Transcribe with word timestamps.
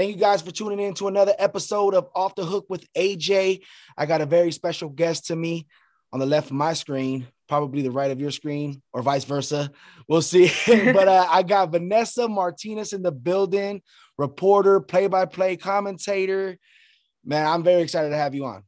Thank 0.00 0.14
you 0.14 0.18
guys 0.18 0.40
for 0.40 0.50
tuning 0.50 0.80
in 0.80 0.94
to 0.94 1.08
another 1.08 1.34
episode 1.38 1.92
of 1.92 2.08
Off 2.14 2.34
the 2.34 2.42
Hook 2.42 2.64
with 2.70 2.90
AJ. 2.94 3.60
I 3.98 4.06
got 4.06 4.22
a 4.22 4.24
very 4.24 4.50
special 4.50 4.88
guest 4.88 5.26
to 5.26 5.36
me 5.36 5.66
on 6.10 6.20
the 6.20 6.24
left 6.24 6.46
of 6.46 6.56
my 6.56 6.72
screen, 6.72 7.26
probably 7.50 7.82
the 7.82 7.90
right 7.90 8.10
of 8.10 8.18
your 8.18 8.30
screen, 8.30 8.80
or 8.94 9.02
vice 9.02 9.24
versa. 9.24 9.70
We'll 10.08 10.22
see. 10.22 10.50
but 10.66 11.06
uh, 11.06 11.26
I 11.28 11.42
got 11.42 11.72
Vanessa 11.72 12.28
Martinez 12.28 12.94
in 12.94 13.02
the 13.02 13.12
building, 13.12 13.82
reporter, 14.16 14.80
play 14.80 15.06
by 15.06 15.26
play 15.26 15.58
commentator. 15.58 16.56
Man, 17.22 17.46
I'm 17.46 17.62
very 17.62 17.82
excited 17.82 18.08
to 18.08 18.16
have 18.16 18.34
you 18.34 18.46
on. 18.46 18.62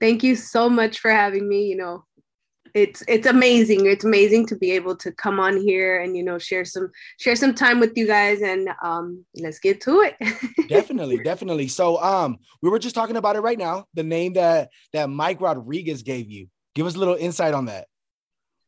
Thank 0.00 0.22
you 0.22 0.36
so 0.36 0.70
much 0.70 1.00
for 1.00 1.10
having 1.10 1.46
me. 1.46 1.66
You 1.66 1.76
know, 1.76 2.04
it's 2.74 3.02
it's 3.06 3.26
amazing. 3.26 3.86
It's 3.86 4.04
amazing 4.04 4.46
to 4.46 4.56
be 4.56 4.70
able 4.72 4.96
to 4.96 5.12
come 5.12 5.38
on 5.38 5.56
here 5.56 6.00
and 6.00 6.16
you 6.16 6.22
know 6.22 6.38
share 6.38 6.64
some 6.64 6.90
share 7.18 7.36
some 7.36 7.54
time 7.54 7.80
with 7.80 7.92
you 7.96 8.06
guys 8.06 8.40
and 8.40 8.68
um 8.82 9.24
let's 9.36 9.58
get 9.58 9.80
to 9.82 10.00
it. 10.00 10.16
Definitely 10.68 11.18
definitely. 11.22 11.68
So 11.68 12.02
um 12.02 12.38
we 12.62 12.70
were 12.70 12.78
just 12.78 12.94
talking 12.94 13.16
about 13.16 13.36
it 13.36 13.40
right 13.40 13.58
now 13.58 13.86
the 13.94 14.02
name 14.02 14.34
that 14.34 14.70
that 14.92 15.10
mike 15.10 15.40
rodriguez 15.40 16.02
gave 16.02 16.30
you. 16.30 16.48
Give 16.74 16.86
us 16.86 16.94
a 16.94 16.98
little 16.98 17.16
insight 17.16 17.54
on 17.54 17.66
that. 17.66 17.88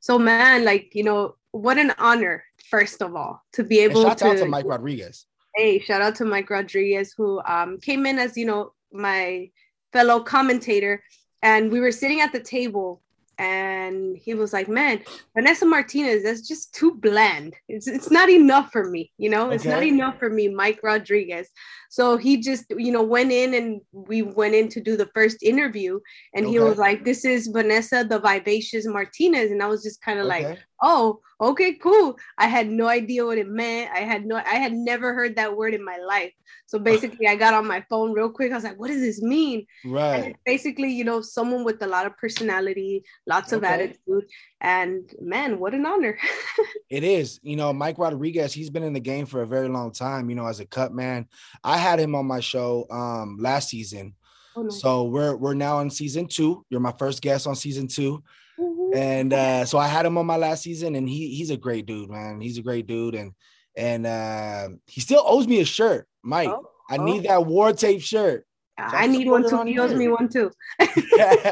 So 0.00 0.18
man 0.18 0.64
like 0.64 0.94
you 0.94 1.04
know 1.04 1.36
what 1.52 1.78
an 1.78 1.94
honor 1.98 2.44
first 2.68 3.00
of 3.00 3.14
all 3.14 3.42
to 3.52 3.62
be 3.62 3.78
able 3.78 4.00
and 4.00 4.08
shout 4.10 4.18
to 4.18 4.26
out 4.26 4.36
to 4.38 4.46
mike 4.46 4.66
rodriguez. 4.66 5.26
Hey 5.54 5.78
shout 5.78 6.02
out 6.02 6.14
to 6.16 6.24
mike 6.24 6.50
rodriguez 6.50 7.14
who 7.16 7.40
um 7.46 7.78
came 7.80 8.06
in 8.06 8.18
as 8.18 8.36
you 8.36 8.44
know 8.44 8.72
my 8.92 9.50
fellow 9.92 10.20
commentator. 10.20 11.02
And 11.42 11.70
we 11.70 11.78
were 11.78 11.92
sitting 11.92 12.20
at 12.20 12.32
the 12.32 12.40
table 12.40 13.02
and 13.38 14.16
he 14.16 14.34
was 14.34 14.52
like, 14.52 14.68
"Man, 14.68 15.02
Vanessa 15.34 15.66
Martinez, 15.66 16.22
that's 16.22 16.46
just 16.46 16.74
too 16.74 16.94
bland. 16.94 17.54
It's 17.68 17.86
it's 17.86 18.10
not 18.10 18.28
enough 18.28 18.72
for 18.72 18.88
me, 18.88 19.12
you 19.18 19.30
know. 19.30 19.46
Okay. 19.46 19.56
It's 19.56 19.64
not 19.64 19.82
enough 19.82 20.18
for 20.18 20.30
me, 20.30 20.48
Mike 20.48 20.80
Rodriguez." 20.82 21.48
So 21.94 22.16
he 22.16 22.38
just, 22.38 22.64
you 22.76 22.90
know, 22.90 23.04
went 23.04 23.30
in 23.30 23.54
and 23.54 23.80
we 23.92 24.22
went 24.22 24.56
in 24.56 24.68
to 24.70 24.80
do 24.80 24.96
the 24.96 25.08
first 25.14 25.44
interview, 25.44 26.00
and 26.34 26.44
okay. 26.44 26.52
he 26.52 26.58
was 26.58 26.76
like, 26.76 27.04
"This 27.04 27.24
is 27.24 27.46
Vanessa 27.46 28.02
the 28.02 28.18
Vivacious 28.18 28.84
Martinez," 28.84 29.52
and 29.52 29.62
I 29.62 29.68
was 29.68 29.84
just 29.84 30.02
kind 30.02 30.18
of 30.18 30.26
okay. 30.26 30.48
like, 30.48 30.58
"Oh, 30.82 31.20
okay, 31.40 31.74
cool." 31.74 32.18
I 32.36 32.48
had 32.48 32.68
no 32.68 32.88
idea 32.88 33.24
what 33.24 33.38
it 33.38 33.46
meant. 33.46 33.92
I 33.94 34.00
had 34.00 34.26
no, 34.26 34.34
I 34.34 34.56
had 34.56 34.72
never 34.72 35.14
heard 35.14 35.36
that 35.36 35.56
word 35.56 35.72
in 35.72 35.84
my 35.84 35.98
life. 35.98 36.32
So 36.66 36.78
basically, 36.90 37.28
I 37.28 37.36
got 37.36 37.54
on 37.54 37.64
my 37.64 37.84
phone 37.88 38.12
real 38.12 38.28
quick. 38.28 38.50
I 38.50 38.56
was 38.56 38.64
like, 38.64 38.80
"What 38.80 38.88
does 38.88 39.00
this 39.00 39.22
mean?" 39.22 39.64
Right. 39.84 40.34
basically, 40.44 40.90
you 40.90 41.04
know, 41.04 41.20
someone 41.20 41.62
with 41.62 41.80
a 41.80 41.86
lot 41.86 42.06
of 42.06 42.16
personality, 42.16 43.04
lots 43.24 43.52
of 43.52 43.62
okay. 43.62 43.72
attitude, 43.72 44.26
and 44.60 45.08
man, 45.20 45.60
what 45.60 45.74
an 45.74 45.86
honor. 45.86 46.18
it 46.90 47.04
is. 47.04 47.38
You 47.44 47.54
know, 47.54 47.72
Mike 47.72 47.98
Rodriguez, 47.98 48.52
he's 48.52 48.70
been 48.70 48.82
in 48.82 48.94
the 48.94 48.98
game 49.12 49.26
for 49.26 49.42
a 49.42 49.46
very 49.46 49.68
long 49.68 49.92
time. 49.92 50.28
You 50.28 50.34
know, 50.34 50.46
as 50.46 50.58
a 50.58 50.66
cut 50.66 50.92
man, 50.92 51.28
I 51.62 51.83
had 51.84 52.00
him 52.00 52.14
on 52.14 52.26
my 52.26 52.40
show 52.40 52.86
um 52.90 53.36
last 53.40 53.68
season. 53.68 54.14
Oh. 54.56 54.68
So 54.68 55.04
we're 55.04 55.36
we're 55.36 55.54
now 55.54 55.78
on 55.78 55.90
season 55.90 56.26
two. 56.26 56.64
You're 56.70 56.80
my 56.80 56.94
first 56.98 57.22
guest 57.22 57.46
on 57.46 57.56
season 57.56 57.88
2 57.88 58.22
mm-hmm. 58.58 58.96
And 58.96 59.32
uh, 59.32 59.64
so 59.64 59.78
I 59.78 59.88
had 59.88 60.06
him 60.06 60.16
on 60.16 60.26
my 60.26 60.36
last 60.36 60.62
season, 60.62 60.94
and 60.94 61.08
he 61.08 61.34
he's 61.34 61.50
a 61.50 61.56
great 61.56 61.86
dude, 61.86 62.10
man. 62.10 62.40
He's 62.40 62.58
a 62.58 62.62
great 62.62 62.86
dude, 62.86 63.14
and 63.14 63.32
and 63.76 64.06
uh, 64.06 64.68
he 64.86 65.00
still 65.00 65.22
owes 65.24 65.48
me 65.48 65.60
a 65.60 65.64
shirt, 65.64 66.06
Mike. 66.22 66.48
Oh, 66.48 66.68
I 66.88 66.98
oh. 66.98 67.04
need 67.04 67.24
that 67.24 67.44
war 67.44 67.72
tape 67.72 68.00
shirt. 68.00 68.46
So 68.78 68.96
I 68.96 69.06
need 69.06 69.28
one 69.28 69.48
too. 69.48 69.62
He 69.64 69.78
owes 69.78 69.94
me 69.94 70.08
one 70.08 70.28
too. 70.28 70.50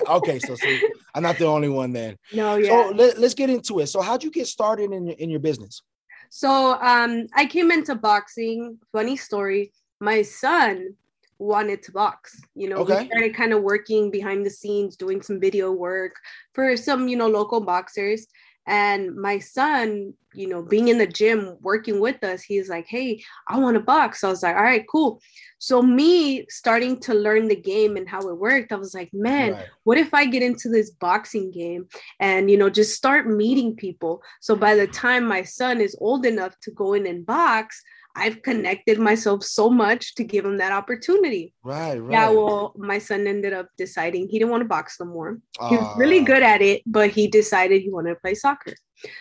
okay, 0.08 0.40
so 0.40 0.56
see, 0.56 0.88
I'm 1.14 1.22
not 1.22 1.38
the 1.38 1.46
only 1.46 1.68
one 1.68 1.92
then. 1.92 2.16
No, 2.32 2.56
yeah. 2.56 2.88
So 2.88 2.94
let, 2.94 3.16
us 3.18 3.34
get 3.34 3.48
into 3.48 3.78
it. 3.78 3.86
So 3.86 4.00
how'd 4.00 4.24
you 4.24 4.30
get 4.30 4.48
started 4.48 4.92
in 4.92 5.06
your 5.06 5.16
in 5.16 5.30
your 5.30 5.38
business? 5.38 5.82
So 6.30 6.48
um, 6.80 7.26
I 7.34 7.46
came 7.46 7.70
into 7.70 7.94
boxing. 7.94 8.78
Funny 8.90 9.16
story. 9.16 9.72
My 10.02 10.22
son 10.22 10.96
wanted 11.38 11.80
to 11.84 11.92
box. 11.92 12.40
You 12.56 12.68
know, 12.70 12.78
okay. 12.78 13.02
we 13.02 13.06
started 13.06 13.36
kind 13.36 13.52
of 13.52 13.62
working 13.62 14.10
behind 14.10 14.44
the 14.44 14.50
scenes, 14.50 14.96
doing 14.96 15.22
some 15.22 15.38
video 15.38 15.70
work 15.70 16.16
for 16.54 16.76
some, 16.76 17.06
you 17.06 17.16
know, 17.16 17.28
local 17.28 17.60
boxers. 17.60 18.26
And 18.66 19.16
my 19.16 19.38
son, 19.38 20.14
you 20.34 20.48
know, 20.48 20.60
being 20.62 20.88
in 20.88 20.98
the 20.98 21.06
gym 21.06 21.56
working 21.60 22.00
with 22.00 22.22
us, 22.24 22.42
he's 22.42 22.68
like, 22.68 22.86
Hey, 22.88 23.22
I 23.48 23.58
want 23.58 23.74
to 23.76 23.80
box. 23.80 24.20
So 24.20 24.28
I 24.28 24.30
was 24.30 24.42
like, 24.42 24.56
All 24.56 24.62
right, 24.62 24.84
cool. 24.90 25.20
So, 25.58 25.80
me 25.82 26.46
starting 26.48 26.98
to 27.00 27.14
learn 27.14 27.46
the 27.46 27.54
game 27.54 27.96
and 27.96 28.08
how 28.08 28.28
it 28.28 28.38
worked, 28.38 28.72
I 28.72 28.76
was 28.76 28.94
like, 28.94 29.10
Man, 29.12 29.52
right. 29.52 29.66
what 29.84 29.98
if 29.98 30.14
I 30.14 30.26
get 30.26 30.42
into 30.42 30.68
this 30.68 30.90
boxing 30.90 31.52
game 31.52 31.86
and, 32.18 32.50
you 32.50 32.56
know, 32.56 32.70
just 32.70 32.96
start 32.96 33.28
meeting 33.28 33.76
people? 33.76 34.22
So, 34.40 34.56
by 34.56 34.74
the 34.74 34.86
time 34.86 35.26
my 35.26 35.42
son 35.42 35.80
is 35.80 35.96
old 36.00 36.26
enough 36.26 36.58
to 36.60 36.70
go 36.72 36.94
in 36.94 37.06
and 37.06 37.26
box, 37.26 37.82
I've 38.14 38.42
connected 38.42 38.98
myself 38.98 39.42
so 39.42 39.70
much 39.70 40.14
to 40.16 40.24
give 40.24 40.44
him 40.44 40.58
that 40.58 40.72
opportunity. 40.72 41.54
Right, 41.64 41.96
right. 41.98 42.12
Yeah, 42.12 42.30
well, 42.30 42.74
my 42.76 42.98
son 42.98 43.26
ended 43.26 43.52
up 43.52 43.68
deciding 43.78 44.28
he 44.28 44.38
didn't 44.38 44.50
want 44.50 44.62
to 44.62 44.68
box 44.68 44.98
no 45.00 45.06
more. 45.06 45.38
Uh, 45.58 45.68
he 45.68 45.76
was 45.78 45.88
really 45.96 46.20
good 46.20 46.42
at 46.42 46.60
it, 46.60 46.82
but 46.86 47.10
he 47.10 47.26
decided 47.26 47.80
he 47.80 47.90
wanted 47.90 48.10
to 48.10 48.20
play 48.20 48.34
soccer. 48.34 48.74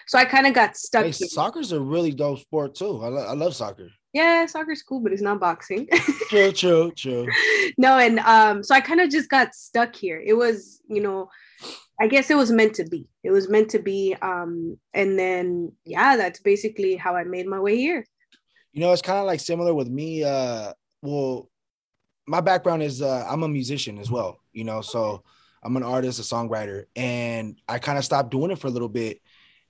So 0.08 0.18
I 0.20 0.26
kind 0.26 0.46
of 0.46 0.54
got 0.54 0.76
stuck. 0.76 1.06
Hey, 1.06 1.12
soccer's 1.12 1.72
a 1.72 1.80
really 1.80 2.12
dope 2.12 2.40
sport 2.40 2.76
too. 2.76 3.02
I, 3.02 3.08
lo- 3.08 3.28
I 3.28 3.34
love 3.34 3.56
soccer. 3.56 3.90
Yeah, 4.14 4.46
soccer's 4.46 4.84
cool, 4.84 5.00
but 5.00 5.14
it's 5.14 5.22
not 5.22 5.40
boxing. 5.40 5.88
true, 6.30 6.52
true, 6.52 6.92
true. 6.96 7.28
No, 7.78 7.98
and 7.98 8.20
um, 8.20 8.62
so 8.62 8.76
I 8.76 8.82
kind 8.82 9.00
of 9.00 9.10
just 9.10 9.30
got 9.30 9.56
stuck 9.56 9.96
here. 9.96 10.22
It 10.24 10.34
was, 10.34 10.82
you 10.90 11.02
know, 11.02 11.30
I 12.00 12.08
guess 12.08 12.30
it 12.30 12.36
was 12.36 12.52
meant 12.52 12.76
to 12.76 12.84
be. 12.84 13.08
It 13.24 13.32
was 13.32 13.48
meant 13.48 13.70
to 13.70 13.80
be. 13.80 14.16
Um, 14.22 14.78
and 14.94 15.18
then 15.18 15.72
yeah, 15.86 16.18
that's 16.18 16.42
basically 16.42 16.98
how 16.98 17.16
I 17.16 17.24
made 17.24 17.48
my 17.48 17.60
way 17.60 17.78
here 17.78 18.06
you 18.74 18.82
know, 18.82 18.92
it's 18.92 19.02
kind 19.02 19.20
of 19.20 19.26
like 19.26 19.40
similar 19.40 19.74
with 19.74 19.90
me. 19.90 20.24
Uh, 20.24 20.74
well, 21.02 21.50
my 22.28 22.42
background 22.42 22.84
is 22.84 23.02
uh, 23.02 23.26
I'm 23.30 23.44
a 23.44 23.48
musician 23.48 23.98
as 23.98 24.10
well, 24.10 24.40
you 24.54 24.64
know, 24.64 24.82
so 24.82 25.24
I'm 25.64 25.76
an 25.78 25.84
artist, 25.84 26.20
a 26.20 26.24
songwriter, 26.24 26.86
and 26.96 27.60
I 27.68 27.80
kind 27.80 27.98
of 27.98 28.06
stopped 28.06 28.32
doing 28.32 28.52
it 28.52 28.60
for 28.60 28.68
a 28.68 28.72
little 28.72 28.90
bit. 28.90 29.22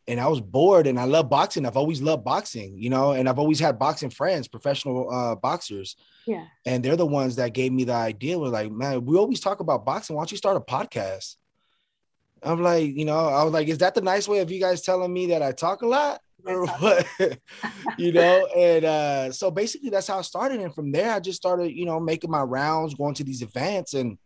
And 0.08 0.20
I 0.20 0.28
was 0.28 0.42
bored, 0.42 0.88
and 0.88 1.00
I 1.00 1.04
love 1.06 1.30
boxing. 1.30 1.66
I've 1.66 1.78
always 1.78 2.02
loved 2.02 2.24
boxing, 2.24 2.76
you 2.78 2.90
know, 2.90 3.12
and 3.12 3.30
I've 3.30 3.38
always 3.38 3.60
had 3.60 3.78
boxing 3.78 4.10
friends, 4.10 4.48
professional 4.48 5.10
uh, 5.12 5.36
boxers. 5.36 5.96
Yeah. 6.26 6.46
And 6.66 6.84
they're 6.84 6.96
the 6.96 7.06
ones 7.06 7.36
that 7.36 7.54
gave 7.54 7.72
me 7.72 7.84
the 7.84 7.94
idea. 7.94 8.38
We're 8.38 8.48
like, 8.48 8.72
man, 8.72 9.06
we 9.06 9.16
always 9.16 9.40
talk 9.40 9.60
about 9.60 9.86
boxing. 9.86 10.16
Why 10.16 10.22
don't 10.22 10.32
you 10.32 10.38
start 10.38 10.58
a 10.58 10.60
podcast? 10.60 11.36
I'm 12.42 12.64
like, 12.64 12.96
you 12.96 13.06
know, 13.06 13.28
I 13.28 13.44
was 13.44 13.54
like, 13.54 13.68
is 13.68 13.78
that 13.80 13.94
the 13.94 14.02
nice 14.02 14.28
way 14.28 14.40
of 14.40 14.52
you 14.52 14.60
guys 14.60 14.82
telling 14.82 15.14
me 15.14 15.28
that 15.28 15.44
I 15.44 15.52
talk 15.52 15.84
a 15.84 15.88
lot? 15.88 16.22
What? 16.44 17.08
you 17.98 18.12
know 18.12 18.48
and 18.56 18.86
uh 18.86 19.32
so 19.32 19.52
basically 19.52 19.90
that's 19.90 20.08
how 20.08 20.20
i 20.20 20.22
started 20.22 20.60
and 20.60 20.74
from 20.74 20.92
there 20.92 21.12
i 21.12 21.20
just 21.20 21.38
started 21.38 21.72
you 21.72 21.86
know 21.86 22.00
making 22.00 22.32
my 22.32 22.42
rounds 22.42 22.94
going 22.96 23.14
to 23.14 23.24
these 23.24 23.42
events 23.42 23.94
and 23.94 24.18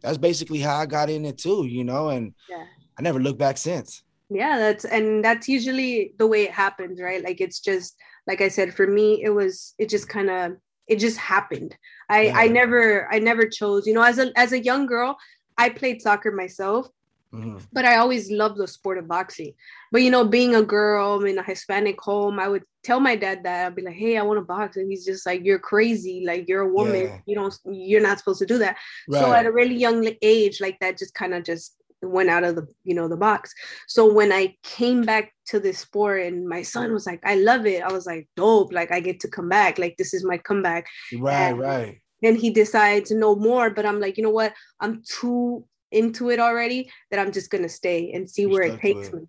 that's 0.00 0.18
basically 0.18 0.58
how 0.58 0.76
i 0.76 0.86
got 0.86 1.10
in 1.10 1.24
it 1.24 1.38
too 1.38 1.66
you 1.66 1.84
know 1.84 2.10
and 2.10 2.34
yeah. 2.48 2.64
i 2.98 3.02
never 3.02 3.20
looked 3.20 3.38
back 3.38 3.58
since. 3.58 4.02
Yeah 4.30 4.58
that's 4.58 4.86
and 4.86 5.22
that's 5.22 5.46
usually 5.46 6.14
the 6.18 6.26
way 6.26 6.44
it 6.44 6.52
happens 6.52 7.00
right? 7.00 7.22
Like 7.22 7.40
it's 7.40 7.60
just 7.60 7.96
like 8.26 8.40
i 8.40 8.48
said 8.48 8.72
for 8.72 8.86
me 8.86 9.22
it 9.22 9.30
was 9.30 9.74
it 9.78 9.90
just 9.90 10.08
kind 10.08 10.30
of 10.30 10.56
it 10.86 10.96
just 10.96 11.18
happened. 11.18 11.76
I 12.08 12.22
yeah. 12.22 12.36
i 12.36 12.48
never 12.48 13.12
i 13.12 13.18
never 13.18 13.46
chose 13.46 13.86
you 13.86 13.94
know 13.94 14.02
as 14.02 14.18
a 14.18 14.32
as 14.36 14.52
a 14.52 14.62
young 14.62 14.86
girl 14.86 15.16
i 15.58 15.68
played 15.68 16.00
soccer 16.00 16.32
myself 16.32 16.88
Mm-hmm. 17.32 17.58
But 17.72 17.86
I 17.86 17.96
always 17.96 18.30
loved 18.30 18.58
the 18.58 18.68
sport 18.68 18.98
of 18.98 19.08
boxing. 19.08 19.54
But 19.90 20.02
you 20.02 20.10
know, 20.10 20.24
being 20.24 20.54
a 20.54 20.62
girl 20.62 21.24
in 21.24 21.38
a 21.38 21.42
Hispanic 21.42 22.00
home, 22.00 22.38
I 22.38 22.48
would 22.48 22.64
tell 22.82 23.00
my 23.00 23.16
dad 23.16 23.42
that 23.44 23.66
I'd 23.66 23.74
be 23.74 23.82
like, 23.82 23.94
"Hey, 23.94 24.18
I 24.18 24.22
want 24.22 24.38
to 24.38 24.44
box," 24.44 24.76
and 24.76 24.90
he's 24.90 25.04
just 25.04 25.24
like, 25.24 25.42
"You're 25.42 25.58
crazy! 25.58 26.24
Like 26.26 26.46
you're 26.46 26.62
a 26.62 26.72
woman. 26.72 27.02
Yeah. 27.02 27.18
You 27.26 27.34
don't. 27.36 27.58
You're 27.64 28.02
not 28.02 28.18
supposed 28.18 28.40
to 28.40 28.46
do 28.46 28.58
that." 28.58 28.76
Right. 29.08 29.20
So 29.20 29.32
at 29.32 29.46
a 29.46 29.52
really 29.52 29.76
young 29.76 30.06
age, 30.20 30.60
like 30.60 30.78
that, 30.80 30.98
just 30.98 31.14
kind 31.14 31.32
of 31.32 31.44
just 31.44 31.74
went 32.02 32.28
out 32.28 32.44
of 32.44 32.56
the 32.56 32.66
you 32.84 32.94
know 32.94 33.08
the 33.08 33.16
box. 33.16 33.54
So 33.88 34.12
when 34.12 34.30
I 34.30 34.56
came 34.62 35.02
back 35.02 35.32
to 35.46 35.58
this 35.58 35.78
sport, 35.78 36.22
and 36.22 36.46
my 36.46 36.60
son 36.60 36.92
was 36.92 37.06
like, 37.06 37.20
"I 37.24 37.36
love 37.36 37.64
it," 37.64 37.82
I 37.82 37.90
was 37.90 38.04
like, 38.04 38.28
"Dope! 38.36 38.74
Like 38.74 38.92
I 38.92 39.00
get 39.00 39.20
to 39.20 39.28
come 39.28 39.48
back. 39.48 39.78
Like 39.78 39.96
this 39.96 40.12
is 40.12 40.22
my 40.22 40.36
comeback." 40.36 40.86
Right, 41.18 41.48
and, 41.48 41.58
right. 41.58 41.98
And 42.22 42.36
he 42.36 42.50
decided 42.50 43.06
to 43.06 43.16
know 43.16 43.34
more, 43.34 43.70
but 43.70 43.84
I'm 43.84 44.00
like, 44.00 44.16
you 44.16 44.22
know 44.22 44.30
what? 44.30 44.52
I'm 44.78 45.02
too 45.04 45.64
into 45.92 46.30
it 46.30 46.40
already 46.40 46.90
that 47.10 47.20
I'm 47.20 47.32
just 47.32 47.50
gonna 47.50 47.68
stay 47.68 48.12
and 48.12 48.28
see 48.28 48.42
You're 48.42 48.50
where 48.50 48.62
it 48.62 48.80
takes 48.80 49.08
it. 49.08 49.14
me. 49.14 49.22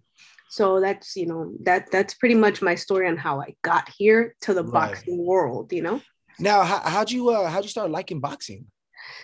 So 0.49 0.79
that's 0.79 1.15
you 1.15 1.25
know 1.25 1.53
that 1.61 1.89
that's 1.91 2.13
pretty 2.13 2.35
much 2.35 2.61
my 2.61 2.75
story 2.75 3.07
on 3.07 3.17
how 3.17 3.41
I 3.41 3.55
got 3.63 3.89
here 3.97 4.35
to 4.41 4.53
the 4.53 4.63
right. 4.63 4.91
boxing 4.91 5.17
world. 5.25 5.73
You 5.73 5.81
know. 5.81 6.01
Now, 6.39 6.63
how, 6.63 6.79
how'd 6.79 7.11
you 7.11 7.29
uh, 7.29 7.49
how'd 7.49 7.63
you 7.63 7.69
start 7.69 7.91
liking 7.91 8.19
boxing? 8.19 8.65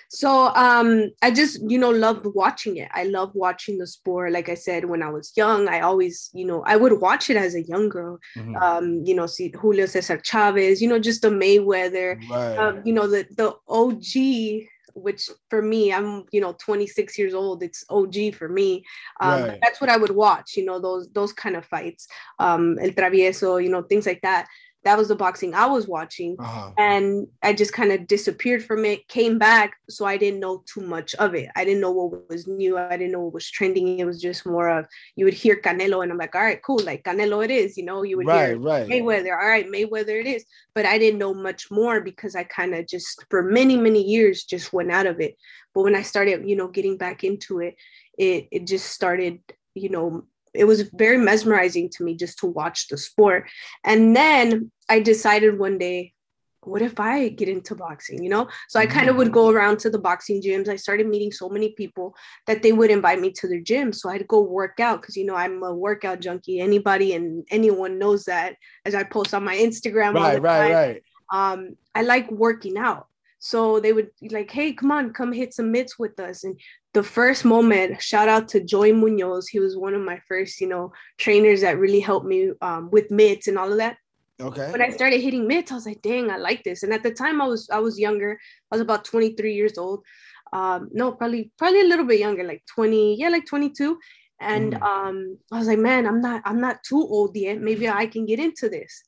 So 0.10 0.48
um, 0.56 1.12
I 1.22 1.32
just 1.32 1.60
you 1.70 1.78
know 1.78 1.92
loved 1.92 2.26
watching 2.34 2.78
it. 2.78 2.90
I 2.94 3.04
love 3.04 3.32
watching 3.36 3.78
the 3.78 3.88
sport. 3.88 4.32
Like 4.32 4.50
I 4.50 4.56
said, 4.56 4.86
when 4.86 5.04
I 5.04 5.10
was 5.10 5.32
young, 5.36 5.68
I 5.68 5.82
always 5.82 6.30
you 6.34 6.46
know 6.46 6.64
I 6.66 6.76
would 6.76 7.00
watch 7.00 7.30
it 7.30 7.38
as 7.38 7.56
a 7.56 7.62
young 7.62 7.90
girl. 7.90 8.18
Mm-hmm. 8.36 8.56
Um, 8.56 9.02
you 9.06 9.16
know, 9.16 9.28
see 9.28 9.54
Julio 9.56 9.86
Cesar 9.86 10.20
Chavez. 10.24 10.82
You 10.82 10.90
know, 10.90 11.00
just 11.00 11.22
the 11.22 11.30
Mayweather. 11.30 12.20
Right. 12.30 12.58
Um, 12.58 12.82
you 12.86 12.94
know 12.94 13.08
the 13.08 13.28
the 13.38 13.54
OG 13.68 14.68
which 15.00 15.30
for 15.50 15.62
me, 15.62 15.94
I'm 15.94 16.26
you 16.32 16.42
know 16.42 16.54
26 16.54 17.18
years 17.18 17.34
old. 17.34 17.64
It's 17.64 17.84
OG 17.90 18.36
for 18.36 18.50
me. 18.50 18.84
Um, 19.20 19.44
right. 19.44 19.60
That's 19.62 19.82
what 19.82 19.90
I 19.90 19.98
would 19.98 20.12
watch. 20.12 20.56
You 20.56 20.66
know 20.66 20.80
those 20.80 21.10
those 21.10 21.34
kind 21.34 21.56
of 21.56 21.66
fights, 21.66 22.08
um, 22.40 22.78
El 22.80 22.92
Travieso, 22.92 23.64
you 23.64 23.70
know 23.70 23.84
things 23.84 24.06
like 24.06 24.22
that. 24.22 24.48
That 24.84 24.98
was 24.98 25.10
the 25.10 25.16
boxing 25.16 25.54
I 25.54 25.66
was 25.66 25.88
watching. 25.88 26.38
Uh-huh. 26.40 26.72
And 26.78 27.28
I 27.44 27.54
just 27.54 27.74
kind 27.74 27.92
of 27.92 28.08
disappeared 28.08 28.64
from 28.64 28.86
it, 28.86 29.08
came 29.10 29.38
back. 29.38 29.74
So 29.90 30.06
I 30.06 30.16
didn't 30.16 30.40
know 30.40 30.64
too 30.72 30.82
much 30.82 31.16
of 31.16 31.36
it. 31.36 31.50
I 31.56 31.66
didn't 31.66 31.82
know 31.82 31.92
what 31.92 32.30
was 32.30 32.48
new. 32.48 32.78
I 32.78 32.96
didn't 32.96 33.12
know 33.12 33.22
what 33.22 33.34
was 33.34 33.50
trending. 33.50 34.00
It 34.00 34.06
was 34.06 34.22
just 34.22 34.46
more 34.46 34.70
of 34.70 34.86
you 35.16 35.26
would 35.26 35.34
hear 35.34 35.60
Canelo, 35.62 36.02
and 36.02 36.12
I'm 36.12 36.18
like, 36.18 36.34
all 36.34 36.42
right, 36.42 36.62
cool. 36.64 36.80
Like 36.80 37.04
Canelo 37.04 37.44
it 37.44 37.52
is, 37.52 37.78
you 37.78 37.84
know, 37.84 38.04
you 38.04 38.18
would 38.18 38.28
right, 38.28 38.50
hear 38.50 38.60
right. 38.60 38.88
Mayweather, 38.88 39.32
all 39.32 39.48
right, 39.48 39.68
Mayweather 39.68 40.20
it 40.20 40.28
is. 40.28 40.46
But 40.74 40.86
I 40.86 40.98
didn't 40.98 41.20
know 41.20 41.34
much 41.34 41.70
more 41.70 42.00
because 42.00 42.36
I 42.36 42.44
kind 42.44 42.74
of 42.74 42.88
just 42.88 43.26
for 43.30 43.44
many, 43.44 43.76
many 43.76 44.02
years 44.02 44.44
just 44.44 44.72
went 44.72 44.92
out 44.92 45.08
of 45.08 45.20
it. 45.20 45.36
But 45.74 45.84
when 45.84 45.96
I 45.96 46.04
started, 46.04 46.48
you 46.48 46.56
know, 46.56 46.68
getting 46.68 46.98
back 46.98 47.24
into 47.24 47.60
it, 47.60 47.76
it 48.18 48.48
it 48.52 48.68
just 48.68 48.88
started, 48.92 49.40
you 49.74 49.90
know, 49.90 50.24
it 50.54 50.66
was 50.66 50.82
very 50.94 51.18
mesmerizing 51.18 51.90
to 51.90 52.04
me 52.04 52.16
just 52.16 52.40
to 52.40 52.48
watch 52.48 52.88
the 52.88 52.98
sport. 52.98 53.50
And 53.84 54.16
then 54.16 54.72
I 54.88 55.00
decided 55.00 55.60
one 55.60 55.78
day, 55.78 56.14
what 56.62 56.82
if 56.82 57.00
I 57.00 57.30
get 57.30 57.48
into 57.48 57.74
boxing, 57.74 58.22
you 58.22 58.30
know? 58.30 58.50
So 58.68 58.80
I 58.80 58.86
kind 58.86 59.10
of 59.10 59.16
would 59.16 59.32
go 59.32 59.50
around 59.50 59.80
to 59.80 59.90
the 59.90 59.98
boxing 59.98 60.42
gyms. 60.42 60.68
I 60.68 60.76
started 60.76 61.08
meeting 61.08 61.32
so 61.32 61.48
many 61.48 61.70
people 61.72 62.16
that 62.48 62.62
they 62.62 62.74
would 62.74 62.92
invite 62.92 63.22
me 63.22 63.32
to 63.32 63.48
their 63.48 63.62
gym. 63.62 63.94
So 63.94 64.10
I'd 64.10 64.28
go 64.28 64.42
work 64.42 64.80
out 64.80 65.02
because, 65.02 65.16
you 65.16 65.26
know, 65.26 65.36
I'm 65.36 65.64
a 65.64 65.74
workout 65.74 66.20
junkie. 66.20 66.60
Anybody 66.60 67.14
and 67.14 67.46
anyone 67.50 67.98
knows 67.98 68.26
that 68.26 68.56
as 68.86 68.94
I 68.94 69.04
post 69.04 69.34
on 69.34 69.46
my 69.46 69.56
Instagram. 69.56 70.14
Right, 70.14 70.42
right, 70.42 70.74
right. 70.74 71.04
Um, 71.32 71.78
I 71.96 72.02
like 72.02 72.30
working 72.30 72.78
out. 72.78 73.08
So 73.40 73.80
they 73.80 73.94
would 73.94 74.10
like, 74.32 74.52
hey, 74.52 74.74
come 74.74 74.92
on, 74.92 75.14
come 75.14 75.32
hit 75.32 75.54
some 75.54 75.72
mitts 75.72 75.98
with 75.98 76.20
us. 76.20 76.44
And 76.44 76.60
the 76.94 77.04
first 77.04 77.46
moment, 77.46 78.02
shout 78.02 78.28
out 78.28 78.50
to 78.50 78.60
Joy 78.60 78.92
Munoz. 78.94 79.48
He 79.48 79.60
was 79.60 79.78
one 79.78 79.94
of 79.94 80.02
my 80.02 80.20
first, 80.28 80.60
you 80.60 80.68
know, 80.68 80.92
trainers 81.18 81.62
that 81.62 81.80
really 81.80 82.02
helped 82.02 82.26
me 82.26 82.52
um, 82.62 82.90
with 82.92 83.10
mitts 83.12 83.48
and 83.48 83.58
all 83.58 83.72
of 83.72 83.78
that. 83.78 83.98
Okay. 84.42 84.72
When 84.72 84.82
I 84.82 84.90
started 84.90 85.22
hitting 85.22 85.48
mitts, 85.48 85.72
I 85.72 85.76
was 85.76 85.86
like, 85.86 86.02
dang, 86.02 86.30
I 86.30 86.38
like 86.38 86.64
this. 86.64 86.84
And 86.84 86.94
at 86.94 87.04
the 87.04 87.12
time 87.12 87.42
I 87.42 87.48
was 87.48 87.70
I 87.70 87.80
was 87.80 88.00
younger. 88.00 88.40
I 88.72 88.76
was 88.76 88.82
about 88.82 89.06
23 89.06 89.54
years 89.54 89.78
old. 89.78 90.04
Um, 90.52 90.90
no, 90.94 91.12
probably 91.12 91.52
probably 91.58 91.82
a 91.82 91.88
little 91.88 92.06
bit 92.06 92.20
younger, 92.20 92.44
like 92.44 92.64
20, 92.74 93.20
yeah, 93.20 93.30
like 93.30 93.46
22. 93.46 94.00
And 94.42 94.74
mm. 94.74 94.82
um, 94.82 95.38
I 95.52 95.58
was 95.58 95.68
like, 95.68 95.80
man, 95.80 96.06
I'm 96.06 96.22
not 96.22 96.42
I'm 96.46 96.62
not 96.62 96.84
too 96.84 97.02
old 97.02 97.36
yet. 97.36 97.62
Maybe 97.62 97.88
I 97.90 98.06
can 98.08 98.26
get 98.26 98.40
into 98.40 98.70
this. 98.70 99.04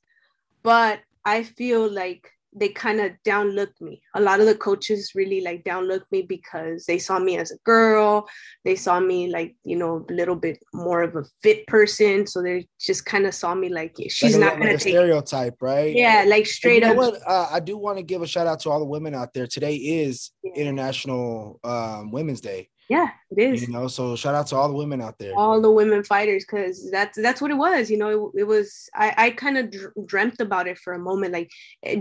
But 0.63 1.00
I 1.25 1.44
feel 1.44 1.89
like 1.89 2.30
they 2.53 2.69
kind 2.69 3.00
of 3.00 3.12
downlooked 3.25 3.80
me. 3.80 4.01
A 4.15 4.21
lot 4.21 4.39
of 4.39 4.45
the 4.45 4.56
coaches 4.56 5.13
really 5.15 5.42
like 5.42 5.63
downlooked 5.63 6.12
me 6.12 6.24
because 6.24 6.86
they 6.86 7.00
saw 7.00 7.18
me 7.18 7.38
as 7.38 7.51
a 7.51 7.57
girl. 7.63 8.27
They 8.65 8.75
saw 8.75 9.00
me 9.00 9.31
like, 9.31 9.56
you 9.63 9.77
know, 9.77 10.06
a 10.09 10.13
little 10.13 10.36
bit 10.36 10.62
more 10.74 11.01
of 11.01 11.15
a 11.15 11.24
fit 11.42 11.65
person. 11.68 12.27
So 12.27 12.42
they 12.42 12.68
just 12.80 13.06
kind 13.06 13.25
of 13.25 13.33
saw 13.33 13.56
me 13.56 13.69
like 13.69 13.95
she's 14.09 14.38
like 14.38 14.42
not 14.42 14.59
gonna 14.59 14.77
take 14.77 14.94
stereotype, 14.94 15.62
right? 15.62 15.95
Yeah, 15.95 16.25
like 16.27 16.45
straight 16.45 16.83
up. 16.83 16.98
What? 16.98 17.21
Uh, 17.25 17.48
I 17.50 17.59
do 17.59 17.77
want 17.77 17.98
to 17.98 18.03
give 18.03 18.21
a 18.21 18.27
shout 18.27 18.48
out 18.48 18.59
to 18.62 18.69
all 18.69 18.80
the 18.80 18.86
women 18.86 19.15
out 19.15 19.33
there. 19.33 19.48
Today 19.48 19.75
is 19.75 20.31
yeah. 20.44 20.53
International 20.53 21.59
um, 21.63 22.12
Women's 22.12 22.42
Day. 22.42 22.69
Yeah, 22.92 23.08
it 23.30 23.42
is. 23.42 23.62
You 23.62 23.70
know, 23.70 23.88
so 23.88 24.18
shout 24.18 24.36
out 24.36 24.48
to 24.48 24.58
all 24.58 24.68
the 24.68 24.74
women 24.74 25.02
out 25.02 25.18
there. 25.18 25.32
All 25.34 25.62
the 25.62 25.72
women 25.72 26.04
fighters, 26.04 26.44
because 26.44 26.92
that's 26.92 27.18
that's 27.22 27.42
what 27.42 27.50
it 27.50 27.54
was. 27.54 27.90
You 27.90 27.98
know, 27.98 28.10
it, 28.36 28.42
it 28.42 28.44
was. 28.44 28.90
I 28.94 29.14
I 29.16 29.30
kind 29.30 29.58
of 29.58 29.72
dr- 29.72 29.94
dreamt 30.06 30.42
about 30.42 30.68
it 30.68 30.78
for 30.78 30.92
a 30.92 31.00
moment, 31.00 31.32
like 31.32 31.50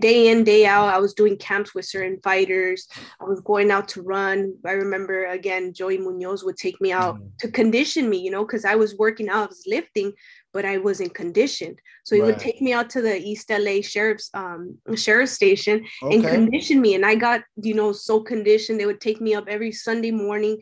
day 0.00 0.26
in 0.30 0.42
day 0.42 0.66
out. 0.66 0.92
I 0.92 0.98
was 0.98 1.14
doing 1.14 1.36
camps 1.36 1.76
with 1.76 1.84
certain 1.84 2.18
fighters. 2.24 2.88
I 3.20 3.24
was 3.24 3.40
going 3.40 3.70
out 3.70 3.86
to 3.90 4.02
run. 4.02 4.56
I 4.66 4.72
remember 4.72 5.26
again, 5.26 5.72
Joey 5.72 5.98
Munoz 5.98 6.42
would 6.42 6.56
take 6.56 6.80
me 6.80 6.90
out 6.90 7.20
mm. 7.20 7.38
to 7.38 7.52
condition 7.52 8.10
me. 8.10 8.18
You 8.18 8.32
know, 8.32 8.44
because 8.44 8.64
I 8.64 8.74
was 8.74 8.98
working 8.98 9.28
out, 9.28 9.44
I 9.44 9.46
was 9.46 9.62
lifting, 9.68 10.12
but 10.52 10.64
I 10.64 10.78
wasn't 10.78 11.14
conditioned. 11.14 11.80
So 12.04 12.14
he 12.14 12.22
right. 12.22 12.28
would 12.28 12.38
take 12.38 12.60
me 12.60 12.72
out 12.72 12.90
to 12.90 13.02
the 13.02 13.16
East 13.16 13.50
LA 13.50 13.80
sheriff's 13.82 14.30
um 14.34 14.78
sheriff's 14.94 15.32
station 15.32 15.84
okay. 16.02 16.16
and 16.16 16.24
condition 16.24 16.80
me. 16.80 16.94
And 16.94 17.06
I 17.06 17.14
got, 17.14 17.42
you 17.56 17.74
know, 17.74 17.92
so 17.92 18.20
conditioned. 18.20 18.80
They 18.80 18.86
would 18.86 19.00
take 19.00 19.20
me 19.20 19.34
up 19.34 19.44
every 19.48 19.72
Sunday 19.72 20.10
morning 20.10 20.58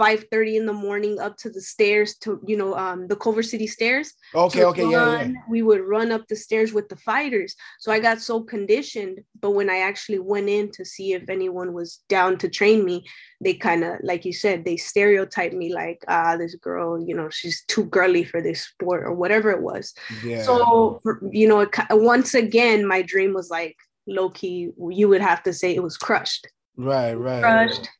5 0.00 0.24
30 0.32 0.56
in 0.56 0.64
the 0.64 0.72
morning 0.72 1.20
up 1.20 1.36
to 1.36 1.50
the 1.50 1.60
stairs 1.60 2.16
to 2.22 2.40
you 2.46 2.56
know 2.56 2.74
um 2.74 3.06
the 3.06 3.16
culver 3.16 3.42
city 3.42 3.66
stairs 3.66 4.14
okay 4.34 4.64
okay 4.64 4.84
run, 4.84 4.92
yeah, 4.92 5.22
yeah. 5.24 5.32
We 5.46 5.60
would 5.60 5.82
run 5.82 6.10
up 6.10 6.26
the 6.26 6.36
stairs 6.36 6.72
with 6.72 6.88
the 6.88 6.96
fighters. 6.96 7.54
So 7.80 7.92
i 7.92 7.98
got 8.00 8.22
so 8.22 8.42
conditioned 8.42 9.20
but 9.42 9.50
when 9.50 9.68
i 9.68 9.80
actually 9.90 10.18
went 10.18 10.48
in 10.48 10.70
to 10.72 10.86
see 10.86 11.12
if 11.12 11.28
anyone 11.28 11.74
was 11.74 11.98
down 12.08 12.38
to 12.38 12.48
train 12.48 12.82
me 12.82 13.04
they 13.42 13.52
kind 13.52 13.84
of 13.84 13.98
like 14.02 14.24
you 14.24 14.32
said 14.32 14.64
they 14.64 14.78
stereotyped 14.78 15.54
me 15.62 15.68
like 15.82 16.02
ah 16.08 16.34
this 16.38 16.54
girl 16.54 16.88
you 17.06 17.14
know 17.14 17.28
she's 17.28 17.62
too 17.66 17.84
girly 17.84 18.24
for 18.24 18.40
this 18.40 18.62
sport 18.62 19.04
or 19.04 19.12
whatever 19.12 19.50
it 19.50 19.60
was. 19.60 19.92
Yeah. 20.24 20.44
so 20.44 21.02
you 21.30 21.46
know 21.46 21.60
it, 21.60 21.74
once 21.90 22.32
again 22.32 22.88
my 22.94 23.02
dream 23.02 23.34
was 23.34 23.50
like 23.50 23.76
low 24.06 24.30
key 24.30 24.70
you 25.00 25.08
would 25.10 25.20
have 25.20 25.42
to 25.42 25.52
say 25.52 25.74
it 25.74 25.82
was 25.82 25.98
crushed. 25.98 26.48
Right 26.78 27.12
right. 27.12 27.42
Crushed 27.42 27.90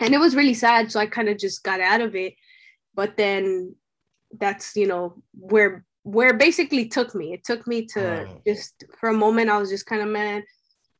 and 0.00 0.14
it 0.14 0.18
was 0.18 0.36
really 0.36 0.54
sad 0.54 0.90
so 0.90 1.00
i 1.00 1.06
kind 1.06 1.28
of 1.28 1.38
just 1.38 1.62
got 1.62 1.80
out 1.80 2.00
of 2.00 2.14
it 2.14 2.34
but 2.94 3.16
then 3.16 3.74
that's 4.38 4.76
you 4.76 4.86
know 4.86 5.22
where 5.32 5.84
where 6.02 6.34
basically 6.34 6.86
took 6.86 7.14
me 7.14 7.32
it 7.32 7.44
took 7.44 7.66
me 7.66 7.86
to 7.86 8.00
right. 8.00 8.44
just 8.46 8.84
for 8.98 9.10
a 9.10 9.14
moment 9.14 9.50
i 9.50 9.58
was 9.58 9.70
just 9.70 9.86
kind 9.86 10.02
of 10.02 10.08
man 10.08 10.42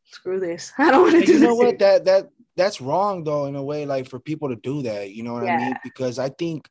screw 0.04 0.40
this 0.40 0.72
i 0.78 0.90
don't 0.90 1.02
want 1.02 1.20
to 1.20 1.26
do 1.26 1.32
you 1.34 1.38
know 1.40 1.54
what 1.54 1.78
that 1.80 2.04
that 2.04 2.28
that's 2.56 2.80
wrong 2.80 3.24
though 3.24 3.46
in 3.46 3.56
a 3.56 3.62
way 3.62 3.86
like 3.86 4.08
for 4.08 4.18
people 4.18 4.48
to 4.48 4.56
do 4.56 4.82
that 4.82 5.12
you 5.12 5.22
know 5.22 5.34
what 5.34 5.44
yeah. 5.44 5.54
i 5.54 5.56
mean 5.58 5.74
because 5.84 6.18
i 6.18 6.28
think 6.28 6.68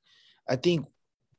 i 0.50 0.56
think 0.56 0.85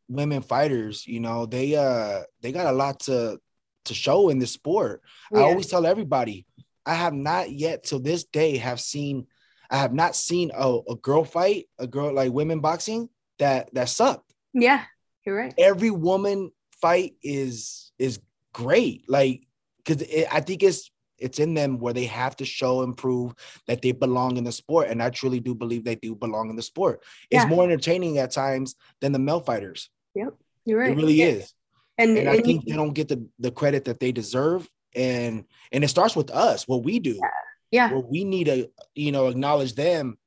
women 0.09 0.41
fighters 0.41 1.07
you 1.07 1.21
know 1.21 1.45
they 1.45 1.75
uh 1.77 2.23
they 2.41 2.51
got 2.51 2.67
a 2.67 2.77
lot 2.77 2.99
to 3.01 3.39
to 3.85 3.95
show 3.95 4.31
in 4.31 4.39
this 4.39 4.53
sport 4.53 5.03
yeah. 5.33 5.41
i 5.41 5.43
always 5.43 5.67
tell 5.67 5.85
everybody 5.85 6.47
i 6.87 6.95
have 6.95 7.13
not 7.13 7.51
yet 7.51 7.85
till 7.85 8.01
this 8.01 8.25
day 8.25 8.57
have 8.57 8.81
seen 8.81 9.27
I 9.71 9.79
have 9.79 9.93
not 9.93 10.17
seen 10.17 10.51
a, 10.55 10.79
a 10.89 10.97
girl 10.97 11.25
fight, 11.25 11.67
a 11.79 11.87
girl 11.87 12.13
like 12.13 12.33
women 12.33 12.61
boxing 12.61 13.09
that 13.39 13.73
that 13.75 13.89
sucked. 13.89 14.33
Yeah, 14.55 14.85
you're 15.25 15.37
right. 15.37 15.55
Every 15.59 15.91
woman 15.91 16.53
fight 16.81 17.15
is 17.23 17.93
is 17.99 18.21
great. 18.53 19.05
Like 19.09 19.47
because 19.79 20.03
I 20.31 20.41
think 20.41 20.63
it's 20.63 20.91
it's 21.19 21.39
in 21.39 21.55
them 21.55 21.79
where 21.79 21.93
they 21.93 22.07
have 22.07 22.37
to 22.37 22.45
show 22.45 22.83
and 22.83 22.97
prove 22.97 23.35
that 23.67 23.83
they 23.83 23.93
belong 23.93 24.37
in 24.37 24.45
the 24.45 24.53
sport, 24.53 24.89
and 24.89 25.03
I 25.03 25.11
truly 25.11 25.41
do 25.41 25.55
believe 25.55 25.85
they 25.85 25.97
do 25.97 26.15
belong 26.15 26.51
in 26.51 26.57
the 26.57 26.63
sport. 26.63 27.03
It's 27.31 27.45
yeah. 27.45 27.49
more 27.49 27.65
entertaining 27.65 28.19
at 28.19 28.31
times 28.31 28.75
than 29.01 29.13
the 29.13 29.19
male 29.19 29.41
fighters. 29.41 29.91
Yep, 30.15 30.35
you're 30.65 30.79
right. 30.79 30.93
It 30.93 30.97
really 30.97 31.15
yeah. 31.15 31.27
is. 31.27 31.55
And, 31.99 32.11
and, 32.11 32.21
and 32.21 32.31
I 32.31 32.41
think 32.41 32.65
they 32.65 32.75
don't 32.75 32.93
get 32.93 33.09
the, 33.09 33.27
the 33.41 33.51
credit 33.51 33.87
that 33.87 33.99
they 33.99 34.13
deserve. 34.13 34.69
And 34.95 35.45
and 35.71 35.85
it 35.85 35.89
starts 35.89 36.17
with 36.17 36.31
us, 36.31 36.67
what 36.67 36.83
we 36.83 36.99
do. 36.99 37.19
Yeah 37.21 37.29
yeah. 37.71 37.93
Well, 37.93 38.07
we 38.09 38.25
need 38.25 38.45
to 38.45 38.71
you 38.95 39.13
know 39.13 39.29
acknowledge 39.29 39.75
them 39.75 40.19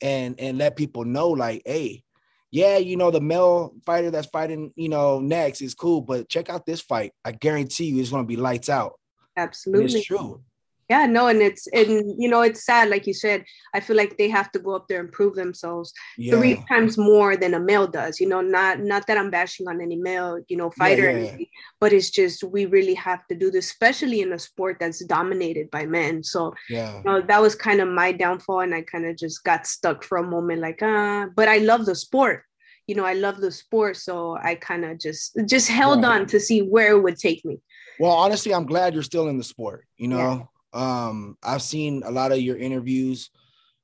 and 0.00 0.38
and 0.38 0.58
let 0.58 0.76
people 0.76 1.04
know 1.04 1.30
like 1.30 1.62
hey 1.64 2.02
yeah 2.50 2.76
you 2.76 2.96
know 2.96 3.10
the 3.10 3.20
male 3.20 3.74
fighter 3.84 4.10
that's 4.10 4.28
fighting 4.28 4.72
you 4.76 4.88
know 4.88 5.20
next 5.20 5.62
is 5.62 5.74
cool 5.74 6.00
but 6.00 6.28
check 6.28 6.48
out 6.50 6.66
this 6.66 6.80
fight. 6.80 7.12
I 7.24 7.32
guarantee 7.32 7.86
you 7.86 8.00
it's 8.00 8.10
going 8.10 8.24
to 8.24 8.28
be 8.28 8.36
lights 8.36 8.68
out. 8.68 8.94
Absolutely 9.36 9.84
and 9.86 9.94
it's 9.94 10.06
true 10.06 10.42
yeah 10.88 11.06
no 11.06 11.26
and 11.26 11.42
it's 11.42 11.66
and 11.68 12.14
you 12.20 12.28
know 12.28 12.42
it's 12.42 12.64
sad 12.64 12.88
like 12.88 13.06
you 13.06 13.14
said 13.14 13.44
i 13.74 13.80
feel 13.80 13.96
like 13.96 14.16
they 14.16 14.28
have 14.28 14.50
to 14.52 14.58
go 14.58 14.74
up 14.74 14.86
there 14.88 15.00
and 15.00 15.12
prove 15.12 15.34
themselves 15.34 15.92
yeah. 16.16 16.36
three 16.36 16.62
times 16.68 16.96
more 16.96 17.36
than 17.36 17.54
a 17.54 17.60
male 17.60 17.86
does 17.86 18.20
you 18.20 18.28
know 18.28 18.40
not 18.40 18.80
not 18.80 19.06
that 19.06 19.18
i'm 19.18 19.30
bashing 19.30 19.68
on 19.68 19.80
any 19.80 19.96
male 19.96 20.38
you 20.48 20.56
know 20.56 20.70
fighter 20.70 21.10
yeah, 21.10 21.36
yeah, 21.38 21.46
but 21.80 21.92
it's 21.92 22.10
just 22.10 22.44
we 22.44 22.66
really 22.66 22.94
have 22.94 23.26
to 23.26 23.34
do 23.34 23.50
this 23.50 23.66
especially 23.66 24.20
in 24.20 24.32
a 24.32 24.38
sport 24.38 24.76
that's 24.78 25.04
dominated 25.04 25.70
by 25.70 25.84
men 25.84 26.22
so 26.22 26.54
yeah. 26.68 26.96
you 26.98 27.04
know, 27.04 27.20
that 27.20 27.40
was 27.40 27.54
kind 27.54 27.80
of 27.80 27.88
my 27.88 28.12
downfall 28.12 28.60
and 28.60 28.74
i 28.74 28.82
kind 28.82 29.06
of 29.06 29.16
just 29.16 29.42
got 29.44 29.66
stuck 29.66 30.04
for 30.04 30.18
a 30.18 30.22
moment 30.22 30.60
like 30.60 30.78
ah 30.82 31.22
uh, 31.22 31.26
but 31.34 31.48
i 31.48 31.58
love 31.58 31.86
the 31.86 31.94
sport 31.94 32.44
you 32.86 32.94
know 32.94 33.04
i 33.04 33.14
love 33.14 33.38
the 33.38 33.50
sport 33.50 33.96
so 33.96 34.38
i 34.42 34.54
kind 34.54 34.84
of 34.84 34.98
just 34.98 35.36
just 35.46 35.68
held 35.68 36.04
on 36.04 36.26
to 36.26 36.38
see 36.38 36.60
where 36.60 36.92
it 36.92 37.02
would 37.02 37.18
take 37.18 37.44
me. 37.44 37.58
Well 37.98 38.12
honestly 38.12 38.54
i'm 38.54 38.66
glad 38.66 38.94
you're 38.94 39.02
still 39.02 39.28
in 39.28 39.38
the 39.38 39.44
sport 39.44 39.86
you 39.96 40.08
know 40.08 40.48
um, 40.76 41.36
I've 41.42 41.62
seen 41.62 42.02
a 42.04 42.10
lot 42.10 42.32
of 42.32 42.40
your 42.40 42.56
interviews, 42.56 43.30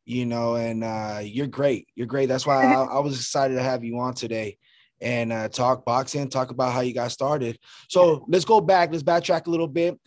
you 0.05 0.27
know, 0.27 0.57
and 0.57 0.85
uh, 0.85 1.21
you're 1.23 1.47
great. 1.47 1.89
You're 1.95 2.07
great. 2.07 2.29
That's 2.29 2.47
why 2.47 2.65
I, 2.65 2.83
I 2.85 2.99
was 3.01 3.17
excited 3.17 3.55
to 3.55 3.63
have 3.63 3.83
you 3.83 3.99
on 3.99 4.15
today 4.15 4.59
and 5.01 5.33
uh, 5.33 5.49
talk 5.49 5.85
boxing, 5.85 6.29
talk 6.29 6.51
about 6.51 6.73
how 6.73 6.81
you 6.81 6.95
got 6.95 7.11
started. 7.11 7.59
So 7.89 8.25
let's 8.29 8.45
go 8.45 8.61
back. 8.61 8.93
Let's 8.93 9.03
backtrack 9.03 9.47
a 9.47 9.51
little 9.51 9.69
bit. 9.69 9.99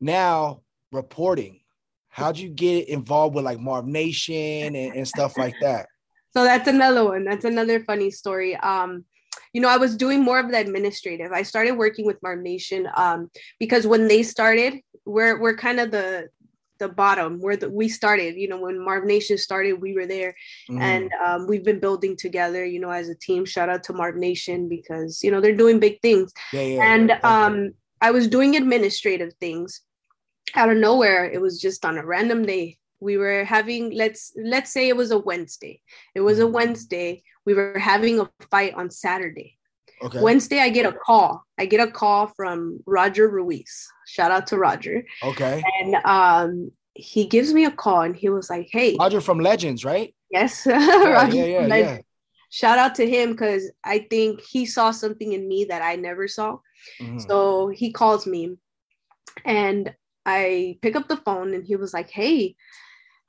Now, 0.00 0.62
reporting. 0.92 1.60
How'd 2.08 2.38
you 2.38 2.48
get 2.48 2.88
involved 2.88 3.36
with 3.36 3.44
like 3.44 3.60
Marv 3.60 3.86
Nation 3.86 4.74
and, 4.74 4.96
and 4.96 5.06
stuff 5.06 5.36
like 5.36 5.54
that? 5.60 5.86
So 6.32 6.44
that's 6.44 6.68
another 6.68 7.04
one. 7.04 7.24
That's 7.24 7.44
another 7.44 7.84
funny 7.84 8.10
story. 8.10 8.56
Um, 8.56 9.04
you 9.52 9.60
know, 9.60 9.68
I 9.68 9.76
was 9.76 9.96
doing 9.96 10.22
more 10.22 10.38
of 10.38 10.50
the 10.50 10.58
administrative. 10.58 11.32
I 11.32 11.42
started 11.42 11.72
working 11.72 12.06
with 12.06 12.22
Marv 12.22 12.40
Nation 12.40 12.88
um, 12.96 13.30
because 13.58 13.86
when 13.86 14.08
they 14.08 14.22
started, 14.22 14.80
we're 15.04 15.40
we're 15.40 15.56
kind 15.56 15.80
of 15.80 15.90
the 15.90 16.28
the 16.78 16.88
bottom 16.88 17.38
where 17.40 17.56
the, 17.56 17.68
we 17.68 17.88
started. 17.88 18.36
You 18.36 18.48
know, 18.48 18.60
when 18.60 18.82
Marv 18.82 19.04
Nation 19.04 19.38
started, 19.38 19.74
we 19.74 19.94
were 19.94 20.06
there, 20.06 20.34
mm. 20.68 20.80
and 20.80 21.12
um, 21.24 21.46
we've 21.46 21.64
been 21.64 21.80
building 21.80 22.16
together. 22.16 22.64
You 22.64 22.80
know, 22.80 22.90
as 22.90 23.08
a 23.08 23.14
team. 23.14 23.44
Shout 23.44 23.68
out 23.68 23.84
to 23.84 23.92
Marv 23.92 24.16
Nation 24.16 24.68
because 24.68 25.22
you 25.22 25.30
know 25.30 25.40
they're 25.40 25.56
doing 25.56 25.78
big 25.78 26.00
things. 26.00 26.32
Yeah, 26.52 26.62
yeah, 26.62 26.94
and 26.94 27.10
um, 27.22 27.72
I 28.00 28.10
was 28.10 28.28
doing 28.28 28.56
administrative 28.56 29.34
things. 29.40 29.82
Out 30.56 30.70
of 30.70 30.78
nowhere, 30.78 31.30
it 31.30 31.40
was 31.40 31.60
just 31.60 31.84
on 31.84 31.96
a 31.96 32.04
random 32.04 32.44
day. 32.44 32.78
We 33.00 33.16
were 33.16 33.44
having 33.44 33.90
let's 33.92 34.32
let's 34.36 34.70
say 34.70 34.88
it 34.88 34.96
was 34.96 35.10
a 35.10 35.18
Wednesday. 35.18 35.80
It 36.14 36.20
was 36.20 36.38
a 36.38 36.42
mm-hmm. 36.42 36.54
Wednesday. 36.54 37.22
We 37.46 37.54
were 37.54 37.78
having 37.78 38.20
a 38.20 38.30
fight 38.50 38.74
on 38.74 38.90
Saturday. 38.90 39.56
Okay. 40.02 40.20
Wednesday, 40.20 40.60
I 40.60 40.70
get 40.70 40.86
a 40.86 40.92
call. 40.92 41.44
I 41.58 41.66
get 41.66 41.86
a 41.86 41.90
call 41.90 42.28
from 42.28 42.80
Roger 42.86 43.28
Ruiz. 43.28 43.86
Shout 44.06 44.30
out 44.30 44.46
to 44.48 44.56
Roger. 44.56 45.04
Okay. 45.22 45.62
And 45.80 45.94
um, 46.06 46.72
he 46.94 47.26
gives 47.26 47.52
me 47.52 47.64
a 47.64 47.70
call 47.70 48.02
and 48.02 48.16
he 48.16 48.28
was 48.28 48.48
like, 48.48 48.68
"Hey, 48.70 48.96
Roger 48.98 49.20
from 49.20 49.40
Legends, 49.40 49.84
right?" 49.84 50.14
Yes, 50.30 50.66
Roger. 50.66 51.36
Yeah, 51.36 51.66
yeah, 51.66 51.76
yeah. 51.76 51.98
Shout 52.50 52.78
out 52.78 52.96
to 52.96 53.08
him 53.08 53.32
because 53.32 53.70
I 53.84 54.00
think 54.10 54.40
he 54.40 54.66
saw 54.66 54.90
something 54.90 55.32
in 55.32 55.46
me 55.46 55.66
that 55.66 55.82
I 55.82 55.96
never 55.96 56.26
saw. 56.26 56.58
Mm-hmm. 57.00 57.18
So 57.20 57.68
he 57.68 57.92
calls 57.92 58.26
me, 58.26 58.56
and 59.44 59.94
I 60.26 60.78
pick 60.82 60.96
up 60.96 61.08
the 61.08 61.18
phone, 61.18 61.54
and 61.54 61.64
he 61.64 61.76
was 61.76 61.92
like, 61.92 62.10
"Hey, 62.10 62.56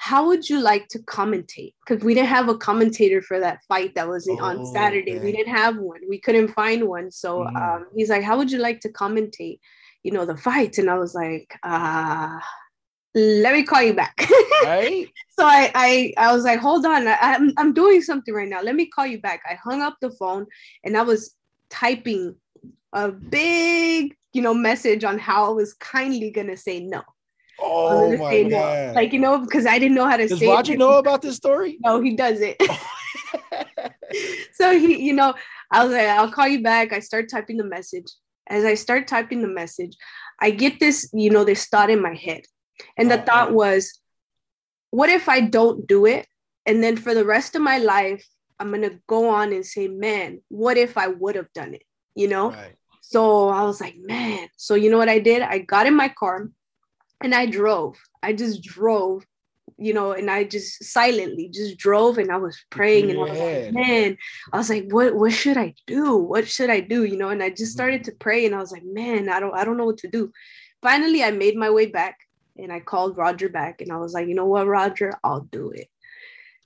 how 0.01 0.25
would 0.25 0.49
you 0.49 0.59
like 0.59 0.87
to 0.87 0.97
commentate? 0.97 1.75
Because 1.85 2.03
we 2.03 2.15
didn't 2.15 2.29
have 2.29 2.49
a 2.49 2.57
commentator 2.57 3.21
for 3.21 3.39
that 3.39 3.63
fight 3.67 3.93
that 3.93 4.07
was 4.07 4.27
oh, 4.27 4.43
on 4.43 4.65
Saturday. 4.65 5.17
Okay. 5.17 5.25
We 5.25 5.31
didn't 5.31 5.55
have 5.55 5.77
one. 5.77 5.99
We 6.09 6.17
couldn't 6.17 6.47
find 6.47 6.87
one. 6.87 7.11
So 7.11 7.41
mm-hmm. 7.41 7.55
um, 7.55 7.85
he's 7.95 8.09
like, 8.09 8.23
how 8.23 8.35
would 8.39 8.51
you 8.51 8.57
like 8.57 8.79
to 8.79 8.89
commentate, 8.89 9.59
you 10.01 10.11
know, 10.11 10.25
the 10.25 10.35
fights? 10.35 10.79
And 10.79 10.89
I 10.89 10.97
was 10.97 11.13
like, 11.13 11.55
uh, 11.61 12.39
let 13.13 13.53
me 13.53 13.61
call 13.61 13.83
you 13.83 13.93
back. 13.93 14.27
Right. 14.63 15.07
so 15.37 15.45
I, 15.45 15.71
I, 15.73 16.13
I 16.17 16.33
was 16.33 16.45
like, 16.45 16.59
hold 16.59 16.85
on, 16.85 17.07
I, 17.07 17.17
I'm, 17.19 17.51
I'm 17.57 17.73
doing 17.73 18.01
something 18.01 18.33
right 18.33 18.47
now. 18.47 18.61
Let 18.61 18.75
me 18.75 18.87
call 18.87 19.05
you 19.05 19.19
back. 19.19 19.41
I 19.49 19.53
hung 19.55 19.81
up 19.81 19.97
the 20.01 20.11
phone 20.11 20.45
and 20.83 20.97
I 20.97 21.01
was 21.01 21.35
typing 21.69 22.35
a 22.93 23.11
big, 23.11 24.15
you 24.33 24.41
know, 24.41 24.53
message 24.53 25.03
on 25.03 25.19
how 25.19 25.45
I 25.45 25.49
was 25.49 25.73
kindly 25.73 26.31
gonna 26.31 26.57
say 26.57 26.79
no. 26.79 27.01
Oh 27.61 28.17
my 28.17 28.43
god! 28.43 28.95
Like 28.95 29.13
you 29.13 29.19
know, 29.19 29.39
because 29.39 29.65
I 29.65 29.77
didn't 29.77 29.95
know 29.95 30.07
how 30.07 30.17
to 30.17 30.27
Does 30.27 30.41
Roger 30.41 30.73
it. 30.73 30.79
know 30.79 30.97
about 30.97 31.21
this 31.21 31.35
story? 31.35 31.77
No, 31.81 32.01
he 32.01 32.15
doesn't. 32.15 32.61
so 34.53 34.77
he, 34.77 35.01
you 35.01 35.13
know, 35.13 35.33
I 35.69 35.83
was 35.83 35.93
like, 35.93 36.07
I'll 36.07 36.31
call 36.31 36.47
you 36.47 36.63
back. 36.63 36.91
I 36.91 36.99
start 36.99 37.29
typing 37.29 37.57
the 37.57 37.63
message. 37.63 38.05
As 38.47 38.65
I 38.65 38.73
start 38.73 39.07
typing 39.07 39.41
the 39.41 39.47
message, 39.47 39.95
I 40.39 40.51
get 40.51 40.79
this, 40.79 41.09
you 41.13 41.29
know, 41.29 41.45
this 41.45 41.67
thought 41.67 41.89
in 41.89 42.01
my 42.01 42.15
head, 42.15 42.41
and 42.97 43.09
the 43.09 43.21
oh, 43.21 43.25
thought 43.25 43.49
man. 43.49 43.55
was, 43.55 43.99
what 44.89 45.09
if 45.09 45.29
I 45.29 45.41
don't 45.41 45.87
do 45.87 46.05
it, 46.05 46.27
and 46.65 46.83
then 46.83 46.97
for 46.97 47.13
the 47.13 47.25
rest 47.25 47.55
of 47.55 47.61
my 47.61 47.77
life, 47.77 48.25
I'm 48.59 48.71
gonna 48.71 48.99
go 49.07 49.29
on 49.29 49.53
and 49.53 49.65
say, 49.65 49.87
man, 49.87 50.41
what 50.49 50.77
if 50.77 50.97
I 50.97 51.07
would 51.07 51.35
have 51.35 51.53
done 51.53 51.75
it? 51.75 51.83
You 52.15 52.27
know. 52.27 52.51
Right. 52.51 52.75
So 53.01 53.49
I 53.49 53.63
was 53.63 53.81
like, 53.81 53.95
man. 53.97 54.47
So 54.57 54.75
you 54.75 54.89
know 54.89 54.97
what 54.97 55.09
I 55.09 55.19
did? 55.19 55.41
I 55.41 55.59
got 55.59 55.85
in 55.85 55.95
my 55.95 56.09
car 56.09 56.49
and 57.23 57.33
I 57.33 57.45
drove. 57.45 57.97
I 58.23 58.33
just 58.33 58.63
drove, 58.63 59.25
you 59.77 59.93
know, 59.93 60.11
and 60.11 60.29
I 60.29 60.43
just 60.43 60.83
silently 60.83 61.49
just 61.49 61.77
drove 61.77 62.17
and 62.17 62.31
I 62.31 62.37
was 62.37 62.63
praying 62.69 63.09
and 63.09 63.19
I 63.19 63.23
was 63.23 63.39
like, 63.39 63.73
man, 63.73 64.17
I 64.53 64.57
was 64.57 64.69
like, 64.69 64.85
what 64.91 65.15
what 65.15 65.31
should 65.31 65.57
I 65.57 65.73
do? 65.87 66.15
What 66.17 66.47
should 66.47 66.69
I 66.69 66.79
do? 66.79 67.03
You 67.03 67.17
know, 67.17 67.29
and 67.29 67.41
I 67.41 67.49
just 67.49 67.71
started 67.71 68.01
mm. 68.01 68.05
to 68.05 68.11
pray 68.19 68.45
and 68.45 68.55
I 68.55 68.59
was 68.59 68.71
like, 68.71 68.83
man, 68.85 69.29
I 69.29 69.39
don't 69.39 69.55
I 69.55 69.63
don't 69.63 69.77
know 69.77 69.85
what 69.85 69.97
to 69.99 70.07
do. 70.07 70.31
Finally, 70.81 71.23
I 71.23 71.31
made 71.31 71.55
my 71.55 71.69
way 71.69 71.87
back 71.87 72.17
and 72.57 72.71
I 72.71 72.79
called 72.79 73.17
Roger 73.17 73.49
back 73.49 73.81
and 73.81 73.91
I 73.91 73.97
was 73.97 74.13
like, 74.13 74.27
you 74.27 74.35
know 74.35 74.45
what, 74.45 74.67
Roger, 74.67 75.13
I'll 75.23 75.41
do 75.51 75.71
it. 75.71 75.87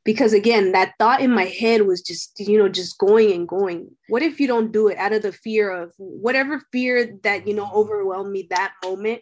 Because 0.04 0.34
again, 0.34 0.74
that 0.74 0.94
thought 1.00 1.22
in 1.22 1.32
my 1.32 1.46
head 1.46 1.82
was 1.82 2.02
just, 2.02 2.40
you 2.40 2.60
know, 2.60 2.70
just 2.70 3.00
going 3.00 3.32
and 3.32 3.48
going. 3.48 3.90
What 4.08 4.22
if 4.22 4.40
you 4.40 4.46
don't 4.46 4.72
do 4.72 4.88
it 4.88 5.00
out 5.00 5.14
of 5.14 5.24
the 5.24 5.32
fear 5.32 5.72
of 5.72 5.94
whatever 5.98 6.62
fear 6.72 7.18
that, 7.24 7.48
you 7.48 7.56
know, 7.56 7.66
mm. 7.66 7.74
overwhelmed 7.74 8.32
me 8.32 8.48
that 8.52 8.74
moment? 8.84 9.22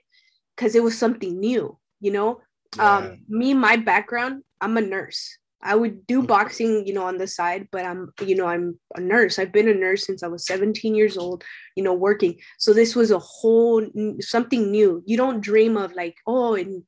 Because 0.55 0.75
it 0.75 0.83
was 0.83 0.97
something 0.97 1.39
new, 1.39 1.77
you 1.99 2.11
know. 2.11 2.41
Yeah. 2.75 2.97
Um, 2.97 3.19
me, 3.27 3.53
my 3.53 3.77
background, 3.77 4.43
I'm 4.61 4.77
a 4.77 4.81
nurse. 4.81 5.37
I 5.63 5.75
would 5.75 6.05
do 6.05 6.21
boxing, 6.21 6.85
you 6.85 6.93
know, 6.93 7.05
on 7.05 7.17
the 7.17 7.27
side, 7.27 7.69
but 7.71 7.85
I'm, 7.85 8.11
you 8.25 8.35
know, 8.35 8.45
I'm 8.45 8.77
a 8.95 9.01
nurse. 9.01 9.39
I've 9.39 9.53
been 9.53 9.69
a 9.69 9.73
nurse 9.73 10.05
since 10.05 10.21
I 10.21 10.27
was 10.27 10.45
17 10.45 10.93
years 10.93 11.17
old, 11.17 11.43
you 11.75 11.83
know, 11.83 11.93
working. 11.93 12.37
So 12.57 12.73
this 12.73 12.95
was 12.95 13.11
a 13.11 13.19
whole 13.19 13.85
something 14.19 14.69
new. 14.69 15.01
You 15.05 15.15
don't 15.15 15.39
dream 15.39 15.77
of 15.77 15.93
like, 15.93 16.17
oh, 16.27 16.55
in 16.55 16.83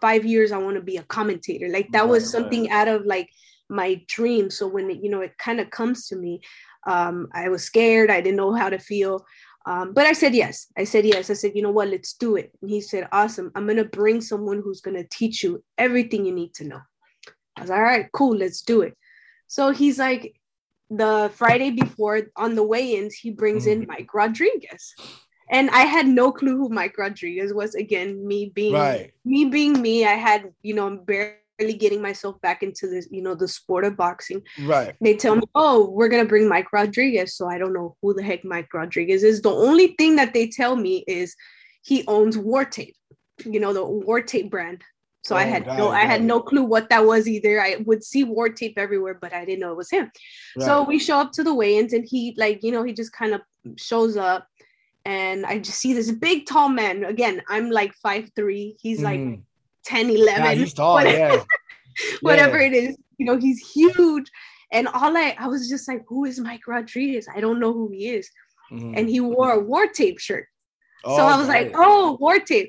five 0.00 0.26
years 0.26 0.52
I 0.52 0.58
want 0.58 0.76
to 0.76 0.82
be 0.82 0.98
a 0.98 1.02
commentator. 1.02 1.68
Like 1.70 1.90
that 1.92 2.08
was 2.08 2.30
something 2.30 2.70
out 2.70 2.88
of 2.88 3.06
like 3.06 3.30
my 3.70 4.02
dream. 4.06 4.50
So 4.50 4.68
when 4.68 4.90
it, 4.90 4.98
you 5.02 5.10
know, 5.10 5.22
it 5.22 5.38
kind 5.38 5.58
of 5.58 5.70
comes 5.70 6.08
to 6.08 6.16
me, 6.16 6.42
um, 6.86 7.28
I 7.32 7.48
was 7.48 7.64
scared. 7.64 8.10
I 8.10 8.20
didn't 8.20 8.36
know 8.36 8.52
how 8.52 8.68
to 8.68 8.78
feel. 8.78 9.24
Um, 9.66 9.92
but 9.92 10.06
I 10.06 10.12
said 10.12 10.34
yes. 10.34 10.68
I 10.76 10.84
said 10.84 11.04
yes. 11.04 11.30
I 11.30 11.34
said, 11.34 11.52
you 11.54 11.62
know 11.62 11.70
what, 11.70 11.88
let's 11.88 12.14
do 12.14 12.36
it. 12.36 12.52
And 12.60 12.70
he 12.70 12.80
said, 12.80 13.08
awesome. 13.12 13.52
I'm 13.54 13.66
gonna 13.66 13.84
bring 13.84 14.20
someone 14.20 14.62
who's 14.62 14.80
gonna 14.80 15.04
teach 15.04 15.42
you 15.42 15.62
everything 15.76 16.24
you 16.24 16.32
need 16.32 16.54
to 16.54 16.64
know. 16.64 16.80
I 17.56 17.60
was 17.60 17.70
like, 17.70 17.78
all 17.78 17.84
right, 17.84 18.12
cool, 18.12 18.36
let's 18.36 18.62
do 18.62 18.82
it. 18.82 18.96
So 19.46 19.70
he's 19.70 19.98
like, 19.98 20.34
the 20.90 21.30
Friday 21.34 21.70
before 21.70 22.22
on 22.36 22.56
the 22.56 22.64
weigh-ins, 22.64 23.14
he 23.14 23.30
brings 23.30 23.66
in 23.66 23.82
mm-hmm. 23.82 23.90
Mike 23.92 24.12
Rodriguez. 24.12 24.94
And 25.50 25.70
I 25.70 25.80
had 25.80 26.06
no 26.06 26.32
clue 26.32 26.56
who 26.56 26.68
Mike 26.68 26.96
Rodriguez 26.96 27.52
was. 27.52 27.74
Again, 27.74 28.26
me 28.26 28.52
being 28.54 28.74
right. 28.74 29.12
me 29.24 29.46
being 29.46 29.80
me, 29.80 30.04
I 30.04 30.14
had, 30.14 30.52
you 30.62 30.74
know, 30.74 30.96
barely 30.96 31.34
getting 31.60 32.02
myself 32.02 32.40
back 32.40 32.62
into 32.62 32.88
this, 32.88 33.08
you 33.10 33.22
know, 33.22 33.34
the 33.34 33.48
sport 33.48 33.84
of 33.84 33.96
boxing. 33.96 34.42
Right. 34.62 34.94
They 35.00 35.16
tell 35.16 35.36
me, 35.36 35.42
oh, 35.54 35.90
we're 35.90 36.08
gonna 36.08 36.24
bring 36.24 36.48
Mike 36.48 36.72
Rodriguez. 36.72 37.34
So 37.34 37.48
I 37.48 37.58
don't 37.58 37.72
know 37.72 37.96
who 38.02 38.14
the 38.14 38.22
heck 38.22 38.44
Mike 38.44 38.72
Rodriguez 38.72 39.22
is. 39.22 39.42
The 39.42 39.50
only 39.50 39.88
thing 39.98 40.16
that 40.16 40.34
they 40.34 40.48
tell 40.48 40.76
me 40.76 41.04
is 41.06 41.34
he 41.82 42.04
owns 42.06 42.36
War 42.36 42.64
Tape, 42.64 42.96
you 43.44 43.60
know, 43.60 43.72
the 43.72 43.84
War 43.84 44.20
Tape 44.20 44.50
brand. 44.50 44.82
So 45.22 45.34
oh, 45.34 45.38
I 45.38 45.44
had 45.44 45.66
no, 45.66 45.90
I 45.90 46.00
had 46.00 46.22
no 46.22 46.40
clue 46.40 46.64
what 46.64 46.88
that 46.88 47.04
was 47.04 47.28
either. 47.28 47.60
I 47.60 47.76
would 47.84 48.02
see 48.02 48.24
War 48.24 48.48
Tape 48.48 48.78
everywhere, 48.78 49.18
but 49.20 49.34
I 49.34 49.44
didn't 49.44 49.60
know 49.60 49.70
it 49.70 49.76
was 49.76 49.90
him. 49.90 50.10
Right. 50.56 50.64
So 50.64 50.82
we 50.82 50.98
show 50.98 51.18
up 51.18 51.32
to 51.32 51.44
the 51.44 51.54
weigh-ins, 51.54 51.92
and 51.92 52.06
he, 52.08 52.34
like, 52.38 52.62
you 52.62 52.72
know, 52.72 52.82
he 52.82 52.94
just 52.94 53.12
kind 53.12 53.34
of 53.34 53.42
shows 53.76 54.16
up, 54.16 54.46
and 55.04 55.44
I 55.44 55.58
just 55.58 55.78
see 55.78 55.92
this 55.92 56.10
big, 56.10 56.46
tall 56.46 56.70
man. 56.70 57.04
Again, 57.04 57.42
I'm 57.50 57.70
like 57.70 57.92
five 58.02 58.30
three. 58.34 58.76
He's 58.80 59.00
mm. 59.00 59.04
like 59.04 59.40
10, 59.90 60.10
11. 60.10 60.44
Yeah, 60.44 60.52
he's 60.54 60.72
tall, 60.72 60.94
whatever, 60.94 61.34
yeah. 61.34 61.44
whatever 62.20 62.60
yeah. 62.60 62.66
it 62.68 62.72
is. 62.74 62.96
You 63.18 63.26
know, 63.26 63.36
he's 63.36 63.58
huge. 63.72 64.30
And 64.72 64.86
all 64.88 65.16
I, 65.16 65.34
I 65.38 65.48
was 65.48 65.68
just 65.68 65.88
like, 65.88 66.04
who 66.08 66.24
is 66.24 66.38
Mike 66.38 66.66
Rodriguez? 66.68 67.26
I 67.34 67.40
don't 67.40 67.58
know 67.58 67.72
who 67.72 67.90
he 67.90 68.10
is. 68.10 68.30
Mm-hmm. 68.70 68.94
And 68.96 69.08
he 69.08 69.20
wore 69.20 69.52
a 69.52 69.58
war 69.58 69.88
tape 69.88 70.20
shirt. 70.20 70.46
Oh, 71.04 71.16
so 71.16 71.24
I 71.24 71.36
was 71.38 71.48
like, 71.48 71.72
oh. 71.74 72.18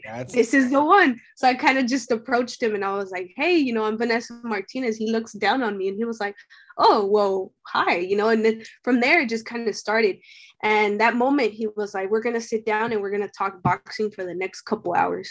That's... 0.06 0.34
This 0.34 0.54
is 0.54 0.72
the 0.72 0.84
one. 0.84 1.20
So 1.36 1.48
I 1.48 1.54
kind 1.54 1.78
of 1.78 1.86
just 1.86 2.12
approached 2.12 2.64
him 2.64 2.76
and 2.76 2.86
I 2.86 2.94
was 2.96 3.12
like, 3.12 3.34
hey, 3.36 3.58
you 3.58 3.74
know, 3.74 3.84
I'm 3.84 3.98
Vanessa 3.98 4.40
Martinez. 4.44 4.98
He 4.98 5.12
looks 5.12 5.34
down 5.34 5.64
on 5.64 5.78
me 5.78 5.90
and 5.90 5.98
he 5.98 6.06
was 6.06 6.20
like, 6.20 6.36
oh, 6.78 7.06
well, 7.06 7.54
hi, 7.68 7.98
you 7.98 8.16
know, 8.16 8.30
and 8.30 8.44
then 8.44 8.64
from 8.84 9.00
there 9.02 9.22
it 9.22 9.30
just 9.30 9.46
kind 9.46 9.68
of 9.68 9.76
started. 9.76 10.18
And 10.64 11.02
that 11.02 11.16
moment 11.16 11.54
he 11.54 11.68
was 11.76 11.94
like, 11.94 12.10
we're 12.10 12.22
going 12.22 12.36
to 12.36 12.42
sit 12.42 12.66
down 12.66 12.92
and 12.92 13.02
we're 13.02 13.12
going 13.12 13.22
to 13.22 13.34
talk 13.38 13.62
boxing 13.62 14.12
for 14.12 14.24
the 14.24 14.36
next 14.36 14.62
couple 14.62 14.94
hours. 14.94 15.30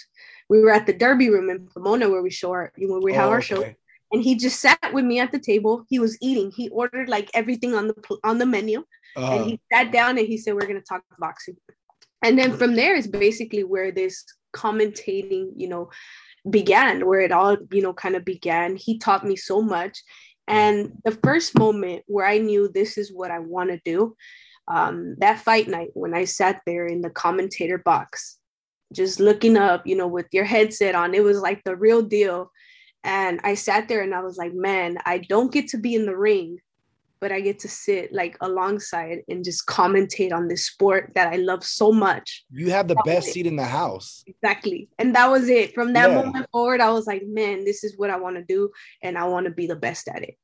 We 0.48 0.60
were 0.60 0.70
at 0.70 0.86
the 0.86 0.92
Derby 0.92 1.30
room 1.30 1.50
in 1.50 1.68
Pomona 1.68 2.08
where 2.08 2.22
we 2.22 2.30
show 2.30 2.50
our, 2.50 2.72
when 2.76 3.02
we 3.02 3.14
have 3.14 3.28
oh, 3.28 3.32
our 3.32 3.42
show. 3.42 3.64
And 4.12 4.24
he 4.24 4.34
just 4.34 4.58
sat 4.58 4.92
with 4.92 5.04
me 5.04 5.20
at 5.20 5.30
the 5.30 5.38
table. 5.38 5.84
He 5.88 6.00
was 6.00 6.18
eating. 6.20 6.50
He 6.50 6.68
ordered 6.70 7.08
like 7.08 7.30
everything 7.32 7.76
on 7.76 7.86
the 7.86 7.94
on 8.24 8.38
the 8.38 8.44
menu, 8.44 8.82
uh-huh. 9.14 9.32
and 9.32 9.44
he 9.44 9.60
sat 9.72 9.92
down 9.92 10.18
and 10.18 10.26
he 10.26 10.36
said, 10.36 10.54
"We're 10.54 10.66
gonna 10.66 10.80
talk 10.80 11.04
boxing." 11.20 11.56
And 12.22 12.38
then 12.38 12.56
from 12.56 12.74
there 12.74 12.94
is 12.94 13.06
basically 13.06 13.64
where 13.64 13.92
this 13.92 14.24
commentating 14.54 15.50
you 15.56 15.68
know 15.68 15.90
began 16.48 17.06
where 17.06 17.20
it 17.20 17.32
all 17.32 17.56
you 17.70 17.82
know 17.82 17.92
kind 17.92 18.16
of 18.16 18.24
began. 18.24 18.76
He 18.76 18.98
taught 18.98 19.26
me 19.26 19.36
so 19.36 19.60
much. 19.60 19.98
And 20.48 20.92
the 21.04 21.12
first 21.22 21.56
moment 21.56 22.02
where 22.06 22.26
i 22.26 22.38
knew 22.38 22.68
this 22.68 22.98
is 22.98 23.12
what 23.12 23.30
i 23.30 23.38
want 23.38 23.70
to 23.70 23.80
do 23.84 24.16
um, 24.66 25.14
that 25.18 25.40
fight 25.40 25.68
night 25.68 25.90
when 25.94 26.12
i 26.12 26.24
sat 26.24 26.60
there 26.66 26.86
in 26.86 27.02
the 27.02 27.10
commentator 27.10 27.78
box 27.78 28.38
just 28.92 29.20
looking 29.20 29.56
up 29.56 29.86
you 29.86 29.94
know 29.94 30.08
with 30.08 30.26
your 30.32 30.44
headset 30.44 30.96
on 30.96 31.14
it 31.14 31.22
was 31.22 31.38
like 31.40 31.62
the 31.64 31.76
real 31.76 32.02
deal. 32.02 32.50
And 33.04 33.40
i 33.44 33.54
sat 33.54 33.86
there 33.86 34.02
and 34.02 34.14
i 34.14 34.22
was 34.22 34.36
like 34.36 34.52
man 34.52 34.98
i 35.06 35.18
don't 35.18 35.52
get 35.52 35.68
to 35.68 35.78
be 35.78 35.94
in 35.94 36.04
the 36.04 36.16
ring 36.16 36.58
but 37.20 37.30
I 37.30 37.40
get 37.40 37.58
to 37.60 37.68
sit 37.68 38.12
like 38.12 38.36
alongside 38.40 39.22
and 39.28 39.44
just 39.44 39.66
commentate 39.66 40.32
on 40.32 40.48
this 40.48 40.66
sport 40.66 41.12
that 41.14 41.32
I 41.32 41.36
love 41.36 41.62
so 41.62 41.92
much. 41.92 42.44
You 42.50 42.70
have 42.70 42.88
the 42.88 42.94
that 42.94 43.04
best 43.04 43.28
seat 43.28 43.46
in 43.46 43.56
the 43.56 43.64
house. 43.64 44.24
Exactly. 44.26 44.88
And 44.98 45.14
that 45.14 45.30
was 45.30 45.48
it. 45.48 45.74
From 45.74 45.92
that 45.92 46.10
yeah. 46.10 46.22
moment 46.22 46.46
forward, 46.50 46.80
I 46.80 46.90
was 46.90 47.06
like, 47.06 47.22
man, 47.26 47.64
this 47.64 47.84
is 47.84 47.98
what 47.98 48.10
I 48.10 48.16
want 48.16 48.36
to 48.36 48.42
do 48.42 48.70
and 49.02 49.18
I 49.18 49.24
want 49.24 49.44
to 49.46 49.52
be 49.52 49.66
the 49.66 49.76
best 49.76 50.08
at 50.08 50.22
it. 50.22 50.36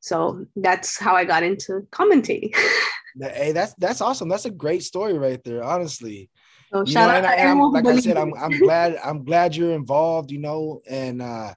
So 0.00 0.46
that's 0.56 0.98
how 0.98 1.14
I 1.14 1.24
got 1.24 1.42
into 1.42 1.86
commentating. 1.90 2.54
hey, 3.20 3.52
that's 3.52 3.74
that's 3.74 4.00
awesome. 4.00 4.28
That's 4.28 4.44
a 4.44 4.50
great 4.50 4.82
story 4.82 5.18
right 5.18 5.42
there, 5.44 5.62
honestly. 5.62 6.30
So 6.72 6.80
you 6.80 6.92
shout 6.92 7.08
know, 7.08 7.28
out 7.28 7.38
and 7.38 7.60
I, 7.60 7.64
like 7.64 7.86
I 7.86 8.00
said, 8.00 8.16
I'm 8.16 8.32
I'm 8.34 8.58
glad 8.58 8.98
I'm 9.04 9.24
glad 9.24 9.56
you're 9.56 9.72
involved, 9.72 10.30
you 10.30 10.38
know, 10.38 10.82
and 10.88 11.20
uh 11.20 11.54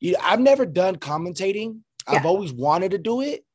you 0.00 0.16
I've 0.20 0.40
never 0.40 0.66
done 0.66 0.96
commentating. 0.96 1.80
Yeah. 2.10 2.18
I've 2.18 2.26
always 2.26 2.52
wanted 2.52 2.92
to 2.92 2.98
do 2.98 3.20
it 3.20 3.45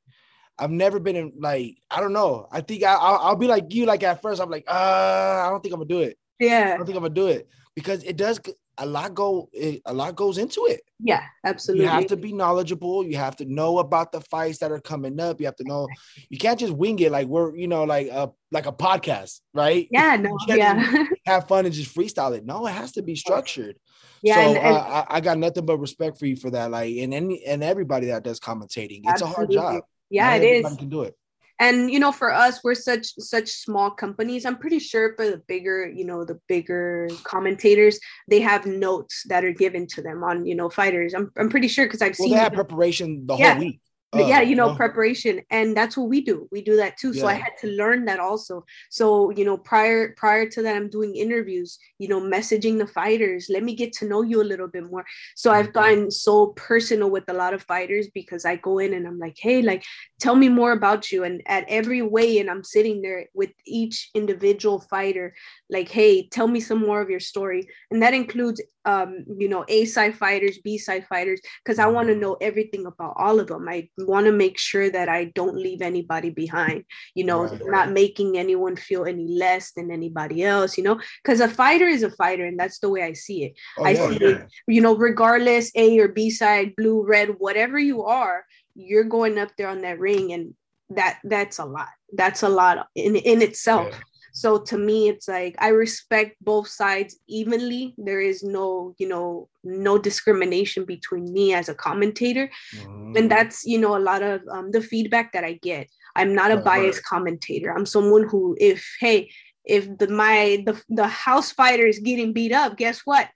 I've 0.58 0.72
never 0.72 1.00
been 1.00 1.16
in 1.16 1.34
like 1.40 1.78
I 1.90 2.00
don't 2.02 2.14
know. 2.14 2.48
I 2.52 2.62
think 2.62 2.84
I, 2.84 2.94
will 2.94 3.20
I'll 3.20 3.36
be 3.36 3.48
like 3.48 3.74
you. 3.74 3.86
Like 3.86 4.04
at 4.04 4.22
first, 4.22 4.42
I'm 4.42 4.50
like, 4.50 4.66
uh, 4.68 4.74
I 4.74 5.50
don't 5.50 5.62
think 5.62 5.74
I'm 5.74 5.80
gonna 5.80 5.90
do 5.90 6.00
it. 6.00 6.18
Yeah. 6.40 6.72
I 6.74 6.78
don't 6.78 6.86
think 6.86 6.98
I'm 6.98 7.04
gonna 7.04 7.14
do 7.14 7.28
it 7.28 7.48
because 7.76 8.04
it 8.04 8.18
does 8.18 8.40
a 8.78 8.86
lot 8.86 9.14
go 9.14 9.50
it, 9.54 9.82
a 9.86 9.94
lot 9.94 10.16
goes 10.16 10.38
into 10.38 10.66
it. 10.66 10.82
Yeah, 11.00 11.24
absolutely. 11.46 11.86
You 11.86 11.92
have 11.92 12.08
to 12.08 12.18
be 12.18 12.34
knowledgeable. 12.34 13.06
You 13.06 13.18
have 13.18 13.36
to 13.38 13.46
know 13.46 13.80
about 13.80 14.12
the 14.12 14.22
fights 14.22 14.60
that 14.60 14.72
are 14.72 14.80
coming 14.80 15.20
up. 15.20 15.40
You 15.40 15.46
have 15.46 15.56
to 15.58 15.64
know. 15.64 15.88
You 16.30 16.38
can't 16.38 16.60
just 16.60 16.74
wing 16.74 17.00
it 17.00 17.12
like 17.12 17.28
we're 17.28 17.56
you 17.56 17.68
know 17.68 17.84
like 17.84 18.08
a 18.08 18.32
like 18.52 18.66
a 18.66 18.72
podcast, 18.72 19.42
right? 19.54 19.88
Yeah, 19.92 20.16
no, 20.16 20.36
yeah. 20.48 21.06
have 21.26 21.48
fun 21.48 21.66
and 21.66 21.74
just 21.74 21.96
freestyle 21.96 22.36
it. 22.36 22.46
No, 22.46 22.66
it 22.66 22.72
has 22.72 22.94
to 22.94 23.02
be 23.02 23.16
structured. 23.16 23.78
Yeah, 24.24 24.36
so 24.36 24.42
and, 24.42 24.58
and, 24.58 24.78
uh, 24.78 25.06
I, 25.10 25.18
I, 25.18 25.20
got 25.20 25.40
nothing 25.40 25.66
but 25.66 25.80
respect 25.80 26.20
for 26.20 26.28
you 26.28 26.36
for 26.36 26.52
that. 26.52 26.70
Like, 26.70 26.96
and 26.96 27.12
any 27.12 27.44
and 27.44 27.64
everybody 27.64 28.08
that 28.08 28.24
does 28.24 28.40
commentating, 28.40 29.02
it's 29.06 29.22
a 29.22 29.28
hard 29.28 29.50
job. 29.52 29.84
Yeah, 30.12 30.30
Not 30.30 30.44
it 30.44 30.66
is. 30.66 30.76
Can 30.76 30.90
do 30.90 31.02
it. 31.04 31.16
And 31.60 31.92
you 31.92 32.00
know 32.00 32.12
for 32.12 32.34
us 32.34 32.64
we're 32.64 32.76
such 32.76 33.14
such 33.20 33.50
small 33.50 33.92
companies. 33.92 34.46
I'm 34.46 34.58
pretty 34.58 34.80
sure 34.80 35.16
for 35.16 35.30
the 35.30 35.42
bigger 35.48 35.90
you 35.90 36.06
know 36.06 36.26
the 36.26 36.40
bigger 36.48 37.08
commentators 37.24 38.00
they 38.28 38.42
have 38.42 38.66
notes 38.66 39.24
that 39.30 39.46
are 39.46 39.54
given 39.54 39.88
to 39.88 40.02
them 40.02 40.24
on 40.24 40.46
you 40.46 40.56
know 40.56 40.70
fighters. 40.70 41.14
I'm, 41.14 41.32
I'm 41.38 41.50
pretty 41.50 41.68
sure 41.68 41.86
because 41.86 42.02
i've 42.02 42.18
well, 42.18 42.30
seen 42.30 42.36
they 42.36 42.42
have 42.42 42.54
preparation 42.54 43.26
the 43.28 43.36
yeah. 43.38 43.54
whole 43.54 43.60
week 43.60 43.80
uh, 44.14 44.26
yeah 44.26 44.42
you 44.42 44.56
know 44.56 44.76
preparation 44.76 45.42
and 45.50 45.76
that's 45.76 45.96
what 45.96 46.10
we 46.10 46.22
do. 46.22 46.48
We 46.52 46.62
do 46.62 46.76
that 46.78 46.98
too. 46.98 47.12
Yeah. 47.12 47.22
so 47.22 47.28
i 47.28 47.34
had 47.34 47.54
to 47.62 47.68
learn 47.68 48.06
that 48.06 48.20
also. 48.20 48.66
So 48.90 49.32
you 49.32 49.46
know 49.46 49.58
prior 49.58 50.14
prior 50.16 50.50
to 50.50 50.62
that 50.64 50.76
i'm 50.76 50.90
doing 50.90 51.16
interviews 51.16 51.80
you 51.98 52.08
know 52.08 52.20
messaging 52.20 52.78
the 52.78 52.88
fighters 52.88 53.48
let 53.50 53.64
me 53.64 53.76
get 53.76 53.94
to 53.94 54.06
know 54.06 54.22
you 54.22 54.42
a 54.42 54.52
little 54.52 54.68
bit 54.68 54.90
more. 54.90 55.06
So 55.36 55.50
mm-hmm. 55.50 55.60
i've 55.60 55.74
gotten 55.74 56.12
so 56.12 56.48
personal 56.48 57.10
with 57.10 57.28
a 57.30 57.34
lot 57.34 57.54
of 57.54 57.64
fighters 57.64 58.08
because 58.14 58.46
i 58.46 58.56
go 58.56 58.80
in 58.80 58.94
and 58.94 59.08
i'm 59.08 59.20
like 59.20 59.38
hey 59.40 59.62
like 59.62 59.84
tell 60.20 60.36
me 60.36 60.50
more 60.50 60.72
about 60.72 61.12
you. 61.12 61.24
And 61.24 61.42
at 61.46 61.66
every 61.68 62.02
weigh 62.02 62.40
and 62.40 62.50
i'm 62.50 62.64
sitting 62.64 63.02
there 63.02 63.28
with 63.34 63.52
each 63.66 64.10
individual 64.14 64.80
fighter 64.80 65.34
like 65.70 65.90
hey 65.90 66.28
tell 66.28 66.48
me 66.48 66.60
some 66.60 66.80
more 66.80 67.02
of 67.02 67.10
your 67.10 67.20
story. 67.20 67.68
And 67.90 68.02
that 68.02 68.14
includes 68.14 68.62
um 68.86 69.24
you 69.38 69.48
know 69.48 69.64
a 69.68 69.86
side 69.86 70.16
fighters 70.16 70.58
b 70.60 70.78
side 70.78 71.06
fighters 71.08 71.40
because 71.64 71.78
i 71.78 71.86
want 71.86 72.08
to 72.08 72.14
mm-hmm. 72.14 72.22
know 72.22 72.38
everything 72.42 72.86
about 72.86 73.14
all 73.18 73.40
of 73.40 73.48
them 73.48 73.68
i 73.70 73.88
want 74.00 74.26
to 74.26 74.32
make 74.32 74.58
sure 74.58 74.90
that 74.90 75.08
i 75.08 75.26
don't 75.36 75.56
leave 75.56 75.82
anybody 75.82 76.30
behind 76.30 76.84
you 77.14 77.24
know 77.24 77.44
right. 77.44 77.62
not 77.66 77.92
making 77.92 78.38
anyone 78.38 78.76
feel 78.76 79.06
any 79.06 79.28
less 79.28 79.72
than 79.74 79.92
anybody 79.92 80.44
else 80.44 80.78
you 80.78 80.84
know 80.84 81.00
because 81.24 81.40
a 81.40 81.48
fighter 81.48 81.88
is 81.88 82.04
a 82.04 82.12
fighter 82.12 82.46
and 82.46 82.60
that's 82.60 82.80
the 82.80 82.90
way 82.90 83.04
i 83.04 83.14
see 83.14 83.44
it 83.44 83.54
oh, 83.78 83.86
i 83.86 83.92
yeah, 83.92 84.10
see 84.10 84.18
yeah. 84.20 84.28
it 84.30 84.48
you 84.68 84.82
know 84.82 84.96
regardless 84.96 85.72
a 85.76 86.00
or 86.00 86.08
b 86.08 86.30
side 86.30 86.76
blue 86.76 87.06
red 87.06 87.36
whatever 87.38 87.78
you 87.78 88.04
are 88.04 88.46
you're 88.76 89.04
going 89.04 89.38
up 89.38 89.50
there 89.58 89.68
on 89.68 89.82
that 89.82 90.00
ring 90.00 90.34
and 90.34 90.54
that 90.90 91.20
that's 91.24 91.60
a 91.60 91.66
lot 91.66 91.88
that's 92.14 92.44
a 92.44 92.50
lot 92.50 92.88
in 92.96 93.16
in 93.16 93.42
itself 93.42 93.88
yeah. 93.92 94.00
So 94.32 94.60
to 94.60 94.78
me, 94.78 95.10
it's 95.10 95.28
like 95.28 95.56
I 95.60 95.70
respect 95.70 96.38
both 96.42 96.68
sides 96.68 97.20
evenly. 97.28 97.94
There 97.98 98.22
is 98.22 98.44
no, 98.44 98.96
you 98.98 99.08
know, 99.08 99.50
no 99.64 99.98
discrimination 99.98 100.86
between 100.86 101.32
me 101.32 101.54
as 101.54 101.70
a 101.70 101.76
commentator. 101.76 102.50
Mm-hmm. 102.76 103.18
And 103.18 103.32
that's, 103.32 103.66
you 103.66 103.80
know, 103.80 103.98
a 103.98 104.00
lot 104.00 104.22
of 104.24 104.42
um, 104.50 104.72
the 104.72 104.82
feedback 104.82 105.34
that 105.34 105.44
I 105.44 105.54
get. 105.62 105.88
I'm 106.16 106.34
not 106.34 106.52
a 106.52 106.58
biased 106.58 107.04
commentator. 107.04 107.74
I'm 107.74 107.86
someone 107.86 108.28
who, 108.28 108.56
if, 108.60 108.86
hey, 109.00 109.32
if 109.66 109.98
the 109.98 110.08
my 110.08 110.64
the, 110.66 110.82
the 110.90 111.08
house 111.08 111.52
fighter 111.52 111.86
is 111.86 112.00
getting 112.00 112.34
beat 112.34 112.52
up, 112.52 112.78
guess 112.78 113.02
what? 113.06 113.30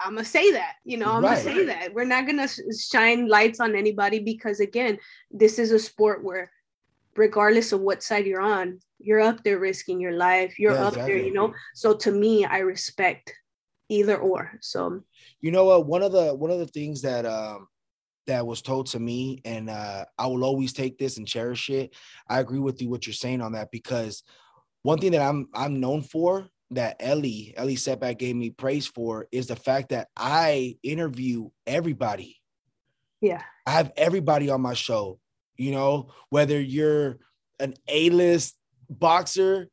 I'm 0.00 0.14
gonna 0.14 0.24
say 0.24 0.50
that, 0.52 0.74
you 0.84 0.96
know, 0.96 1.12
I'm 1.12 1.22
right. 1.22 1.42
gonna 1.42 1.56
say 1.56 1.64
that. 1.66 1.94
We're 1.94 2.04
not 2.04 2.26
gonna 2.26 2.48
shine 2.76 3.28
lights 3.28 3.60
on 3.60 3.76
anybody 3.76 4.18
because 4.18 4.58
again, 4.58 4.98
this 5.30 5.58
is 5.58 5.70
a 5.70 5.78
sport 5.78 6.24
where 6.24 6.50
regardless 7.14 7.72
of 7.72 7.80
what 7.80 8.02
side 8.02 8.26
you're 8.26 8.40
on, 8.40 8.80
you're 9.02 9.20
up 9.20 9.42
there 9.44 9.58
risking 9.58 10.00
your 10.00 10.12
life. 10.12 10.58
You're 10.58 10.72
yeah, 10.72 10.86
up 10.86 10.92
exactly. 10.92 11.14
there, 11.14 11.22
you 11.22 11.32
know. 11.32 11.52
So 11.74 11.94
to 11.94 12.12
me, 12.12 12.44
I 12.44 12.58
respect 12.58 13.32
either 13.88 14.16
or. 14.16 14.52
So 14.60 15.02
you 15.40 15.50
know 15.50 15.66
what? 15.66 15.86
One 15.86 16.02
of 16.02 16.12
the 16.12 16.34
one 16.34 16.50
of 16.50 16.58
the 16.58 16.66
things 16.66 17.02
that 17.02 17.26
um 17.26 17.68
that 18.26 18.46
was 18.46 18.62
told 18.62 18.86
to 18.86 19.00
me, 19.00 19.40
and 19.44 19.68
uh, 19.68 20.04
I 20.18 20.26
will 20.26 20.44
always 20.44 20.72
take 20.72 20.98
this 20.98 21.18
and 21.18 21.26
cherish 21.26 21.70
it. 21.70 21.94
I 22.28 22.40
agree 22.40 22.60
with 22.60 22.80
you 22.80 22.88
what 22.88 23.06
you're 23.06 23.14
saying 23.14 23.40
on 23.40 23.52
that 23.52 23.70
because 23.70 24.22
one 24.82 24.98
thing 24.98 25.12
that 25.12 25.22
I'm 25.22 25.48
I'm 25.54 25.80
known 25.80 26.02
for 26.02 26.48
that 26.70 26.96
Elie 27.00 27.52
Elie 27.56 27.76
Seckbach 27.76 28.18
gave 28.18 28.36
me 28.36 28.50
praise 28.50 28.86
for 28.86 29.26
is 29.32 29.46
the 29.46 29.56
fact 29.56 29.90
that 29.90 30.08
I 30.16 30.76
interview 30.82 31.50
everybody. 31.66 32.38
Yeah, 33.20 33.42
I 33.66 33.72
have 33.72 33.92
everybody 33.96 34.50
on 34.50 34.60
my 34.60 34.74
show 34.74 35.18
you 35.56 35.72
know, 35.72 36.10
whether 36.30 36.60
you're 36.60 37.18
an 37.60 37.74
A-list 37.88 38.56
boxer 38.98 39.68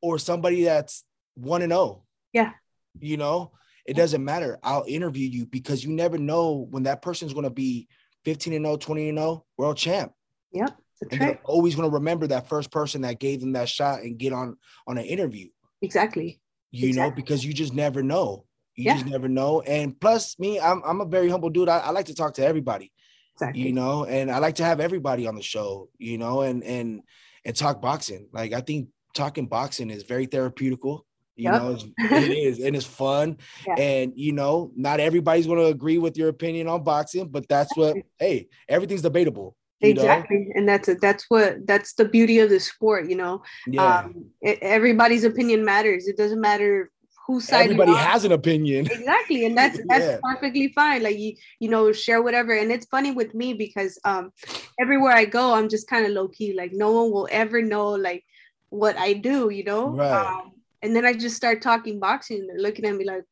or 0.00 0.18
somebody 0.18 0.64
that's 0.64 1.04
one 1.34 1.62
and 1.62 1.72
oh. 1.72 2.04
Yeah. 2.32 2.52
You 3.00 3.16
know, 3.16 3.52
it 3.86 3.94
doesn't 3.94 4.24
matter. 4.24 4.58
I'll 4.62 4.84
interview 4.86 5.28
you 5.28 5.46
because 5.46 5.84
you 5.84 5.90
never 5.90 6.18
know 6.18 6.66
when 6.70 6.84
that 6.84 7.02
person's 7.02 7.32
going 7.32 7.44
to 7.44 7.50
be 7.50 7.88
15 8.24 8.52
and 8.52 8.64
0, 8.64 8.76
20 8.76 9.08
and 9.08 9.18
0, 9.18 9.44
world 9.56 9.76
champ. 9.76 10.12
Yep. 10.52 10.76
And 11.10 11.20
they're 11.20 11.40
always 11.44 11.74
going 11.74 11.90
to 11.90 11.94
remember 11.94 12.28
that 12.28 12.48
first 12.48 12.70
person 12.70 13.02
that 13.02 13.18
gave 13.18 13.40
them 13.40 13.52
that 13.54 13.68
shot 13.68 14.02
and 14.02 14.18
get 14.18 14.32
on 14.32 14.56
on 14.86 14.98
an 14.98 15.04
interview. 15.04 15.48
Exactly. 15.80 16.40
You 16.70 16.88
exactly. 16.88 17.10
know, 17.10 17.16
because 17.16 17.44
you 17.44 17.52
just 17.52 17.74
never 17.74 18.02
know. 18.02 18.44
You 18.76 18.84
yeah. 18.84 18.94
just 18.94 19.06
never 19.06 19.28
know. 19.28 19.62
And 19.62 19.98
plus, 19.98 20.38
me, 20.38 20.60
I'm 20.60 20.80
I'm 20.84 21.00
a 21.00 21.06
very 21.06 21.28
humble 21.28 21.50
dude. 21.50 21.68
I, 21.68 21.78
I 21.78 21.90
like 21.90 22.06
to 22.06 22.14
talk 22.14 22.34
to 22.34 22.46
everybody. 22.46 22.92
Exactly. 23.34 23.62
You 23.62 23.72
know, 23.72 24.04
and 24.04 24.30
I 24.30 24.38
like 24.38 24.56
to 24.56 24.64
have 24.64 24.78
everybody 24.78 25.26
on 25.26 25.34
the 25.34 25.42
show, 25.42 25.88
you 25.98 26.18
know, 26.18 26.42
and 26.42 26.62
and 26.62 27.02
and 27.44 27.56
talk 27.56 27.80
boxing. 27.80 28.28
Like 28.32 28.52
I 28.52 28.60
think 28.60 28.88
talking 29.14 29.46
boxing 29.46 29.90
is 29.90 30.02
very 30.02 30.26
therapeutical. 30.26 31.00
You 31.34 31.50
yep. 31.50 31.62
know, 31.62 31.70
it's, 31.72 31.84
it 31.98 32.36
is, 32.36 32.60
and 32.60 32.76
it's 32.76 32.86
fun. 32.86 33.38
Yeah. 33.66 33.74
And 33.74 34.12
you 34.16 34.32
know, 34.32 34.70
not 34.76 35.00
everybody's 35.00 35.46
going 35.46 35.58
to 35.58 35.66
agree 35.66 35.98
with 35.98 36.16
your 36.16 36.28
opinion 36.28 36.68
on 36.68 36.84
boxing, 36.84 37.28
but 37.28 37.48
that's 37.48 37.74
what. 37.76 37.96
hey, 38.18 38.48
everything's 38.68 39.02
debatable. 39.02 39.56
exactly, 39.80 40.38
know? 40.38 40.52
and 40.54 40.68
that's 40.68 40.88
a, 40.88 40.94
that's 40.94 41.24
what 41.28 41.66
that's 41.66 41.94
the 41.94 42.04
beauty 42.04 42.38
of 42.38 42.50
the 42.50 42.60
sport. 42.60 43.08
You 43.08 43.16
know, 43.16 43.42
yeah. 43.66 43.98
Um, 44.00 44.26
it, 44.40 44.58
everybody's 44.60 45.24
opinion 45.24 45.64
matters. 45.64 46.06
It 46.06 46.16
doesn't 46.16 46.40
matter 46.40 46.90
whose 47.26 47.46
side 47.46 47.64
everybody 47.64 47.94
has 47.94 48.24
an 48.24 48.32
opinion. 48.32 48.86
Exactly 48.86 49.46
and 49.46 49.56
that's 49.56 49.78
that's 49.88 50.04
yeah. 50.04 50.18
perfectly 50.22 50.68
fine. 50.68 51.02
Like 51.02 51.18
you 51.18 51.34
you 51.60 51.68
know 51.68 51.92
share 51.92 52.22
whatever. 52.22 52.52
And 52.52 52.70
it's 52.70 52.86
funny 52.86 53.10
with 53.12 53.34
me 53.34 53.54
because 53.54 53.98
um 54.04 54.32
everywhere 54.80 55.12
i 55.12 55.24
go 55.24 55.54
i'm 55.54 55.68
just 55.68 55.88
kind 55.88 56.06
of 56.06 56.12
low-key. 56.12 56.54
Like 56.54 56.72
no 56.72 56.92
one 56.92 57.10
will 57.10 57.28
ever 57.30 57.62
know 57.62 57.90
like 57.90 58.24
what 58.70 58.96
i 58.96 59.12
do 59.12 59.50
you 59.50 59.64
know? 59.64 59.88
Right. 59.90 60.10
Um, 60.10 60.52
and 60.82 60.96
then 60.96 61.04
i 61.04 61.12
just 61.12 61.36
start 61.36 61.62
talking 61.62 62.00
boxing. 62.00 62.40
And 62.40 62.48
they're 62.48 62.58
looking 62.58 62.84
at 62.86 62.96
me 62.96 63.04
like 63.04 63.24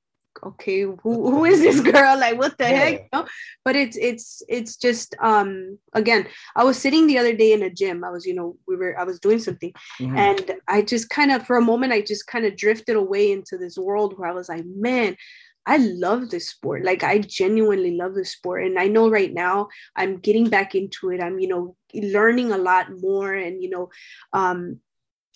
okay 0.42 0.82
who, 0.82 0.96
who 1.02 1.44
is 1.44 1.60
this 1.60 1.80
girl 1.92 2.18
like 2.18 2.38
what 2.38 2.56
the 2.58 2.64
yeah. 2.64 2.70
heck 2.70 2.92
you 3.00 3.08
know? 3.12 3.26
but 3.64 3.76
it's 3.76 3.96
it's 3.96 4.42
it's 4.48 4.76
just 4.76 5.14
um 5.20 5.78
again 5.92 6.26
i 6.56 6.64
was 6.64 6.78
sitting 6.78 7.06
the 7.06 7.18
other 7.18 7.34
day 7.34 7.52
in 7.52 7.62
a 7.62 7.70
gym 7.70 8.04
i 8.04 8.10
was 8.10 8.24
you 8.24 8.34
know 8.34 8.56
we 8.66 8.76
were 8.76 8.98
i 8.98 9.04
was 9.04 9.20
doing 9.20 9.38
something 9.38 9.72
mm-hmm. 10.00 10.16
and 10.16 10.52
i 10.68 10.80
just 10.80 11.10
kind 11.10 11.30
of 11.30 11.46
for 11.46 11.56
a 11.56 11.62
moment 11.62 11.92
i 11.92 12.00
just 12.00 12.26
kind 12.26 12.46
of 12.46 12.56
drifted 12.56 12.96
away 12.96 13.32
into 13.32 13.58
this 13.58 13.76
world 13.76 14.18
where 14.18 14.30
i 14.30 14.32
was 14.32 14.48
like 14.48 14.64
man 14.64 15.16
I 15.66 15.76
love 15.76 16.30
this 16.30 16.48
sport. 16.48 16.84
Like 16.84 17.04
I 17.04 17.18
genuinely 17.18 17.96
love 17.96 18.14
this 18.14 18.32
sport. 18.32 18.64
And 18.64 18.78
I 18.78 18.88
know 18.88 19.10
right 19.10 19.32
now 19.32 19.68
I'm 19.94 20.18
getting 20.18 20.48
back 20.48 20.74
into 20.74 21.10
it. 21.10 21.22
I'm, 21.22 21.38
you 21.38 21.48
know, 21.48 21.76
learning 21.94 22.50
a 22.50 22.58
lot 22.58 22.86
more 22.98 23.34
and, 23.34 23.62
you 23.62 23.68
know, 23.68 23.90
um, 24.32 24.80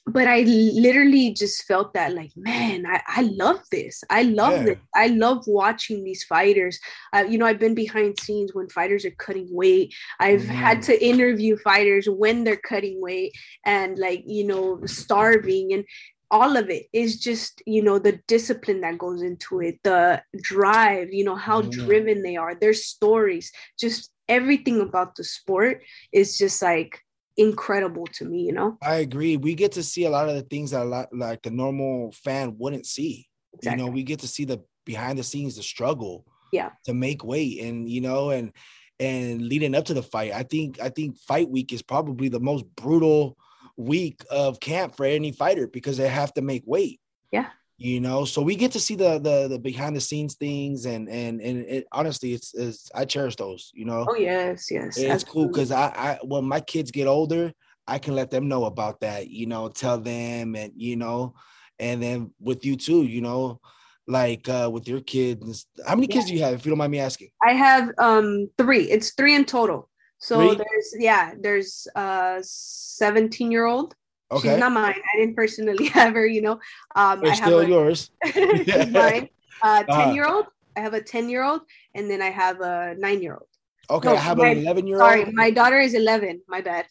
but 0.07 0.29
I 0.29 0.41
literally 0.41 1.33
just 1.33 1.65
felt 1.65 1.95
that 1.95 2.15
like, 2.15 2.33
man, 2.37 2.85
I, 2.87 3.01
I 3.07 3.23
love 3.23 3.61
this. 3.71 4.05
I 4.11 4.23
love 4.23 4.67
yeah. 4.67 4.73
it. 4.73 4.79
I 4.95 5.07
love 5.07 5.45
watching 5.47 6.05
these 6.05 6.25
fighters. 6.25 6.79
Uh, 7.13 7.25
you 7.27 7.39
know, 7.39 7.47
I've 7.47 7.59
been 7.59 7.75
behind 7.75 8.21
scenes 8.21 8.55
when 8.55 8.69
fighters 8.69 9.07
are 9.07 9.13
cutting 9.13 9.49
weight. 9.51 9.95
I've 10.21 10.43
mm. 10.43 10.47
had 10.47 10.83
to 10.83 11.05
interview 11.05 11.57
fighters 11.57 12.07
when 12.07 12.45
they're 12.45 12.57
cutting 12.57 13.01
weight 13.01 13.33
and 13.65 13.99
like, 13.99 14.25
you 14.27 14.47
know, 14.47 14.81
starving 14.85 15.73
and 15.73 15.85
all 16.31 16.57
of 16.57 16.69
it 16.69 16.87
is 16.93 17.19
just, 17.19 17.63
you 17.65 17.83
know, 17.83 17.99
the 17.99 18.21
discipline 18.29 18.83
that 18.83 18.99
goes 18.99 19.23
into 19.23 19.61
it, 19.61 19.79
the 19.85 20.23
drive, 20.43 21.15
you 21.15 21.25
know, 21.25 21.37
how 21.37 21.63
mm. 21.63 21.71
driven 21.71 22.23
they 22.23 22.37
are, 22.37 22.55
their 22.55 22.75
stories, 22.75 23.53
just 23.79 24.11
everything 24.29 24.81
about 24.81 25.15
the 25.17 25.25
sport 25.25 25.83
is 26.13 26.37
just 26.37 26.61
like 26.61 27.01
incredible 27.37 28.07
to 28.15 28.25
me, 28.25 28.43
you 28.43 28.53
know? 28.53 28.79
I 28.83 28.97
agree. 28.97 29.37
We 29.37 29.55
get 29.55 29.73
to 29.73 29.83
see 29.83 30.05
a 30.05 30.11
lot 30.11 30.29
of 30.29 30.35
the 30.35 30.43
things 30.43 30.71
that 30.71 30.83
a 30.83 30.85
lot, 30.85 31.09
like 31.13 31.43
the 31.43 31.51
normal 31.51 32.13
fan 32.13 32.57
wouldn't 32.59 32.87
see. 32.87 33.29
Exactly. 33.55 33.81
You 33.81 33.87
know, 33.87 33.93
we 33.93 34.03
get 34.03 34.21
to 34.21 34.29
see 34.29 34.45
the 34.45 34.63
behind 34.85 35.19
the 35.19 35.25
scenes, 35.25 35.57
the 35.57 35.63
struggle 35.63 36.25
yeah 36.53 36.71
to 36.85 36.95
make 36.95 37.25
weight 37.25 37.61
and 37.63 37.89
you 37.89 38.01
know 38.01 38.31
and 38.31 38.53
and 39.01 39.43
leading 39.43 39.75
up 39.75 39.87
to 39.87 39.95
the 39.95 40.03
fight. 40.03 40.33
I 40.33 40.45
think 40.45 40.81
I 40.81 40.89
think 40.89 41.19
fight 41.19 41.51
week 41.51 41.73
is 41.73 41.83
probably 41.83 42.29
the 42.29 42.41
most 42.41 42.65
brutal 42.77 43.37
week 43.77 44.25
of 44.31 44.61
camp 44.61 44.97
for 44.97 45.05
any 45.05 45.33
fighter 45.33 45.67
because 45.67 45.97
they 45.97 46.09
have 46.09 46.33
to 46.35 46.43
make 46.43 46.63
weight. 46.65 47.01
Yeah 47.33 47.49
you 47.77 48.01
know 48.01 48.25
so 48.25 48.41
we 48.41 48.55
get 48.55 48.71
to 48.73 48.81
see 48.81 48.95
the 48.95 49.19
the, 49.19 49.49
the 49.49 49.59
behind 49.59 49.97
the 49.97 50.01
scenes 50.01 50.35
things 50.35 50.87
and 50.87 51.09
and 51.09 51.41
and 51.41 51.65
it, 51.67 51.87
honestly 51.91 52.33
it's, 52.33 52.55
it's 52.55 52.91
i 52.95 53.05
cherish 53.05 53.35
those 53.37 53.71
you 53.75 53.85
know 53.85 54.07
oh 54.09 54.15
yes 54.15 54.71
yes 54.71 54.97
it's 54.97 55.25
absolutely. 55.25 55.33
cool 55.33 55.49
because 55.49 55.73
i 55.73 55.87
i 55.89 56.19
when 56.23 56.45
my 56.45 56.61
kids 56.61 56.93
get 56.93 57.09
older 57.09 57.53
i 57.89 57.99
can 57.99 58.15
let 58.15 58.31
them 58.31 58.47
know 58.47 58.65
about 58.67 59.01
that 59.01 59.29
you 59.29 59.47
know 59.47 59.69
tell 59.69 59.99
them 59.99 60.55
and 60.55 60.73
you 60.77 60.97
know 60.97 61.35
and 61.79 62.03
then 62.03 62.33
with 62.41 62.65
you 62.65 62.77
too, 62.77 63.03
you 63.03 63.21
know, 63.21 63.61
like 64.07 64.49
uh 64.49 64.69
with 64.73 64.87
your 64.87 65.01
kids. 65.01 65.67
How 65.87 65.95
many 65.95 66.07
kids 66.07 66.27
do 66.27 66.35
you 66.35 66.43
have, 66.43 66.55
if 66.55 66.65
you 66.65 66.71
don't 66.71 66.79
mind 66.79 66.93
me 66.93 67.01
asking? 67.01 67.31
I 67.43 67.53
have 67.53 67.91
um 67.99 68.51
three. 68.59 68.91
It's 68.91 69.15
three 69.15 69.35
in 69.35 69.45
total. 69.45 69.89
So 70.19 70.37
three? 70.37 70.57
there's 70.57 70.95
yeah, 70.99 71.35
there's 71.39 71.87
uh 71.95 72.39
17 72.43 73.51
year 73.51 73.67
old. 73.67 73.95
Okay. 74.35 74.51
She's 74.51 74.59
not 74.59 74.73
mine. 74.73 74.95
I 74.95 75.19
didn't 75.19 75.37
personally 75.37 75.87
have 75.99 76.15
her, 76.15 76.27
you 76.27 76.43
know. 76.43 76.61
Um 76.95 77.23
it's 77.23 77.33
I 77.33 77.35
have 77.37 77.47
still 77.47 77.61
a, 77.61 77.69
yours. 77.69 78.11
mine. 78.37 79.29
Uh 79.63 79.83
10 79.83 79.89
uh-huh. 79.89 80.13
year 80.13 80.27
old. 80.27 80.47
I 80.77 80.81
have 80.81 80.95
a 80.95 81.01
10 81.01 81.29
year 81.29 81.45
old 81.45 81.63
and 81.95 82.11
then 82.11 82.21
I 82.21 82.31
have 82.31 82.61
a 82.61 82.95
nine 82.99 83.23
year 83.23 83.35
old. 83.35 83.49
Okay, 83.91 84.09
no, 84.09 84.15
I 84.15 84.19
have 84.19 84.39
my, 84.39 84.49
an 84.49 84.59
11 84.59 84.87
year 84.87 84.97
old. 84.97 85.11
Sorry, 85.11 85.25
my 85.33 85.51
daughter 85.51 85.79
is 85.79 85.95
11. 85.95 86.43
My 86.49 86.61
bad. 86.61 86.87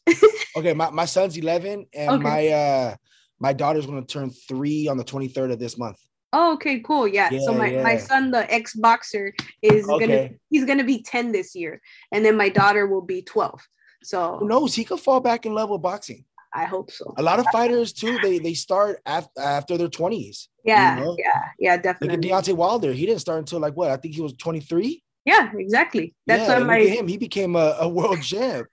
okay, 0.56 0.74
my, 0.74 0.90
my 0.92 1.06
son's 1.06 1.38
11 1.38 1.88
and 1.94 2.10
okay. 2.12 2.24
my 2.24 2.48
uh 2.48 2.96
my 3.40 3.52
daughter's 3.52 3.86
going 3.86 4.00
to 4.00 4.08
turn 4.08 4.30
3 4.30 4.88
on 4.88 4.96
the 4.96 5.04
23rd 5.04 5.52
of 5.52 5.60
this 5.60 5.78
month. 5.78 5.98
Oh, 6.32 6.54
okay, 6.54 6.80
cool. 6.80 7.08
Yeah. 7.08 7.30
yeah 7.32 7.42
so 7.46 7.54
my, 7.54 7.68
yeah. 7.68 7.84
my 7.84 7.98
son, 7.98 8.32
the 8.32 8.52
ex 8.52 8.74
boxer, 8.74 9.34
is 9.62 9.88
okay. 9.88 10.08
gonna 10.08 10.30
he's 10.50 10.66
gonna 10.66 10.84
be 10.84 11.04
10 11.04 11.32
this 11.32 11.54
year, 11.54 11.80
and 12.12 12.26
then 12.26 12.36
my 12.36 12.50
daughter 12.50 12.88
will 12.88 13.02
be 13.02 13.22
12. 13.22 13.62
So 14.04 14.38
who 14.40 14.48
knows? 14.48 14.74
He 14.74 14.84
could 14.84 15.00
fall 15.00 15.20
back 15.20 15.46
in 15.46 15.54
love 15.54 15.70
with 15.70 15.82
boxing. 15.82 16.26
I 16.54 16.66
hope 16.66 16.92
so. 16.92 17.14
A 17.18 17.24
lot 17.24 17.40
of 17.40 17.46
fighters 17.52 17.94
too, 17.94 18.20
they 18.22 18.40
they 18.40 18.54
start 18.54 19.00
after 19.06 19.42
after 19.42 19.78
their 19.78 19.88
20s. 19.88 20.48
Yeah, 20.64 20.98
you 20.98 21.06
know? 21.06 21.16
yeah, 21.20 21.42
yeah, 21.60 21.78
definitely. 21.78 22.32
At 22.32 22.46
Deontay 22.46 22.56
Wilder. 22.56 22.94
He 22.94 23.06
didn't 23.06 23.22
start 23.22 23.40
until 23.40 23.60
like 23.60 23.76
what? 23.76 23.92
I 23.92 23.98
think 23.98 24.16
he 24.16 24.22
was 24.22 24.34
23. 24.34 25.04
Yeah, 25.26 25.52
exactly. 25.56 26.14
That's 26.28 26.48
yeah, 26.48 26.60
what 26.60 26.68
my 26.68 26.80
him. 26.80 27.08
He 27.08 27.18
became 27.18 27.56
a, 27.56 27.78
a 27.80 27.88
world 27.88 28.22
champ. 28.22 28.68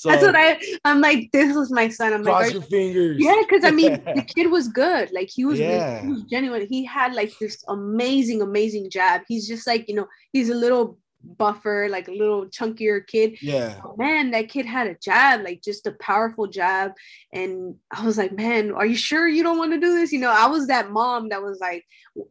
So 0.00 0.08
that's 0.08 0.22
what 0.22 0.34
I 0.34 0.58
I'm 0.86 1.02
like, 1.02 1.28
this 1.30 1.54
was 1.54 1.70
my 1.70 1.88
son. 1.88 2.14
I'm 2.14 2.24
cross 2.24 2.44
like, 2.44 2.52
your 2.54 2.62
fingers. 2.62 3.18
Yeah, 3.20 3.34
because 3.46 3.64
I 3.64 3.70
mean 3.70 4.02
the 4.02 4.22
kid 4.34 4.50
was 4.50 4.68
good. 4.68 5.10
Like 5.12 5.28
he 5.30 5.44
was, 5.44 5.58
yeah. 5.58 6.00
he 6.00 6.08
was 6.08 6.22
genuine. 6.22 6.66
He 6.70 6.86
had 6.86 7.12
like 7.12 7.30
this 7.38 7.62
amazing, 7.68 8.40
amazing 8.40 8.88
jab. 8.88 9.22
He's 9.28 9.46
just 9.46 9.66
like, 9.66 9.86
you 9.88 9.94
know, 9.94 10.06
he's 10.32 10.48
a 10.48 10.54
little 10.54 10.96
buffer, 11.22 11.88
like 11.90 12.08
a 12.08 12.12
little 12.12 12.46
chunkier 12.46 13.06
kid. 13.06 13.38
Yeah. 13.40 13.80
But 13.82 13.98
man, 13.98 14.30
that 14.32 14.48
kid 14.48 14.66
had 14.66 14.86
a 14.86 14.94
jab, 14.94 15.42
like 15.42 15.62
just 15.62 15.86
a 15.86 15.92
powerful 15.92 16.46
jab. 16.46 16.92
And 17.32 17.76
I 17.90 18.04
was 18.04 18.18
like, 18.18 18.32
man, 18.32 18.72
are 18.72 18.86
you 18.86 18.96
sure 18.96 19.28
you 19.28 19.42
don't 19.42 19.58
want 19.58 19.72
to 19.72 19.80
do 19.80 19.94
this? 19.94 20.12
You 20.12 20.20
know, 20.20 20.30
I 20.30 20.46
was 20.46 20.66
that 20.68 20.90
mom 20.90 21.28
that 21.30 21.42
was 21.42 21.58
like, 21.60 21.84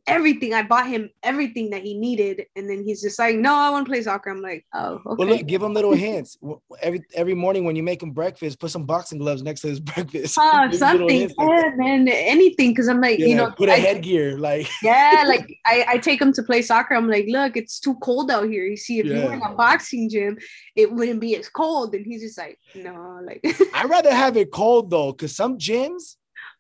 everything. 0.08 0.54
I 0.54 0.64
bought 0.64 0.88
him 0.88 1.10
everything 1.24 1.70
that 1.72 1.84
he 1.84 1.98
needed. 1.98 2.46
And 2.56 2.70
then 2.70 2.84
he's 2.84 3.02
just 3.02 3.20
like, 3.20 3.36
no, 3.36 3.54
I 3.54 3.70
want 3.70 3.86
to 3.86 3.92
play 3.92 4.02
soccer. 4.02 4.30
I'm 4.30 4.42
like, 4.42 4.66
oh, 4.74 4.96
okay. 5.06 5.16
Well, 5.18 5.28
look, 5.28 5.48
give 5.48 5.64
him 5.64 5.74
little 5.74 5.94
hints. 5.94 6.38
Every 6.82 7.04
every 7.16 7.34
morning 7.34 7.66
when 7.66 7.76
you 7.76 7.84
make 7.84 8.02
him 8.04 8.12
breakfast, 8.12 8.60
put 8.60 8.72
some 8.72 8.86
boxing 8.86 9.20
gloves 9.20 9.44
next 9.44 9.62
to 9.62 9.68
his 9.68 9.80
breakfast. 9.80 10.38
Oh, 10.40 10.70
something. 10.72 11.30
Yeah, 11.38 11.72
man, 11.76 12.08
anything. 12.08 12.76
Cause 12.76 12.88
I'm 12.88 13.02
like, 13.02 13.20
yeah, 13.20 13.28
you 13.28 13.36
know, 13.36 13.52
put 13.52 13.70
a 13.70 13.74
I, 13.74 13.80
headgear. 13.80 14.38
Like, 14.38 14.68
yeah, 14.84 15.24
like 15.28 15.58
I, 15.66 15.86
I 15.88 15.98
take 15.98 16.22
him 16.22 16.34
to 16.34 16.44
play 16.44 16.62
soccer. 16.62 16.96
I'm 16.96 17.10
like, 17.10 17.26
look, 17.28 17.58
it's 17.58 17.80
too 17.80 17.96
cold 17.96 18.32
out 18.32 18.50
here. 18.50 18.76
See, 18.80 19.00
if 19.00 19.06
yeah. 19.06 19.18
you 19.18 19.26
were 19.26 19.34
in 19.34 19.42
a 19.42 19.54
boxing 19.54 20.10
gym, 20.10 20.38
it 20.76 20.92
wouldn't 20.92 21.20
be 21.20 21.36
as 21.36 21.50
cold. 21.50 21.94
And 21.94 22.06
he's 22.06 22.22
just 22.22 22.38
like, 22.38 22.60
no, 22.76 23.20
like 23.24 23.42
I'd 23.74 23.90
rather 23.90 24.14
have 24.14 24.38
it 24.38 24.52
cold 24.52 24.90
though, 24.90 25.12
because 25.12 25.36
some 25.36 25.58
gyms 25.58 26.16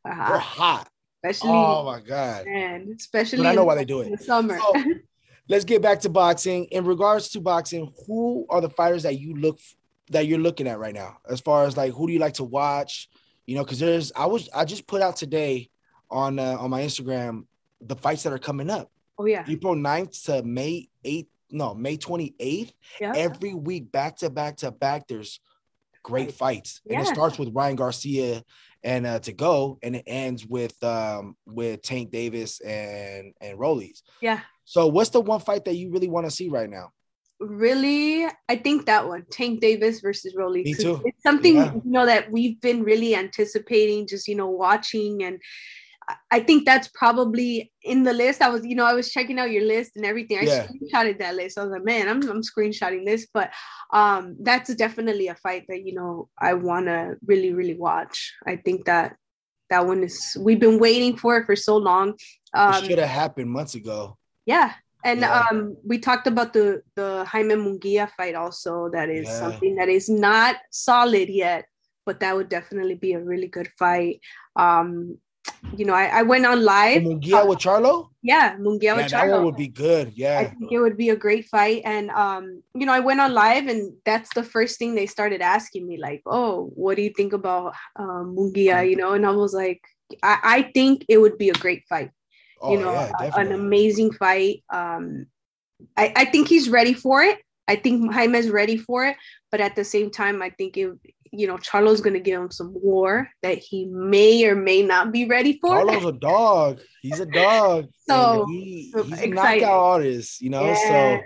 are 0.06 0.38
hot. 0.38 0.90
Especially 1.24 1.52
oh 1.52 1.84
my 1.84 2.00
god. 2.00 2.46
Man, 2.46 2.96
especially 2.98 3.40
but 3.40 3.48
I 3.48 3.56
know 3.56 3.66
why 3.66 3.76
they 3.76 3.86
do 3.86 4.02
it 4.02 4.08
in 4.08 4.12
the 4.14 4.24
summer. 4.24 4.58
So, 4.58 4.74
let's 5.50 5.66
get 5.66 5.82
back 5.82 6.00
to 6.02 6.10
boxing. 6.10 6.66
In 6.66 6.86
regards 6.86 7.30
to 7.30 7.42
boxing, 7.42 7.94
who 8.08 8.46
are 8.50 8.62
the 8.62 8.70
fighters 8.70 9.04
that 9.04 9.20
you 9.20 9.36
look 9.36 9.60
that 10.12 10.28
you're 10.28 10.40
looking 10.40 10.68
at 10.68 10.80
right 10.80 10.94
now? 10.94 11.18
As 11.30 11.42
far 11.42 11.66
as 11.66 11.76
like 11.76 11.94
who 11.94 12.08
do 12.08 12.14
you 12.14 12.20
like 12.20 12.36
to 12.36 12.46
watch? 12.46 13.10
You 13.46 13.56
know, 13.56 13.64
because 13.64 13.80
there's 13.80 14.12
I 14.16 14.28
was 14.28 14.50
I 14.54 14.64
just 14.64 14.88
put 14.88 15.02
out 15.02 15.18
today 15.18 15.70
on 16.10 16.40
uh, 16.40 16.56
on 16.58 16.70
my 16.70 16.82
Instagram 16.82 17.46
the 17.82 17.96
fights 17.96 18.24
that 18.24 18.34
are 18.34 18.40
coming 18.40 18.70
up. 18.70 18.90
Oh 19.18 19.26
yeah. 19.26 19.44
April 19.48 19.76
9th 19.76 20.24
to 20.26 20.44
May 20.44 20.88
8th 21.04 21.28
no 21.52 21.74
May 21.74 21.98
28th. 21.98 22.72
Yeah. 23.00 23.14
Every 23.16 23.54
week, 23.54 23.92
back 23.92 24.18
to 24.18 24.30
back 24.30 24.58
to 24.58 24.72
back, 24.72 25.08
there's 25.08 25.40
great 26.04 26.34
fights. 26.34 26.82
Yeah. 26.86 27.00
And 27.00 27.08
it 27.08 27.14
starts 27.14 27.38
with 27.38 27.54
Ryan 27.54 27.76
Garcia 27.76 28.44
and 28.84 29.06
uh, 29.06 29.20
Tagoe, 29.20 29.78
and 29.84 29.96
it 29.96 30.04
ends 30.08 30.46
with 30.46 30.82
um 30.84 31.36
with 31.46 31.82
Tank 31.82 32.12
Davis 32.12 32.60
and 32.62 33.34
and 33.42 33.58
Rollies. 33.58 34.02
Yeah. 34.22 34.42
So 34.66 34.88
what's 34.88 35.10
the 35.10 35.22
one 35.22 35.40
fight 35.40 35.66
that 35.66 35.76
you 35.76 35.92
really 35.92 36.10
want 36.10 36.28
to 36.28 36.32
see 36.32 36.50
right 36.50 36.70
now? 36.70 36.92
Really, 37.40 38.26
I 38.50 38.56
think 38.58 38.86
that 38.88 39.08
one, 39.08 39.26
Tank 39.32 39.62
Davis 39.62 40.02
versus 40.02 40.36
Rollies. 40.36 40.66
Me 40.66 40.74
too. 40.74 41.02
It's 41.06 41.24
something 41.24 41.56
yeah. 41.56 41.74
you 41.74 41.82
know 41.86 42.06
that 42.06 42.32
we've 42.32 42.60
been 42.60 42.84
really 42.84 43.16
anticipating, 43.16 44.08
just 44.08 44.28
you 44.28 44.36
know, 44.36 44.50
watching 44.50 45.24
and 45.24 45.42
I 46.32 46.40
think 46.40 46.66
that's 46.66 46.88
probably 46.88 47.72
in 47.84 48.04
the 48.04 48.14
list. 48.14 48.42
I 48.42 48.50
was, 48.50 48.66
you 48.66 48.76
know, 48.76 48.86
I 48.86 48.94
was 48.94 49.12
checking 49.12 49.38
out 49.40 49.52
your 49.52 49.64
list 49.64 49.92
and 49.96 50.06
everything. 50.06 50.40
I 50.40 50.44
yeah. 50.44 50.68
screenshotted 50.68 51.20
that 51.20 51.36
list. 51.36 51.58
I 51.58 51.64
was 51.64 51.72
like, 51.72 51.84
man, 51.84 52.08
I'm, 52.08 52.22
I'm 52.30 52.42
screenshotting 52.42 53.06
this, 53.06 53.28
but 53.34 53.52
um, 53.92 54.36
that's 54.40 54.74
definitely 54.76 55.28
a 55.28 55.36
fight 55.36 55.66
that 55.70 55.86
you 55.86 55.94
know 55.94 56.30
I 56.38 56.54
want 56.54 56.88
to 56.88 57.16
really, 57.26 57.54
really 57.54 57.76
watch. 57.76 58.34
I 58.46 58.56
think 58.56 58.86
that 58.86 59.16
that 59.70 59.86
one 59.86 60.04
is. 60.04 60.36
We've 60.40 60.60
been 60.60 60.80
waiting 60.80 61.18
for 61.18 61.38
it 61.38 61.46
for 61.46 61.56
so 61.56 61.78
long. 61.78 62.16
Um, 62.54 62.84
should 62.84 63.00
have 63.00 63.10
happened 63.10 63.52
months 63.52 63.76
ago. 63.76 64.18
Yeah, 64.46 64.74
and 65.04 65.22
yeah. 65.22 65.46
um, 65.52 65.78
we 65.86 66.00
talked 66.00 66.28
about 66.28 66.54
the 66.54 66.82
the 66.96 67.26
Jaime 67.26 67.56
Munguia 67.56 68.10
fight 68.12 68.36
also. 68.36 68.90
That 68.90 69.10
is 69.10 69.28
yeah. 69.28 69.40
something 69.40 69.76
that 69.76 69.90
is 69.90 70.10
not 70.10 70.56
solid 70.72 71.30
yet, 71.30 71.66
but 72.06 72.20
that 72.22 72.36
would 72.36 72.50
definitely 72.50 72.96
be 72.96 73.14
a 73.14 73.20
really 73.20 73.48
good 73.48 73.70
fight. 73.78 74.22
Um, 74.56 75.18
you 75.76 75.86
know, 75.86 75.94
I, 75.94 76.06
I 76.06 76.22
went 76.24 76.46
on 76.46 76.64
live. 76.64 77.04
Munguia 77.04 77.44
uh, 77.44 77.46
with 77.46 77.60
Charlo? 77.60 78.10
Yeah, 78.22 78.56
Munguia 78.58 78.84
yeah, 78.84 78.96
with 78.96 79.06
Charlo. 79.06 79.28
That 79.28 79.32
one 79.32 79.46
would 79.46 79.56
be 79.56 79.68
good. 79.68 80.14
Yeah. 80.16 80.40
I 80.40 80.46
think 80.46 80.72
it 80.72 80.80
would 80.80 80.98
be 80.98 81.10
a 81.10 81.16
great 81.16 81.46
fight. 81.46 81.82
And 81.86 82.10
um, 82.12 82.64
you 82.76 82.86
know, 82.86 82.94
I 82.94 83.00
went 83.00 83.20
on 83.20 83.34
live 83.34 83.68
and 83.68 83.94
that's 84.06 84.34
the 84.34 84.44
first 84.44 84.78
thing 84.80 84.96
they 84.96 85.06
started 85.06 85.42
asking 85.42 85.88
me, 85.88 85.98
like, 85.98 86.22
oh, 86.26 86.72
what 86.76 86.96
do 86.96 87.02
you 87.02 87.12
think 87.16 87.34
about 87.34 87.76
um 87.96 88.36
Munguia? 88.38 88.90
You 88.90 88.96
know, 88.96 89.14
and 89.14 89.26
I 89.26 89.32
was 89.32 89.54
like, 89.54 89.82
I, 90.24 90.40
I 90.44 90.62
think 90.74 91.06
it 91.08 91.18
would 91.18 91.38
be 91.38 91.50
a 91.50 91.54
great 91.54 91.84
fight. 91.88 92.12
Oh, 92.62 92.74
you 92.74 92.80
know, 92.80 92.92
yeah, 92.92 93.32
an 93.38 93.52
amazing 93.52 94.12
fight. 94.12 94.64
Um, 94.70 95.28
I, 95.96 96.12
I 96.16 96.26
think 96.26 96.48
he's 96.48 96.70
ready 96.70 96.94
for 96.94 97.22
it. 97.22 97.40
I 97.70 97.76
think 97.76 98.12
Jaime's 98.12 98.50
ready 98.50 98.78
for 98.78 99.06
it, 99.06 99.16
but 99.52 99.62
at 99.62 99.76
the 99.76 99.84
same 99.84 100.10
time, 100.10 100.42
I 100.42 100.50
think 100.50 100.76
it 100.76 100.92
you 101.32 101.48
know, 101.48 101.58
Charlo's 101.58 102.02
gonna 102.02 102.20
give 102.20 102.42
him 102.42 102.52
some 102.52 102.74
war 102.74 103.30
that 103.42 103.58
he 103.58 103.86
may 103.86 104.46
or 104.46 104.56
may 104.56 104.82
not 104.82 105.12
be 105.12 105.26
ready 105.26 105.58
for. 105.60 105.70
Charlo's 105.70 106.06
a 106.06 106.12
dog. 106.12 106.80
He's 107.02 107.20
a 107.20 107.26
dog. 107.46 107.88
so 108.08 108.46
he, 108.48 108.94
he's 108.94 109.22
a 109.22 109.28
knockout 109.28 109.64
artist, 109.64 110.42
you 110.42 110.50
know. 110.50 110.66
Yeah. 110.66 111.20
So 111.20 111.22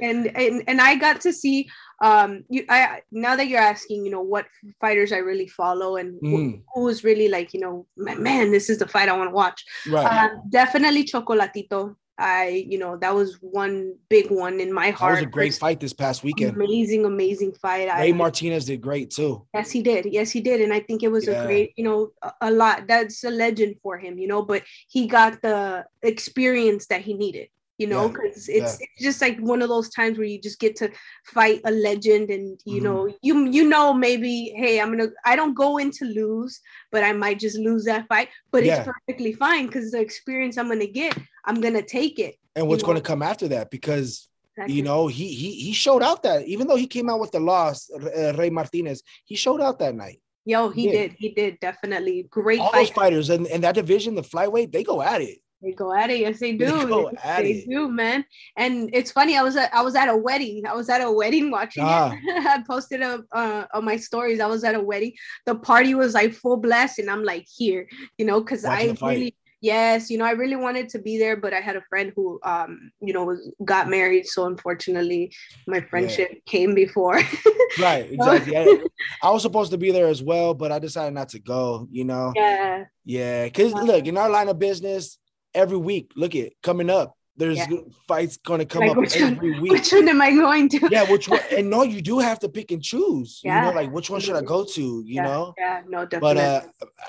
and 0.00 0.36
and 0.36 0.62
and 0.66 0.80
I 0.80 0.94
got 0.94 1.20
to 1.22 1.32
see 1.32 1.68
um 2.02 2.44
you 2.48 2.64
I 2.68 3.02
now 3.10 3.36
that 3.36 3.48
you're 3.48 3.60
asking, 3.60 4.04
you 4.04 4.10
know, 4.10 4.22
what 4.22 4.46
fighters 4.80 5.12
I 5.12 5.18
really 5.18 5.48
follow 5.48 5.96
and 5.96 6.20
mm. 6.20 6.62
who 6.74 6.88
is 6.88 7.04
really 7.04 7.28
like, 7.28 7.52
you 7.54 7.60
know, 7.60 7.86
man, 7.96 8.50
this 8.50 8.70
is 8.70 8.78
the 8.78 8.86
fight 8.86 9.08
I 9.08 9.16
want 9.16 9.30
to 9.30 9.34
watch. 9.34 9.64
Right. 9.88 10.06
Uh, 10.06 10.28
definitely 10.48 11.04
Chocolatito. 11.04 11.96
I, 12.18 12.64
you 12.68 12.78
know, 12.78 12.96
that 12.96 13.14
was 13.14 13.36
one 13.40 13.94
big 14.08 14.30
one 14.30 14.58
in 14.58 14.72
my 14.72 14.90
heart. 14.90 15.14
That 15.14 15.20
was 15.20 15.28
a 15.28 15.30
great 15.30 15.54
fight 15.54 15.78
this 15.78 15.92
past 15.92 16.24
weekend. 16.24 16.56
Amazing, 16.56 17.04
amazing 17.04 17.52
fight. 17.52 17.88
Ray 17.88 18.08
I, 18.08 18.12
Martinez 18.12 18.64
did 18.64 18.80
great 18.80 19.10
too. 19.10 19.46
Yes, 19.54 19.70
he 19.70 19.82
did. 19.82 20.06
Yes, 20.06 20.30
he 20.30 20.40
did. 20.40 20.60
And 20.60 20.72
I 20.72 20.80
think 20.80 21.02
it 21.02 21.12
was 21.12 21.26
yeah. 21.26 21.42
a 21.42 21.46
great, 21.46 21.74
you 21.76 21.84
know, 21.84 22.10
a, 22.22 22.32
a 22.42 22.50
lot. 22.50 22.88
That's 22.88 23.22
a 23.22 23.30
legend 23.30 23.76
for 23.82 23.98
him, 23.98 24.18
you 24.18 24.26
know, 24.26 24.42
but 24.42 24.64
he 24.88 25.06
got 25.06 25.40
the 25.42 25.86
experience 26.02 26.86
that 26.88 27.02
he 27.02 27.14
needed 27.14 27.48
you 27.78 27.86
know 27.86 28.08
because 28.08 28.48
yeah, 28.48 28.56
it's, 28.56 28.80
yeah. 28.80 28.86
it's 28.92 29.04
just 29.04 29.20
like 29.22 29.38
one 29.38 29.62
of 29.62 29.68
those 29.68 29.88
times 29.88 30.18
where 30.18 30.26
you 30.26 30.40
just 30.40 30.58
get 30.58 30.76
to 30.76 30.90
fight 31.24 31.60
a 31.64 31.70
legend 31.70 32.28
and 32.28 32.60
you 32.64 32.76
mm-hmm. 32.76 32.84
know 32.84 33.14
you 33.22 33.46
you 33.46 33.68
know 33.68 33.94
maybe 33.94 34.52
hey 34.56 34.80
i'm 34.80 34.90
gonna 34.90 35.10
i 35.24 35.34
don't 35.36 35.54
go 35.54 35.78
in 35.78 35.90
to 35.90 36.04
lose 36.04 36.60
but 36.90 37.02
i 37.02 37.12
might 37.12 37.38
just 37.38 37.56
lose 37.56 37.84
that 37.84 38.06
fight 38.08 38.28
but 38.50 38.64
yeah. 38.64 38.78
it's 38.78 38.88
perfectly 38.88 39.32
fine 39.32 39.66
because 39.66 39.92
the 39.92 40.00
experience 40.00 40.58
i'm 40.58 40.68
gonna 40.68 40.86
get 40.86 41.16
i'm 41.44 41.60
gonna 41.60 41.82
take 41.82 42.18
it 42.18 42.34
and 42.56 42.66
what's 42.66 42.82
going 42.82 42.96
to 42.96 43.02
come 43.02 43.22
after 43.22 43.46
that 43.48 43.70
because 43.70 44.28
exactly. 44.56 44.74
you 44.74 44.82
know 44.82 45.06
he 45.06 45.32
he 45.32 45.52
he 45.52 45.72
showed 45.72 46.02
out 46.02 46.24
that 46.24 46.44
even 46.46 46.66
though 46.66 46.76
he 46.76 46.86
came 46.86 47.08
out 47.08 47.20
with 47.20 47.30
the 47.30 47.40
loss 47.40 47.88
uh, 47.90 48.34
ray 48.36 48.50
martinez 48.50 49.02
he 49.24 49.36
showed 49.36 49.60
out 49.60 49.78
that 49.78 49.94
night 49.94 50.20
Yo, 50.44 50.70
he, 50.70 50.82
he 50.82 50.90
did. 50.90 51.10
did. 51.10 51.16
He 51.18 51.28
did 51.28 51.60
definitely 51.60 52.26
great. 52.30 52.58
All 52.58 52.72
fight. 52.72 52.78
those 52.78 52.90
fighters 52.90 53.28
and, 53.28 53.46
and 53.48 53.62
that 53.64 53.74
division, 53.74 54.14
the 54.14 54.22
flyweight, 54.22 54.72
they 54.72 54.82
go 54.82 55.02
at 55.02 55.20
it. 55.20 55.40
They 55.62 55.72
go 55.72 55.92
at 55.92 56.10
it. 56.10 56.20
Yes, 56.20 56.38
they 56.38 56.52
do. 56.52 56.66
They, 56.66 56.84
go 56.86 57.10
at 57.22 57.42
they 57.42 57.50
it. 57.50 57.68
do, 57.68 57.88
man. 57.88 58.24
And 58.56 58.90
it's 58.92 59.10
funny. 59.10 59.36
I 59.36 59.42
was 59.42 59.56
at 59.56 59.74
I 59.74 59.82
was 59.82 59.96
at 59.96 60.08
a 60.08 60.16
wedding. 60.16 60.66
I 60.66 60.74
was 60.74 60.88
at 60.88 61.00
a 61.00 61.10
wedding 61.10 61.50
watching 61.50 61.84
ah. 61.84 62.12
it. 62.12 62.46
I 62.46 62.62
posted 62.66 63.02
a, 63.02 63.24
uh, 63.32 63.66
on 63.74 63.84
my 63.84 63.96
stories. 63.96 64.38
I 64.40 64.46
was 64.46 64.62
at 64.62 64.76
a 64.76 64.80
wedding. 64.80 65.12
The 65.46 65.56
party 65.56 65.94
was 65.94 66.14
like 66.14 66.32
full 66.32 66.58
blast, 66.58 66.98
and 66.98 67.10
I'm 67.10 67.24
like 67.24 67.46
here, 67.56 67.88
you 68.18 68.24
know, 68.24 68.40
because 68.40 68.64
I 68.64 68.96
really 69.02 69.34
Yes, 69.60 70.08
you 70.08 70.18
know, 70.18 70.24
I 70.24 70.32
really 70.32 70.54
wanted 70.54 70.88
to 70.90 71.00
be 71.00 71.18
there, 71.18 71.36
but 71.36 71.52
I 71.52 71.60
had 71.60 71.74
a 71.74 71.82
friend 71.88 72.12
who, 72.14 72.38
um, 72.44 72.92
you 73.00 73.12
know, 73.12 73.24
was 73.24 73.50
got 73.64 73.88
married. 73.88 74.26
So 74.26 74.46
unfortunately, 74.46 75.32
my 75.66 75.80
friendship 75.80 76.28
yeah. 76.32 76.38
came 76.46 76.74
before. 76.74 77.14
right, 77.80 78.08
exactly. 78.08 78.56
I, 78.56 78.84
I, 79.22 79.30
was 79.30 79.42
supposed 79.42 79.72
to 79.72 79.78
be 79.78 79.90
there 79.90 80.06
as 80.06 80.22
well, 80.22 80.54
but 80.54 80.70
I 80.70 80.78
decided 80.78 81.14
not 81.14 81.30
to 81.30 81.40
go. 81.40 81.88
You 81.90 82.04
know. 82.04 82.32
Yeah. 82.36 82.84
Yeah, 83.04 83.44
because 83.46 83.72
look, 83.72 84.06
in 84.06 84.16
our 84.16 84.28
line 84.28 84.48
of 84.48 84.60
business, 84.60 85.18
every 85.54 85.78
week, 85.78 86.12
look 86.16 86.34
at 86.34 86.52
coming 86.62 86.90
up 86.90 87.14
there's 87.38 87.56
yeah. 87.56 87.66
fights 88.08 88.36
going 88.36 88.58
to 88.58 88.66
come 88.66 88.82
like 88.82 88.96
up 88.96 89.04
every 89.14 89.52
one, 89.52 89.60
week. 89.62 89.72
Which 89.72 89.92
one 89.92 90.08
am 90.08 90.20
I 90.20 90.32
going 90.32 90.68
to? 90.70 90.88
Yeah, 90.90 91.08
which 91.08 91.28
one? 91.28 91.40
And 91.56 91.70
no, 91.70 91.84
you 91.84 92.02
do 92.02 92.18
have 92.18 92.40
to 92.40 92.48
pick 92.48 92.72
and 92.72 92.82
choose. 92.82 93.40
Yeah. 93.44 93.64
You 93.64 93.70
know, 93.70 93.80
like 93.80 93.92
which 93.92 94.10
one 94.10 94.20
should 94.20 94.34
I 94.34 94.42
go 94.42 94.64
to? 94.64 94.82
You 94.82 95.04
yeah. 95.06 95.22
know? 95.22 95.54
Yeah, 95.56 95.82
no, 95.88 96.04
definitely. 96.04 96.34
But 96.34 96.36
uh, 96.36 96.62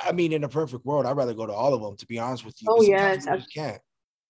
I 0.04 0.12
mean, 0.12 0.32
in 0.32 0.43
a 0.43 0.49
perfect 0.49 0.86
world, 0.86 1.06
I'd 1.08 1.17
rather 1.17 1.34
go 1.34 1.47
to 1.47 1.54
all 1.54 1.73
of 1.73 1.82
them. 1.82 1.97
To 1.97 2.06
be 2.06 2.19
honest 2.19 2.45
with 2.45 2.62
you. 2.62 2.67
Oh 2.69 2.82
yes, 2.84 3.28
I 3.28 3.43
can't. 3.54 3.82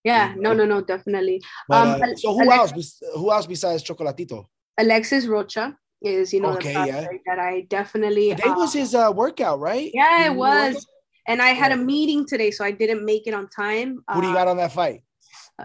Yeah, 0.05 0.33
you 0.33 0.41
know? 0.41 0.53
no, 0.53 0.65
no, 0.65 0.75
no, 0.75 0.81
definitely. 0.81 1.41
But, 1.67 1.87
um, 1.87 2.01
uh, 2.01 2.15
so 2.15 2.33
who 2.33 2.49
else? 2.49 3.01
Who 3.15 3.31
else 3.31 3.45
besides 3.45 3.83
Chocolatito? 3.83 4.45
Alexis 4.77 5.27
Rocha 5.27 5.75
is 6.01 6.31
you 6.31 6.39
know 6.39 6.53
okay, 6.53 6.73
the 6.73 6.87
yeah. 6.87 7.07
that 7.25 7.39
I 7.39 7.61
definitely. 7.69 8.29
Today 8.29 8.51
was 8.51 8.73
his 8.73 8.95
uh, 8.95 9.11
workout, 9.13 9.59
right? 9.59 9.91
Yeah, 9.93 10.31
it 10.31 10.35
was. 10.35 10.85
And 11.29 11.43
I 11.43 11.49
had 11.49 11.71
a 11.71 11.77
meeting 11.77 12.25
today, 12.25 12.49
so 12.49 12.65
I 12.65 12.71
didn't 12.71 13.05
make 13.05 13.27
it 13.27 13.35
on 13.35 13.47
time. 13.49 14.03
Who 14.11 14.21
do 14.21 14.27
you 14.27 14.33
uh, 14.33 14.37
got 14.37 14.47
on 14.47 14.57
that 14.57 14.71
fight? 14.71 15.03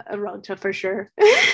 A 0.06 0.18
Rocha 0.18 0.56
for 0.56 0.72
sure. 0.72 1.10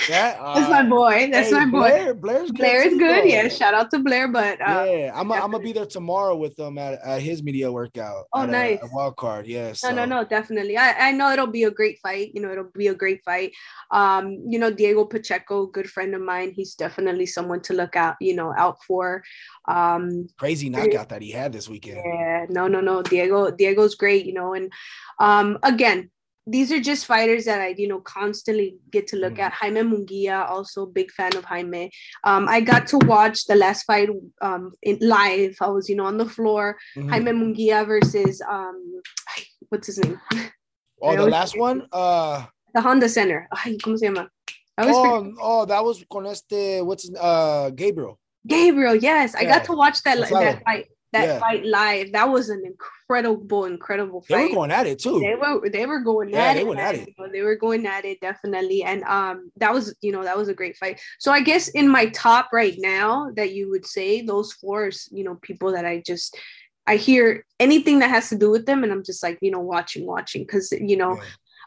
Yeah, 0.09 0.37
uh, 0.39 0.55
that's 0.59 0.69
my 0.69 0.83
boy. 0.83 1.29
That's 1.31 1.49
hey, 1.49 1.53
my 1.53 1.65
boy. 1.65 1.79
Blair, 1.79 2.13
Blair's 2.13 2.51
good. 2.51 2.57
Blair 2.57 2.87
is 2.87 2.97
good. 2.97 3.25
Yeah, 3.29 3.47
shout 3.47 3.73
out 3.73 3.91
to 3.91 3.99
Blair. 3.99 4.27
But 4.27 4.61
uh, 4.61 4.85
yeah, 4.87 5.11
I'm 5.13 5.31
I'm 5.31 5.51
gonna 5.51 5.59
be 5.59 5.73
there 5.73 5.85
tomorrow 5.85 6.35
with 6.35 6.55
them 6.55 6.77
at, 6.77 6.99
at 7.03 7.21
his 7.21 7.43
media 7.43 7.71
workout. 7.71 8.25
Oh, 8.33 8.45
nice. 8.45 8.79
A, 8.81 8.85
a 8.85 8.89
wild 8.93 9.17
card. 9.17 9.47
Yeah. 9.47 9.73
So. 9.73 9.89
No, 9.89 10.05
no, 10.05 10.21
no, 10.21 10.27
definitely. 10.27 10.77
I, 10.77 11.09
I 11.09 11.11
know 11.11 11.31
it'll 11.31 11.47
be 11.47 11.63
a 11.63 11.71
great 11.71 11.99
fight. 11.99 12.31
You 12.33 12.41
know, 12.41 12.51
it'll 12.51 12.71
be 12.75 12.87
a 12.87 12.95
great 12.95 13.23
fight. 13.23 13.53
Um, 13.91 14.43
you 14.47 14.59
know, 14.59 14.71
Diego 14.71 15.05
Pacheco, 15.05 15.67
good 15.67 15.89
friend 15.89 16.15
of 16.15 16.21
mine. 16.21 16.51
He's 16.55 16.75
definitely 16.75 17.25
someone 17.25 17.61
to 17.61 17.73
look 17.73 17.95
out. 17.95 18.15
You 18.19 18.35
know, 18.35 18.53
out 18.57 18.83
for. 18.83 19.23
Um, 19.67 20.27
crazy 20.37 20.69
knockout 20.69 21.09
that 21.09 21.21
he 21.21 21.31
had 21.31 21.53
this 21.53 21.69
weekend. 21.69 22.01
Yeah. 22.03 22.45
No, 22.49 22.67
no, 22.67 22.81
no. 22.81 23.01
Diego, 23.01 23.51
Diego's 23.51 23.95
great. 23.95 24.25
You 24.25 24.33
know, 24.33 24.53
and 24.53 24.71
um, 25.19 25.57
again, 25.63 26.09
these 26.47 26.71
are 26.71 26.79
just 26.79 27.05
fighters 27.05 27.45
that 27.45 27.61
I, 27.61 27.75
you 27.77 27.87
know, 27.87 27.99
constantly 27.99 28.77
get 28.89 29.07
to 29.07 29.15
look 29.15 29.35
mm. 29.35 29.39
at. 29.39 29.53
Jaime 29.53 29.81
Munguia, 29.81 30.49
also 30.49 30.85
big 30.85 31.11
fan 31.11 31.35
of 31.35 31.45
Jaime. 31.45 31.91
Um, 32.23 32.47
I 32.47 32.61
got 32.61 32.87
to 32.87 32.97
watch 32.99 33.45
the 33.45 33.55
last 33.55 33.83
fight 33.83 34.09
um, 34.41 34.71
in 34.81 34.97
live. 35.01 35.55
I 35.61 35.67
was, 35.69 35.87
you 35.87 35.95
know, 35.95 36.05
on 36.05 36.17
the 36.17 36.25
floor. 36.25 36.77
Mm-hmm. 36.97 37.09
Jaime 37.09 37.31
Munguia 37.31 37.85
versus 37.85 38.41
um, 38.49 39.01
what's 39.69 39.87
his 39.87 39.99
name? 39.99 40.19
Oh, 41.03 41.15
the 41.15 41.25
last 41.25 41.57
one. 41.57 41.87
Uh, 41.91 42.45
the 42.73 42.81
Honda 42.81 43.09
Center. 43.09 43.47
Ay, 43.51 43.77
¿Cómo 43.83 43.97
se 43.97 44.07
llama? 44.07 44.29
Oh, 44.77 45.33
oh, 45.41 45.65
that 45.65 45.83
was 45.83 46.03
con 46.11 46.27
este. 46.27 46.83
What's 46.83 47.09
uh 47.19 47.71
Gabriel? 47.75 48.19
Gabriel, 48.47 48.95
yes, 48.95 49.33
yeah. 49.33 49.39
I 49.39 49.45
got 49.45 49.65
to 49.65 49.73
watch 49.73 50.01
that 50.03 50.17
that 50.29 50.63
fight 50.63 50.87
that 51.13 51.27
yeah. 51.27 51.39
fight 51.39 51.65
live. 51.65 52.13
That 52.13 52.29
was 52.29 52.49
an 52.49 52.63
incredible, 52.65 53.65
incredible 53.65 54.21
fight. 54.21 54.37
They 54.37 54.47
were 54.47 54.55
going 54.55 54.71
at 54.71 54.87
it 54.87 54.99
too. 54.99 55.19
They 55.19 55.35
were 55.35 55.69
they 55.69 55.85
were 55.85 55.99
going 55.99 56.29
yeah, 56.29 56.45
at 56.45 56.53
they 56.53 56.61
it. 56.61 56.67
Went 56.67 56.79
at 56.79 56.95
it. 56.95 57.07
You 57.07 57.13
know, 57.17 57.31
they 57.31 57.41
were 57.41 57.55
going 57.55 57.85
at 57.85 58.05
it 58.05 58.21
definitely. 58.21 58.83
And 58.83 59.03
um 59.03 59.51
that 59.57 59.73
was, 59.73 59.93
you 60.01 60.11
know, 60.11 60.23
that 60.23 60.37
was 60.37 60.47
a 60.47 60.53
great 60.53 60.77
fight. 60.77 61.01
So 61.19 61.31
I 61.31 61.41
guess 61.41 61.67
in 61.69 61.89
my 61.89 62.07
top 62.07 62.49
right 62.53 62.75
now 62.77 63.31
that 63.35 63.53
you 63.53 63.69
would 63.69 63.85
say 63.85 64.21
those 64.21 64.53
four 64.53 64.87
is, 64.87 65.09
you 65.11 65.23
know, 65.23 65.35
people 65.41 65.71
that 65.73 65.85
I 65.85 66.01
just 66.05 66.37
I 66.87 66.95
hear 66.95 67.45
anything 67.59 67.99
that 67.99 68.09
has 68.09 68.29
to 68.29 68.37
do 68.37 68.49
with 68.49 68.65
them 68.65 68.83
and 68.83 68.91
I'm 68.91 69.03
just 69.03 69.21
like, 69.21 69.37
you 69.41 69.51
know, 69.51 69.59
watching, 69.59 70.05
watching. 70.05 70.45
Cause 70.47 70.71
you 70.71 70.97
know, 70.97 71.15
yeah. 71.15 71.23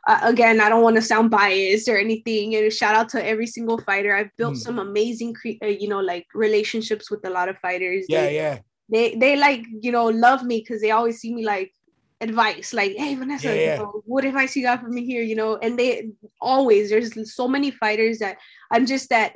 Uh, 0.07 0.21
again, 0.25 0.61
I 0.61 0.69
don't 0.69 0.83
want 0.83 0.97
to 0.97 1.03
sound 1.03 1.31
biased 1.31 1.89
or 1.89 1.97
anything. 1.97 2.55
And 2.55 2.71
shout 2.71 2.95
out 2.95 3.09
to 3.11 3.27
every 3.27 3.47
single 3.47 3.79
fighter. 3.79 4.15
I've 4.15 4.37
built 4.37 4.53
mm. 4.53 4.59
some 4.59 4.79
amazing, 4.79 5.33
cre- 5.33 5.57
uh, 5.63 5.69
you 5.69 5.89
know, 5.89 6.01
like 6.01 6.27
relationships 6.35 7.11
with 7.11 7.27
a 7.27 7.31
lot 7.31 7.49
of 7.49 7.57
fighters. 7.57 8.05
Yeah, 8.07 8.27
they, 8.27 8.35
yeah 8.35 8.59
they 8.89 9.15
they 9.15 9.37
like 9.37 9.65
you 9.81 9.93
know 9.93 10.07
love 10.07 10.45
me 10.45 10.61
because 10.61 10.81
they 10.81 10.91
always 10.91 11.19
see 11.19 11.35
me 11.35 11.45
like 11.45 11.73
advice 12.21 12.73
like 12.73 12.93
hey 12.97 13.15
vanessa 13.15 13.55
yeah. 13.55 13.77
You 13.77 13.83
know, 13.83 14.03
what 14.07 14.25
advice 14.25 14.55
you 14.57 14.63
got 14.63 14.81
for 14.81 14.89
me 14.89 15.05
here 15.05 15.23
you 15.23 15.35
know 15.35 15.57
and 15.57 15.79
they 15.79 16.11
always 16.41 16.91
there's 16.91 17.35
so 17.35 17.49
many 17.49 17.71
fighters 17.71 18.19
that 18.21 18.39
i'm 18.71 18.87
just 18.87 19.11
that 19.11 19.35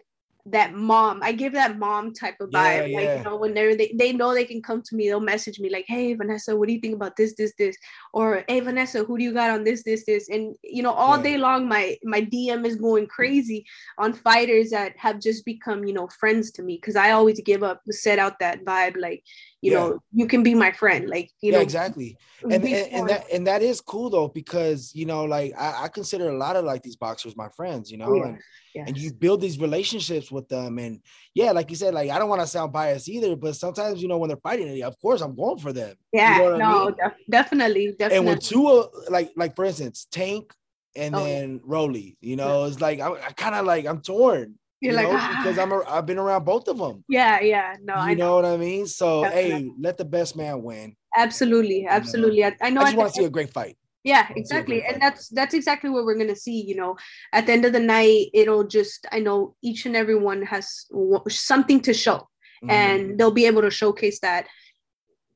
that 0.52 0.74
mom. 0.74 1.20
I 1.22 1.32
give 1.32 1.52
that 1.52 1.78
mom 1.78 2.12
type 2.12 2.40
of 2.40 2.50
vibe. 2.50 2.90
Yeah, 2.90 2.96
like, 2.96 3.04
yeah. 3.04 3.18
you 3.18 3.24
know, 3.24 3.36
when 3.36 3.54
they're 3.54 3.76
they, 3.76 3.92
they 3.94 4.12
know 4.12 4.32
they 4.32 4.44
can 4.44 4.62
come 4.62 4.82
to 4.82 4.96
me, 4.96 5.08
they'll 5.08 5.20
message 5.20 5.60
me 5.60 5.70
like, 5.70 5.84
Hey 5.88 6.14
Vanessa, 6.14 6.56
what 6.56 6.68
do 6.68 6.74
you 6.74 6.80
think 6.80 6.94
about 6.94 7.16
this, 7.16 7.34
this, 7.34 7.52
this? 7.58 7.76
Or 8.12 8.44
hey 8.48 8.60
Vanessa, 8.60 9.04
who 9.04 9.18
do 9.18 9.24
you 9.24 9.32
got 9.32 9.50
on 9.50 9.64
this, 9.64 9.82
this, 9.82 10.04
this? 10.04 10.28
And 10.28 10.56
you 10.62 10.82
know, 10.82 10.92
all 10.92 11.16
yeah. 11.16 11.22
day 11.22 11.38
long 11.38 11.68
my 11.68 11.96
my 12.04 12.20
DM 12.20 12.66
is 12.66 12.76
going 12.76 13.06
crazy 13.06 13.64
on 13.98 14.12
fighters 14.12 14.70
that 14.70 14.96
have 14.96 15.20
just 15.20 15.44
become, 15.44 15.84
you 15.84 15.92
know, 15.92 16.08
friends 16.08 16.50
to 16.52 16.62
me. 16.62 16.78
Cause 16.78 16.96
I 16.96 17.12
always 17.12 17.40
give 17.40 17.62
up 17.62 17.82
set 17.90 18.18
out 18.18 18.38
that 18.40 18.64
vibe, 18.64 18.96
like, 18.96 19.24
you 19.60 19.72
yeah. 19.72 19.78
know 19.78 19.98
you 20.12 20.26
can 20.26 20.42
be 20.42 20.54
my 20.54 20.70
friend 20.70 21.08
like 21.08 21.30
you 21.40 21.50
yeah, 21.50 21.58
know 21.58 21.62
exactly 21.62 22.16
and, 22.42 22.52
and, 22.52 22.64
and 22.64 23.08
that 23.08 23.24
and 23.32 23.46
that 23.46 23.62
is 23.62 23.80
cool 23.80 24.08
though 24.08 24.28
because 24.28 24.94
you 24.94 25.04
know 25.04 25.24
like 25.24 25.52
I, 25.58 25.84
I 25.84 25.88
consider 25.88 26.28
a 26.28 26.36
lot 26.36 26.56
of 26.56 26.64
like 26.64 26.82
these 26.82 26.96
boxers 26.96 27.36
my 27.36 27.48
friends 27.48 27.90
you 27.90 27.98
know 27.98 28.14
yeah. 28.14 28.24
and 28.24 28.38
yes. 28.74 28.88
and 28.88 28.96
you 28.96 29.12
build 29.12 29.40
these 29.40 29.58
relationships 29.58 30.30
with 30.30 30.48
them 30.48 30.78
and 30.78 31.00
yeah 31.34 31.50
like 31.50 31.70
you 31.70 31.76
said 31.76 31.92
like 31.92 32.10
i 32.10 32.18
don't 32.18 32.28
want 32.28 32.40
to 32.40 32.46
sound 32.46 32.72
biased 32.72 33.08
either 33.08 33.34
but 33.34 33.56
sometimes 33.56 34.00
you 34.00 34.08
know 34.08 34.18
when 34.18 34.28
they're 34.28 34.36
fighting 34.38 34.82
of 34.82 34.98
course 35.00 35.20
i'm 35.20 35.34
going 35.34 35.58
for 35.58 35.72
them 35.72 35.96
yeah 36.12 36.36
you 36.36 36.42
know 36.50 36.56
no 36.56 36.66
I 36.66 36.84
mean? 36.84 36.94
def- 36.96 37.12
definitely 37.28 37.96
definitely 37.98 38.16
and 38.16 38.26
with 38.26 38.40
two 38.40 38.88
like 39.10 39.32
like 39.36 39.56
for 39.56 39.64
instance 39.64 40.06
tank 40.10 40.52
and 40.96 41.14
oh, 41.14 41.24
then 41.24 41.60
Rolly, 41.64 42.16
you 42.20 42.36
know, 42.36 42.64
it's 42.64 42.80
like 42.80 42.98
I, 42.98 43.12
I 43.12 43.32
kind 43.32 43.54
of 43.54 43.64
like 43.64 43.86
I'm 43.86 44.00
torn 44.00 44.56
you're 44.80 44.92
you 44.92 44.96
like, 44.96 45.08
know, 45.08 45.18
ah. 45.18 45.40
because 45.42 45.58
I'm 45.58 45.72
a, 45.72 45.82
I've 45.88 46.06
been 46.06 46.18
around 46.18 46.44
both 46.44 46.68
of 46.68 46.78
them. 46.78 47.04
Yeah, 47.08 47.40
yeah, 47.40 47.74
no, 47.82 47.94
you 47.94 48.00
I 48.00 48.14
know. 48.14 48.26
know. 48.26 48.34
what 48.36 48.44
I 48.44 48.56
mean. 48.56 48.86
So 48.86 49.24
Definitely. 49.24 49.50
hey, 49.50 49.70
let 49.80 49.96
the 49.96 50.04
best 50.04 50.36
man 50.36 50.62
win. 50.62 50.94
Absolutely, 51.16 51.86
absolutely. 51.86 52.44
I, 52.44 52.56
I 52.60 52.70
know. 52.70 52.82
I 52.82 52.84
just 52.84 52.96
want 52.96 53.12
to 53.12 53.20
see 53.20 53.24
a 53.24 53.30
great 53.30 53.52
fight. 53.52 53.76
Yeah, 54.04 54.28
exactly, 54.36 54.84
and 54.84 55.02
that's 55.02 55.28
that's 55.28 55.54
exactly 55.54 55.90
what 55.90 56.04
we're 56.04 56.16
gonna 56.16 56.36
see. 56.36 56.62
You 56.62 56.76
know, 56.76 56.96
at 57.32 57.46
the 57.46 57.52
end 57.52 57.64
of 57.64 57.72
the 57.72 57.80
night, 57.80 58.28
it'll 58.32 58.64
just 58.64 59.06
I 59.10 59.18
know 59.18 59.56
each 59.62 59.86
and 59.86 59.96
every 59.96 60.14
one 60.14 60.42
has 60.42 60.86
something 61.28 61.80
to 61.80 61.92
show, 61.92 62.28
mm-hmm. 62.62 62.70
and 62.70 63.18
they'll 63.18 63.32
be 63.32 63.46
able 63.46 63.62
to 63.62 63.70
showcase 63.70 64.20
that 64.20 64.46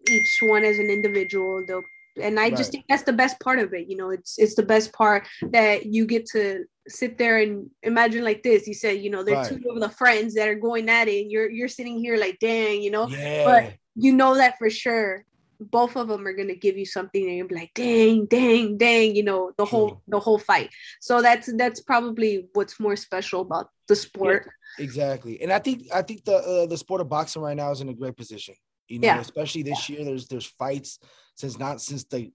each 0.08 0.38
one 0.42 0.64
as 0.64 0.78
an 0.78 0.86
individual. 0.86 1.64
They'll 1.66 1.82
and 2.20 2.38
I 2.38 2.44
right. 2.44 2.56
just 2.56 2.72
think 2.72 2.84
that's 2.88 3.04
the 3.04 3.12
best 3.12 3.40
part 3.40 3.58
of 3.58 3.72
it. 3.74 3.88
You 3.88 3.96
know, 3.96 4.10
it's 4.10 4.38
it's 4.38 4.54
the 4.54 4.62
best 4.62 4.92
part 4.92 5.26
that 5.50 5.86
you 5.86 6.06
get 6.06 6.26
to 6.26 6.64
sit 6.88 7.18
there 7.18 7.38
and 7.38 7.70
imagine 7.82 8.24
like 8.24 8.42
this. 8.42 8.66
You 8.66 8.74
said, 8.74 9.02
you 9.02 9.10
know, 9.10 9.22
there's 9.22 9.50
right. 9.50 9.62
two 9.62 9.70
of 9.70 9.80
the 9.80 9.88
friends 9.88 10.34
that 10.34 10.48
are 10.48 10.54
going 10.54 10.88
at 10.88 11.08
it, 11.08 11.22
and 11.22 11.30
you're 11.30 11.50
you're 11.50 11.68
sitting 11.68 11.98
here 11.98 12.16
like, 12.16 12.38
dang, 12.38 12.82
you 12.82 12.90
know. 12.90 13.08
Yeah. 13.08 13.44
But 13.44 13.74
you 13.94 14.12
know 14.12 14.36
that 14.36 14.58
for 14.58 14.70
sure. 14.70 15.24
Both 15.60 15.96
of 15.96 16.08
them 16.08 16.26
are 16.26 16.32
gonna 16.32 16.56
give 16.56 16.76
you 16.76 16.84
something, 16.84 17.24
and 17.24 17.36
you're 17.36 17.46
like, 17.48 17.70
dang, 17.72 18.26
dang, 18.26 18.76
dang, 18.78 19.14
you 19.14 19.22
know, 19.22 19.52
the 19.56 19.64
True. 19.64 19.78
whole 19.78 20.02
the 20.08 20.18
whole 20.18 20.38
fight. 20.38 20.70
So 21.00 21.22
that's 21.22 21.52
that's 21.56 21.80
probably 21.80 22.48
what's 22.52 22.80
more 22.80 22.96
special 22.96 23.42
about 23.42 23.70
the 23.86 23.94
sport. 23.94 24.50
Yeah, 24.78 24.84
exactly, 24.84 25.40
and 25.40 25.52
I 25.52 25.60
think 25.60 25.84
I 25.94 26.02
think 26.02 26.24
the 26.24 26.34
uh, 26.34 26.66
the 26.66 26.76
sport 26.76 27.00
of 27.00 27.08
boxing 27.08 27.42
right 27.42 27.56
now 27.56 27.70
is 27.70 27.80
in 27.80 27.88
a 27.88 27.94
great 27.94 28.16
position. 28.16 28.56
You 28.88 28.98
know, 28.98 29.06
yeah. 29.06 29.20
especially 29.20 29.62
this 29.62 29.88
year, 29.88 30.04
there's 30.04 30.26
there's 30.26 30.46
fights 30.46 30.98
since 31.36 31.56
not 31.56 31.80
since 31.80 32.02
the 32.04 32.32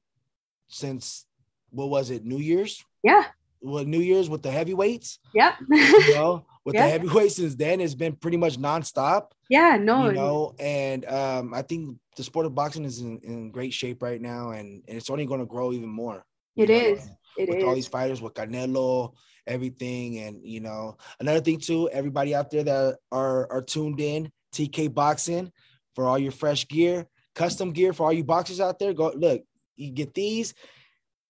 since 0.69 1.25
what 1.69 1.89
was 1.89 2.12
it 2.12 2.23
New 2.23 2.39
Year's? 2.39 2.81
Yeah, 3.03 3.25
what 3.67 3.88
New 3.88 3.99
Year's 3.99 4.30
with 4.30 4.41
the 4.41 4.51
heavyweights. 4.51 5.19
Yep. 5.34 5.56
you 5.69 6.15
know, 6.15 6.45
with 6.65 6.75
the 6.75 6.82
heavyweights 6.82 7.38
since 7.38 7.56
then, 7.56 7.80
it's 7.80 7.95
been 7.95 8.15
pretty 8.15 8.38
much 8.38 8.58
nonstop. 8.58 9.32
Yeah, 9.49 9.77
no. 9.77 10.08
You 10.08 10.13
know, 10.13 10.56
and 10.60 11.06
um, 11.06 11.53
I 11.53 11.62
think 11.62 11.97
the 12.15 12.23
sport 12.23 12.45
of 12.45 12.56
boxing 12.56 12.86
is 12.86 12.99
in, 12.99 13.19
in 13.23 13.51
great 13.51 13.73
shape 13.73 14.01
right 14.01 14.19
now, 14.19 14.51
and, 14.51 14.84
and 14.88 14.97
it's 14.97 15.10
only 15.10 15.25
going 15.25 15.39
to 15.39 15.45
grow 15.45 15.71
even 15.71 15.89
more. 15.89 16.25
It 16.56 16.69
is. 16.69 17.06
Know, 17.06 17.13
it 17.38 17.49
with 17.49 17.58
is. 17.60 17.63
all 17.63 17.75
these 17.75 17.88
fighters, 17.88 18.21
with 18.21 18.34
Canelo, 18.34 19.13
everything, 19.45 20.19
and 20.19 20.43
you 20.43 20.60
know, 20.60 20.97
another 21.19 21.39
thing 21.39 21.60
too. 21.60 21.89
Everybody 21.89 22.36
out 22.36 22.49
there 22.49 22.63
that 22.63 22.97
are 23.12 23.51
are 23.51 23.62
tuned 23.62 24.01
in, 24.01 24.32
TK 24.53 24.93
Boxing, 24.93 25.51
for 25.95 26.08
all 26.08 26.17
your 26.17 26.32
fresh 26.32 26.67
gear, 26.67 27.08
custom 27.36 27.71
gear 27.71 27.93
for 27.93 28.08
all 28.08 28.13
you 28.13 28.23
boxers 28.23 28.60
out 28.60 28.80
there. 28.80 28.93
Go 28.93 29.13
look, 29.15 29.43
you 29.75 29.91
get 29.91 30.13
these 30.13 30.53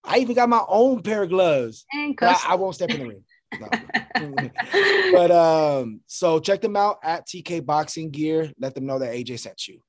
I 0.08 0.20
even 0.20 0.36
got 0.36 0.50
my 0.50 0.63
own 0.67 1.04
pair 1.04 1.24
of 1.24 1.30
gloves. 1.30 1.86
I, 1.93 2.43
I, 2.48 2.56
won't 2.56 2.76
step 2.76 2.89
in 2.91 3.00
the 3.00 3.08
ring. 3.08 3.24
No. 3.60 3.70
but 5.13 5.32
um, 5.32 6.02
so 6.06 6.39
check 6.39 6.60
them 6.60 6.76
out 6.76 6.98
at 7.02 7.26
TK 7.26 7.65
Boxing 7.65 8.10
Gear. 8.10 8.52
Let 8.60 8.76
them 8.76 8.86
know 8.86 9.00
that 9.00 9.13
AJ 9.13 9.39
sent 9.39 9.70
you. 9.70 9.80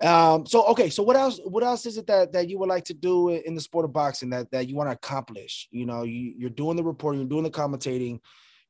Um, 0.00 0.46
so 0.46 0.64
okay, 0.66 0.90
so 0.90 1.02
what 1.02 1.16
else? 1.16 1.40
What 1.44 1.64
else 1.64 1.86
is 1.86 1.98
it 1.98 2.06
that 2.06 2.32
that 2.32 2.48
you 2.48 2.58
would 2.58 2.68
like 2.68 2.84
to 2.84 2.94
do 2.94 3.30
in 3.30 3.54
the 3.54 3.60
sport 3.60 3.84
of 3.84 3.92
boxing 3.92 4.30
that 4.30 4.50
that 4.52 4.68
you 4.68 4.76
want 4.76 4.90
to 4.90 4.94
accomplish? 4.94 5.66
You 5.72 5.86
know, 5.86 6.02
you, 6.04 6.34
you're 6.36 6.50
doing 6.50 6.76
the 6.76 6.84
reporting, 6.84 7.20
you're 7.20 7.28
doing 7.28 7.42
the 7.42 7.50
commentating. 7.50 8.20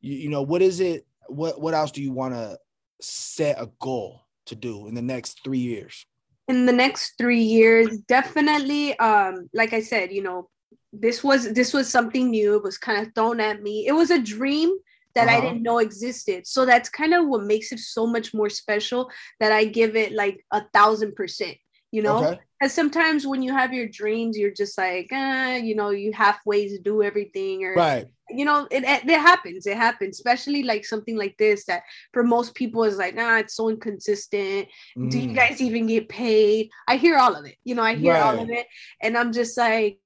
You, 0.01 0.15
you 0.17 0.29
know, 0.31 0.43
what 0.43 0.63
is 0.63 0.81
it? 0.81 1.07
What 1.29 1.61
what 1.61 1.75
else 1.75 1.91
do 1.91 2.03
you 2.03 2.13
want 2.13 2.35
to 2.35 2.59
set 3.01 3.61
a 3.61 3.71
goal 3.81 4.23
to 4.47 4.55
do 4.55 4.87
in 4.87 4.95
the 4.95 5.03
next 5.03 5.41
three 5.45 5.59
years? 5.59 6.07
In 6.49 6.67
the 6.67 6.73
next 6.73 7.15
three 7.19 7.43
years, 7.43 7.99
definitely. 8.07 8.99
Um, 8.99 9.49
like 9.55 9.73
I 9.73 9.81
said, 9.81 10.13
you 10.13 10.23
know, 10.23 10.49
this 11.01 11.23
was 11.25 11.53
this 11.53 11.73
was 11.73 11.89
something 11.89 12.31
new. 12.31 12.57
It 12.57 12.63
was 12.63 12.79
kind 12.79 13.07
of 13.07 13.15
thrown 13.15 13.41
at 13.41 13.63
me. 13.63 13.87
It 13.87 13.93
was 13.93 14.11
a 14.11 14.21
dream 14.21 14.77
that 15.15 15.29
uh-huh. 15.29 15.37
I 15.37 15.41
didn't 15.41 15.63
know 15.63 15.79
existed. 15.79 16.47
So 16.47 16.67
that's 16.67 16.89
kind 16.89 17.15
of 17.15 17.27
what 17.27 17.45
makes 17.45 17.73
it 17.73 17.79
so 17.79 18.07
much 18.07 18.35
more 18.35 18.51
special 18.51 19.11
that 19.41 19.53
I 19.53 19.65
give 19.65 19.97
it 19.97 20.13
like 20.13 20.45
a 20.51 20.63
thousand 20.73 21.15
percent, 21.15 21.57
you 21.91 22.03
know? 22.03 22.25
Okay. 22.25 22.41
Because 22.61 22.73
sometimes 22.73 23.27
when 23.27 23.43
you 23.43 23.53
have 23.53 23.73
your 23.73 23.89
dreams, 23.89 24.39
you're 24.39 24.51
just 24.51 24.77
like, 24.79 25.09
eh, 25.13 25.59
you 25.59 25.75
know, 25.75 25.91
you 25.91 26.13
halfway 26.13 26.69
to 26.69 26.79
do 26.79 27.03
everything 27.03 27.65
or 27.65 27.75
right. 27.75 28.07
You 28.31 28.47
know, 28.47 28.67
it, 28.71 28.85
it, 28.85 29.05
it 29.05 29.21
happens. 29.21 29.67
It 29.67 29.77
happens, 29.77 30.17
especially 30.17 30.63
like 30.63 30.87
something 30.87 31.15
like 31.15 31.37
this 31.37 31.67
that 31.67 31.83
for 32.15 32.23
most 32.23 32.55
people 32.55 32.83
is 32.85 32.97
like, 32.97 33.15
nah, 33.15 33.37
it's 33.37 33.55
so 33.55 33.69
inconsistent. 33.69 34.67
Mm. 34.97 35.11
Do 35.11 35.19
you 35.19 35.29
mm. 35.29 35.37
guys 35.37 35.61
even 35.61 35.87
get 35.87 36.09
paid? 36.09 36.71
I 36.89 36.97
hear 36.97 37.19
all 37.19 37.37
of 37.37 37.45
it. 37.45 37.57
You 37.65 37.75
know, 37.75 37.83
I 37.83 37.97
hear 37.97 38.15
right. 38.15 38.23
all 38.23 38.39
of 38.39 38.49
it, 38.49 38.67
and 39.03 39.19
I'm 39.19 39.31
just 39.31 39.59
like, 39.59 39.99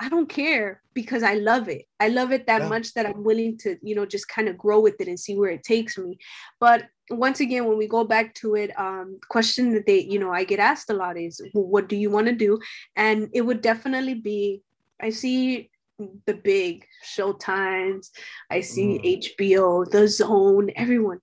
I 0.00 0.08
don't 0.08 0.28
care 0.28 0.82
because 0.94 1.22
I 1.22 1.34
love 1.34 1.68
it. 1.68 1.86
I 2.00 2.08
love 2.08 2.32
it 2.32 2.46
that 2.46 2.62
yeah. 2.62 2.68
much 2.68 2.94
that 2.94 3.06
I'm 3.06 3.24
willing 3.24 3.56
to, 3.58 3.76
you 3.82 3.94
know, 3.94 4.06
just 4.06 4.28
kind 4.28 4.48
of 4.48 4.58
grow 4.58 4.80
with 4.80 5.00
it 5.00 5.08
and 5.08 5.18
see 5.18 5.36
where 5.36 5.50
it 5.50 5.62
takes 5.62 5.96
me. 5.96 6.18
But 6.60 6.86
once 7.10 7.40
again, 7.40 7.66
when 7.66 7.78
we 7.78 7.86
go 7.86 8.04
back 8.04 8.34
to 8.36 8.56
it, 8.56 8.78
um, 8.78 9.18
question 9.28 9.72
that 9.74 9.86
they, 9.86 10.00
you 10.00 10.18
know, 10.18 10.32
I 10.32 10.44
get 10.44 10.58
asked 10.58 10.90
a 10.90 10.94
lot 10.94 11.16
is, 11.16 11.40
well, 11.54 11.64
what 11.64 11.88
do 11.88 11.96
you 11.96 12.10
want 12.10 12.26
to 12.26 12.32
do? 12.32 12.58
And 12.96 13.28
it 13.32 13.42
would 13.42 13.62
definitely 13.62 14.14
be, 14.14 14.62
I 15.00 15.10
see 15.10 15.70
the 16.26 16.34
big 16.34 16.86
Showtimes, 17.04 18.10
I 18.50 18.60
see 18.60 18.98
mm. 18.98 19.36
HBO, 19.38 19.86
DAZN, 19.86 20.72
everyone. 20.76 21.20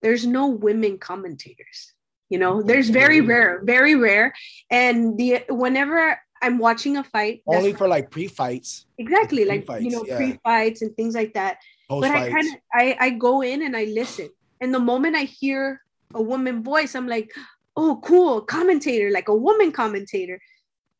There's 0.00 0.26
no 0.26 0.48
women 0.48 0.98
commentators. 0.98 1.94
You 2.28 2.38
know, 2.38 2.62
there's 2.62 2.88
very 2.88 3.20
rare, 3.20 3.60
very 3.62 3.94
rare. 3.94 4.32
And 4.70 5.18
the 5.18 5.44
whenever 5.50 6.18
I'm 6.42 6.58
watching 6.58 6.96
a 6.96 7.04
fight. 7.04 7.42
Only 7.46 7.72
for 7.72 7.88
like 7.88 8.10
pre-fights. 8.10 8.86
Exactly, 8.98 9.44
like 9.44 9.66
you 9.80 9.90
know, 9.90 10.04
yeah. 10.06 10.16
pre-fights 10.16 10.82
and 10.82 10.94
things 10.96 11.14
like 11.14 11.34
that. 11.34 11.58
Post 11.88 12.02
but 12.02 12.10
I 12.10 12.30
kind 12.30 12.46
of 12.46 12.60
I, 12.74 12.96
I 13.00 13.10
go 13.10 13.42
in 13.42 13.62
and 13.62 13.76
I 13.76 13.84
listen. 13.84 14.28
And 14.60 14.74
the 14.74 14.80
moment 14.80 15.16
I 15.16 15.22
hear 15.22 15.80
a 16.14 16.22
woman 16.22 16.62
voice, 16.62 16.94
I'm 16.94 17.08
like, 17.08 17.30
oh, 17.76 18.00
cool, 18.04 18.42
commentator, 18.42 19.10
like 19.10 19.28
a 19.28 19.34
woman 19.34 19.72
commentator. 19.72 20.40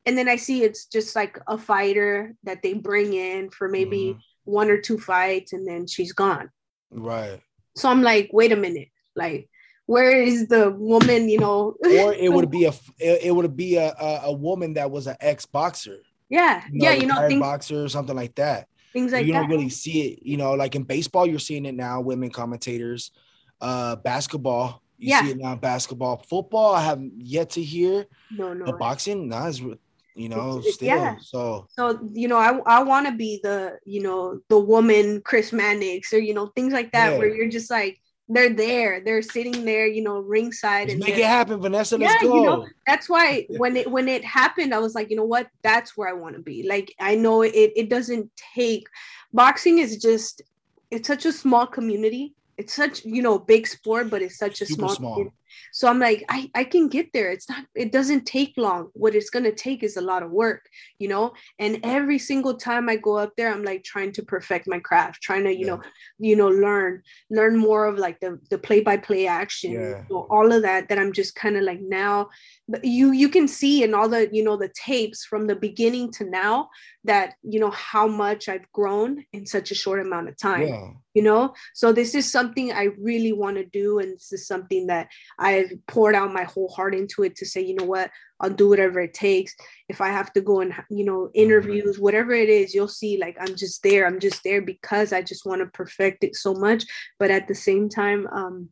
And 0.05 0.17
then 0.17 0.27
I 0.27 0.35
see 0.35 0.63
it's 0.63 0.85
just 0.85 1.15
like 1.15 1.37
a 1.47 1.57
fighter 1.57 2.35
that 2.43 2.61
they 2.61 2.73
bring 2.73 3.13
in 3.13 3.49
for 3.51 3.69
maybe 3.69 3.97
mm-hmm. 3.97 4.51
one 4.51 4.69
or 4.69 4.79
two 4.79 4.97
fights, 4.97 5.53
and 5.53 5.67
then 5.67 5.87
she's 5.87 6.13
gone. 6.13 6.49
Right. 6.91 7.39
So 7.75 7.89
I'm 7.89 8.01
like, 8.01 8.29
wait 8.33 8.51
a 8.51 8.55
minute, 8.57 8.89
like 9.15 9.49
where 9.85 10.21
is 10.21 10.47
the 10.47 10.71
woman 10.71 11.29
you 11.29 11.39
know 11.39 11.75
or 11.81 12.13
it 12.13 12.31
would 12.31 12.49
be 12.49 12.65
a 12.65 12.73
it 12.99 13.33
would 13.33 13.55
be 13.55 13.75
a, 13.75 13.93
a, 13.99 14.21
a 14.25 14.33
woman 14.33 14.73
that 14.73 14.89
was 14.89 15.07
an 15.07 15.15
ex-boxer 15.19 15.99
yeah 16.29 16.63
you 16.71 16.79
know, 16.79 16.85
yeah 16.85 16.93
you 16.93 17.05
know 17.05 17.27
things, 17.27 17.39
boxer 17.39 17.83
or 17.83 17.89
something 17.89 18.15
like 18.15 18.33
that 18.35 18.67
things 18.93 19.11
like 19.11 19.25
you 19.25 19.33
that. 19.33 19.41
don't 19.41 19.49
really 19.49 19.69
see 19.69 20.09
it 20.09 20.19
you 20.23 20.37
know 20.37 20.53
like 20.53 20.75
in 20.75 20.83
baseball 20.83 21.25
you're 21.25 21.39
seeing 21.39 21.65
it 21.65 21.75
now 21.75 21.99
women 21.99 22.29
commentators 22.29 23.11
uh 23.61 23.95
basketball 23.97 24.81
you 24.97 25.09
yeah. 25.09 25.21
see 25.21 25.31
it 25.31 25.37
now 25.37 25.55
basketball 25.55 26.17
football 26.27 26.73
i 26.73 26.81
haven't 26.81 27.13
yet 27.17 27.49
to 27.49 27.61
hear 27.61 28.05
no 28.31 28.53
no 28.53 28.65
but 28.65 28.79
boxing 28.79 29.27
nah, 29.27 29.47
is 29.47 29.61
you 30.15 30.29
know 30.29 30.59
it's, 30.59 30.75
still 30.75 30.87
yeah. 30.87 31.15
so 31.19 31.67
so 31.69 31.99
you 32.13 32.27
know 32.27 32.37
i, 32.37 32.57
I 32.67 32.83
want 32.83 33.07
to 33.07 33.13
be 33.13 33.39
the 33.41 33.79
you 33.83 34.01
know 34.01 34.39
the 34.47 34.59
woman 34.59 35.21
chris 35.21 35.51
mannix 35.51 36.13
or 36.13 36.19
you 36.19 36.33
know 36.33 36.47
things 36.47 36.71
like 36.71 36.91
that 36.91 37.13
yeah. 37.13 37.17
where 37.17 37.33
you're 37.33 37.49
just 37.49 37.71
like 37.71 37.99
they're 38.29 38.53
there. 38.53 39.01
They're 39.01 39.21
sitting 39.21 39.65
there, 39.65 39.85
you 39.85 40.01
know, 40.01 40.19
ringside. 40.19 40.89
and 40.89 40.99
make 40.99 41.17
it 41.17 41.25
happen, 41.25 41.61
Vanessa. 41.61 41.97
Let's 41.97 42.21
yeah, 42.21 42.27
go. 42.27 42.35
You 42.35 42.45
know, 42.45 42.67
that's 42.87 43.09
why 43.09 43.45
when 43.49 43.75
it 43.75 43.89
when 43.89 44.07
it 44.07 44.23
happened, 44.23 44.73
I 44.73 44.79
was 44.79 44.95
like, 44.95 45.09
you 45.09 45.15
know 45.15 45.25
what? 45.25 45.49
That's 45.61 45.97
where 45.97 46.09
I 46.09 46.13
want 46.13 46.35
to 46.35 46.41
be. 46.41 46.65
Like 46.67 46.93
I 46.99 47.15
know 47.15 47.41
it 47.41 47.53
it 47.53 47.89
doesn't 47.89 48.29
take 48.55 48.87
boxing 49.33 49.79
is 49.79 49.97
just 49.97 50.41
it's 50.91 51.07
such 51.07 51.25
a 51.25 51.33
small 51.33 51.67
community. 51.67 52.33
It's 52.57 52.73
such 52.73 53.03
you 53.03 53.21
know 53.21 53.39
big 53.39 53.67
sport, 53.67 54.09
but 54.09 54.21
it's 54.21 54.37
such 54.37 54.61
a 54.61 54.65
Super 54.65 54.87
small, 54.87 54.95
small. 54.95 55.33
So 55.71 55.87
I'm 55.87 55.99
like, 55.99 56.23
I, 56.29 56.49
I 56.55 56.63
can 56.63 56.87
get 56.87 57.11
there. 57.13 57.31
It's 57.31 57.49
not, 57.49 57.65
it 57.75 57.91
doesn't 57.91 58.25
take 58.25 58.53
long. 58.57 58.89
What 58.93 59.15
it's 59.15 59.29
going 59.29 59.45
to 59.45 59.53
take 59.53 59.83
is 59.83 59.97
a 59.97 60.01
lot 60.01 60.23
of 60.23 60.31
work, 60.31 60.65
you 60.99 61.07
know? 61.07 61.33
And 61.59 61.79
every 61.83 62.19
single 62.19 62.55
time 62.55 62.89
I 62.89 62.95
go 62.95 63.17
up 63.17 63.33
there, 63.37 63.51
I'm 63.51 63.63
like 63.63 63.83
trying 63.83 64.11
to 64.13 64.23
perfect 64.23 64.67
my 64.67 64.79
craft, 64.79 65.21
trying 65.21 65.43
to, 65.45 65.51
you 65.51 65.65
yeah. 65.65 65.75
know, 65.75 65.81
you 66.19 66.35
know, 66.35 66.49
learn, 66.49 67.01
learn 67.29 67.57
more 67.57 67.85
of 67.85 67.97
like 67.97 68.19
the, 68.19 68.39
the 68.49 68.57
play 68.57 68.81
by 68.81 68.97
play 68.97 69.27
action, 69.27 69.73
yeah. 69.73 70.03
so 70.09 70.27
all 70.29 70.51
of 70.51 70.61
that, 70.61 70.89
that 70.89 70.99
I'm 70.99 71.13
just 71.13 71.35
kind 71.35 71.57
of 71.57 71.63
like 71.63 71.81
now 71.81 72.29
but 72.67 72.85
you 72.85 73.11
you 73.11 73.27
can 73.27 73.47
see 73.47 73.83
in 73.83 73.93
all 73.93 74.07
the 74.07 74.29
you 74.31 74.43
know 74.43 74.55
the 74.55 74.69
tapes 74.69 75.25
from 75.25 75.47
the 75.47 75.55
beginning 75.55 76.11
to 76.11 76.23
now 76.23 76.69
that 77.03 77.33
you 77.43 77.59
know 77.59 77.71
how 77.71 78.07
much 78.07 78.47
i've 78.47 78.71
grown 78.71 79.23
in 79.33 79.45
such 79.45 79.71
a 79.71 79.75
short 79.75 79.99
amount 79.99 80.29
of 80.29 80.37
time 80.37 80.67
yeah. 80.67 80.89
you 81.13 81.21
know 81.21 81.53
so 81.73 81.91
this 81.91 82.15
is 82.15 82.31
something 82.31 82.71
i 82.71 82.87
really 82.97 83.33
want 83.33 83.57
to 83.57 83.65
do 83.65 83.99
and 83.99 84.13
this 84.13 84.31
is 84.31 84.47
something 84.47 84.87
that 84.87 85.09
i've 85.43 85.71
poured 85.87 86.15
out 86.15 86.33
my 86.33 86.43
whole 86.43 86.69
heart 86.69 86.95
into 86.95 87.23
it 87.23 87.35
to 87.35 87.45
say 87.45 87.61
you 87.61 87.75
know 87.75 87.85
what? 87.85 88.09
I'll 88.39 88.49
do 88.49 88.67
whatever 88.67 88.99
it 88.99 89.13
takes. 89.13 89.55
If 89.87 90.01
i 90.01 90.09
have 90.09 90.33
to 90.33 90.41
go 90.41 90.61
and 90.61 90.73
you 90.89 91.05
know 91.05 91.29
interviews 91.33 91.99
whatever 91.99 92.33
it 92.33 92.49
is 92.49 92.73
you'll 92.73 92.87
see 93.01 93.17
like 93.17 93.37
i'm 93.39 93.55
just 93.55 93.83
there. 93.83 94.05
I'm 94.05 94.19
just 94.19 94.43
there 94.43 94.61
because 94.61 95.13
i 95.13 95.21
just 95.21 95.45
want 95.45 95.61
to 95.61 95.67
perfect 95.67 96.23
it 96.23 96.35
so 96.35 96.53
much. 96.53 96.85
But 97.19 97.31
at 97.31 97.47
the 97.47 97.55
same 97.55 97.89
time 97.89 98.27
um 98.27 98.69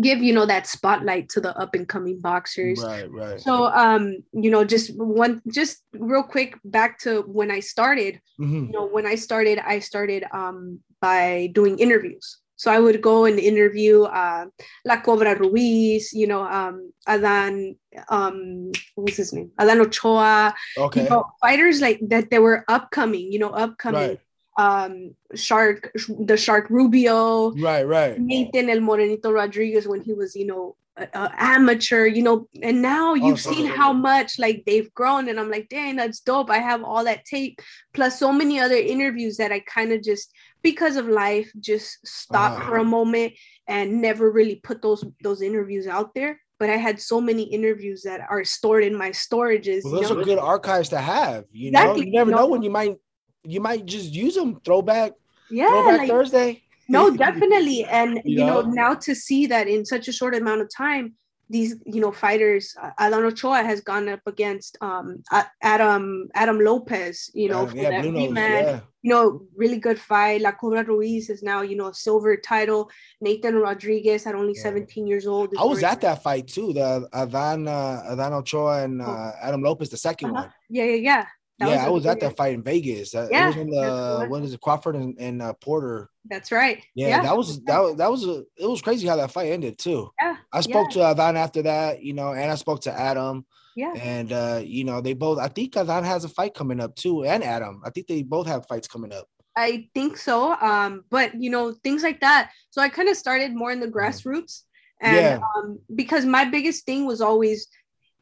give 0.00 0.20
you 0.22 0.32
know 0.32 0.46
that 0.46 0.66
spotlight 0.66 1.28
to 1.30 1.40
the 1.40 1.56
up 1.56 1.74
and 1.74 1.88
coming 1.88 2.20
boxers. 2.20 2.82
Right 2.82 3.10
right. 3.10 3.40
So 3.40 3.66
um 3.66 4.16
you 4.32 4.50
know 4.50 4.64
just 4.64 4.96
one 4.96 5.42
just 5.52 5.82
real 5.92 6.22
quick 6.22 6.58
back 6.64 6.98
to 7.00 7.22
when 7.22 7.50
i 7.50 7.60
started. 7.60 8.20
Mm-hmm. 8.40 8.66
you 8.66 8.72
know 8.72 8.86
when 8.86 9.06
i 9.06 9.14
started 9.14 9.60
i 9.60 9.78
started 9.78 10.24
um 10.32 10.80
by 11.00 11.50
doing 11.52 11.78
interviews 11.78 12.40
so 12.56 12.70
I 12.70 12.78
would 12.78 13.02
go 13.02 13.24
and 13.24 13.38
interview 13.38 14.02
uh, 14.02 14.46
La 14.84 15.00
Cobra 15.00 15.36
Ruiz, 15.36 16.12
you 16.12 16.26
know, 16.26 16.42
um, 16.42 16.92
Adan, 17.06 17.76
um, 18.08 18.70
what's 18.94 19.16
his 19.16 19.32
name? 19.32 19.50
Adan 19.58 19.80
Ochoa. 19.80 20.54
Okay. 20.78 21.04
You 21.04 21.10
know, 21.10 21.24
fighters 21.40 21.80
like 21.80 22.00
that, 22.08 22.30
they 22.30 22.38
were 22.38 22.64
upcoming, 22.68 23.32
you 23.32 23.38
know, 23.38 23.50
upcoming. 23.50 24.00
Right 24.00 24.20
um 24.56 25.16
shark 25.34 25.90
the 26.20 26.36
shark 26.36 26.70
rubio 26.70 27.50
right 27.54 27.82
right 27.88 28.20
nathan 28.20 28.70
el 28.70 28.78
morenito 28.78 29.32
rodriguez 29.32 29.88
when 29.88 30.00
he 30.00 30.12
was 30.12 30.36
you 30.36 30.46
know 30.46 30.76
uh, 30.96 31.28
amateur 31.36 32.06
you 32.06 32.22
know 32.22 32.48
and 32.62 32.80
now 32.80 33.10
oh, 33.10 33.14
you've 33.14 33.44
oh, 33.46 33.52
seen 33.52 33.66
how 33.66 33.92
much 33.92 34.38
like 34.38 34.62
they've 34.64 34.92
grown 34.94 35.28
and 35.28 35.40
i'm 35.40 35.50
like 35.50 35.68
dang 35.68 35.96
that's 35.96 36.20
dope 36.20 36.50
i 36.50 36.58
have 36.58 36.84
all 36.84 37.04
that 37.04 37.24
tape 37.24 37.60
plus 37.92 38.18
so 38.18 38.32
many 38.32 38.60
other 38.60 38.76
interviews 38.76 39.36
that 39.36 39.50
i 39.50 39.58
kind 39.60 39.92
of 39.92 40.02
just 40.02 40.32
because 40.62 40.96
of 40.96 41.08
life 41.08 41.50
just 41.58 42.06
stopped 42.06 42.62
uh, 42.62 42.66
for 42.66 42.76
a 42.76 42.84
moment 42.84 43.32
and 43.66 44.00
never 44.00 44.30
really 44.30 44.56
put 44.56 44.80
those 44.82 45.04
those 45.22 45.42
interviews 45.42 45.86
out 45.86 46.14
there 46.14 46.40
but 46.60 46.70
I 46.70 46.76
had 46.76 47.00
so 47.00 47.20
many 47.20 47.42
interviews 47.42 48.02
that 48.02 48.20
are 48.30 48.44
stored 48.44 48.84
in 48.84 48.94
my 48.94 49.10
storages. 49.10 49.82
Well, 49.82 49.94
those 49.94 50.08
you 50.08 50.14
know? 50.14 50.22
are 50.22 50.24
good 50.24 50.38
archives 50.38 50.88
to 50.90 50.98
have. 50.98 51.44
You 51.50 51.68
exactly. 51.70 52.02
know, 52.02 52.06
you 52.06 52.12
never 52.12 52.30
know 52.30 52.46
when 52.46 52.62
you 52.62 52.70
might 52.70 52.96
you 53.44 53.60
might 53.60 53.86
just 53.86 54.12
use 54.12 54.34
them 54.34 54.60
throwback 54.64 55.12
yeah 55.50 55.68
throwback 55.68 55.98
like, 56.00 56.08
thursday 56.08 56.62
no 56.88 57.10
definitely 57.16 57.84
and 57.84 58.20
you, 58.24 58.38
you 58.40 58.44
know? 58.44 58.62
know? 58.62 58.70
now 58.70 58.94
to 58.94 59.14
see 59.14 59.46
that 59.46 59.68
in 59.68 59.84
such 59.84 60.08
a 60.08 60.12
short 60.12 60.34
amount 60.34 60.60
of 60.60 60.68
time 60.74 61.14
these 61.50 61.76
you 61.84 62.00
know 62.00 62.10
fighters 62.10 62.74
uh, 62.80 62.90
Adan 62.98 63.24
Ochoa 63.24 63.62
has 63.62 63.80
gone 63.80 64.08
up 64.08 64.20
against 64.26 64.78
um 64.80 65.22
Adam 65.62 66.28
Adam 66.34 66.58
Lopez 66.58 67.30
you 67.34 67.48
know 67.48 67.68
yeah, 67.74 67.90
that 67.90 68.04
yeah. 68.04 68.80
you 69.02 69.10
know 69.10 69.42
really 69.54 69.78
good 69.78 69.98
fight 69.98 70.40
La 70.40 70.52
Cobra 70.52 70.84
Ruiz 70.84 71.28
is 71.28 71.42
now 71.42 71.60
you 71.60 71.76
know 71.76 71.88
a 71.88 71.94
silver 71.94 72.36
title 72.36 72.90
Nathan 73.20 73.56
Rodriguez 73.56 74.26
at 74.26 74.34
only 74.34 74.54
yeah. 74.56 74.62
17 74.62 75.06
years 75.06 75.26
old 75.26 75.54
I 75.58 75.64
was 75.64 75.82
at 75.82 76.00
that 76.00 76.22
fight 76.22 76.48
too 76.48 76.72
the 76.72 77.08
Adan 77.12 77.68
uh, 77.68 78.02
Adan 78.08 78.32
Ochoa 78.32 78.84
and 78.84 79.02
uh, 79.02 79.06
oh. 79.06 79.32
Adam 79.42 79.62
Lopez 79.62 79.90
the 79.90 79.96
2nd 79.96 80.24
uh-huh. 80.24 80.32
one 80.32 80.52
yeah 80.70 80.84
yeah 80.84 80.94
yeah 80.94 81.26
that 81.58 81.68
yeah, 81.68 81.76
was 81.76 81.86
I 81.86 81.88
was 81.90 82.06
at 82.06 82.20
that 82.20 82.36
fight 82.36 82.54
in 82.54 82.62
Vegas. 82.62 83.14
yeah, 83.14 83.26
it 83.30 83.46
was 83.46 83.56
in 83.56 83.70
the 83.70 84.26
what 84.28 84.42
is 84.42 84.54
it, 84.54 84.60
Crawford 84.60 84.96
and, 84.96 85.16
and 85.20 85.40
uh, 85.40 85.52
Porter. 85.54 86.10
That's 86.28 86.50
right. 86.50 86.82
Yeah, 86.94 87.08
yeah, 87.08 87.22
that 87.22 87.36
was 87.36 87.62
that 87.64 87.78
was 87.78 87.96
that 87.96 88.10
was 88.10 88.26
a 88.26 88.44
it 88.56 88.66
was 88.66 88.82
crazy 88.82 89.06
how 89.06 89.16
that 89.16 89.30
fight 89.30 89.52
ended 89.52 89.78
too. 89.78 90.10
Yeah, 90.20 90.36
I 90.52 90.62
spoke 90.62 90.88
yeah. 90.90 91.02
to 91.02 91.10
Adan 91.12 91.36
after 91.36 91.62
that, 91.62 92.02
you 92.02 92.12
know, 92.12 92.32
and 92.32 92.50
I 92.50 92.56
spoke 92.56 92.82
to 92.82 92.92
Adam. 92.92 93.46
Yeah, 93.76 93.92
and 93.94 94.32
uh, 94.32 94.62
you 94.64 94.84
know 94.84 95.00
they 95.00 95.14
both. 95.14 95.38
I 95.38 95.48
think 95.48 95.76
Adan 95.76 96.02
has 96.04 96.24
a 96.24 96.28
fight 96.28 96.54
coming 96.54 96.80
up 96.80 96.96
too, 96.96 97.24
and 97.24 97.44
Adam. 97.44 97.82
I 97.84 97.90
think 97.90 98.08
they 98.08 98.22
both 98.22 98.48
have 98.48 98.66
fights 98.66 98.88
coming 98.88 99.12
up. 99.12 99.28
I 99.56 99.88
think 99.94 100.16
so. 100.16 100.54
Um, 100.60 101.04
but 101.10 101.40
you 101.40 101.50
know 101.50 101.72
things 101.84 102.02
like 102.02 102.20
that. 102.20 102.50
So 102.70 102.82
I 102.82 102.88
kind 102.88 103.08
of 103.08 103.16
started 103.16 103.54
more 103.54 103.70
in 103.70 103.78
the 103.78 103.86
mm-hmm. 103.86 103.96
grassroots, 103.96 104.62
and 105.00 105.16
yeah. 105.16 105.40
um, 105.56 105.78
because 105.94 106.24
my 106.24 106.44
biggest 106.44 106.84
thing 106.84 107.06
was 107.06 107.20
always 107.20 107.68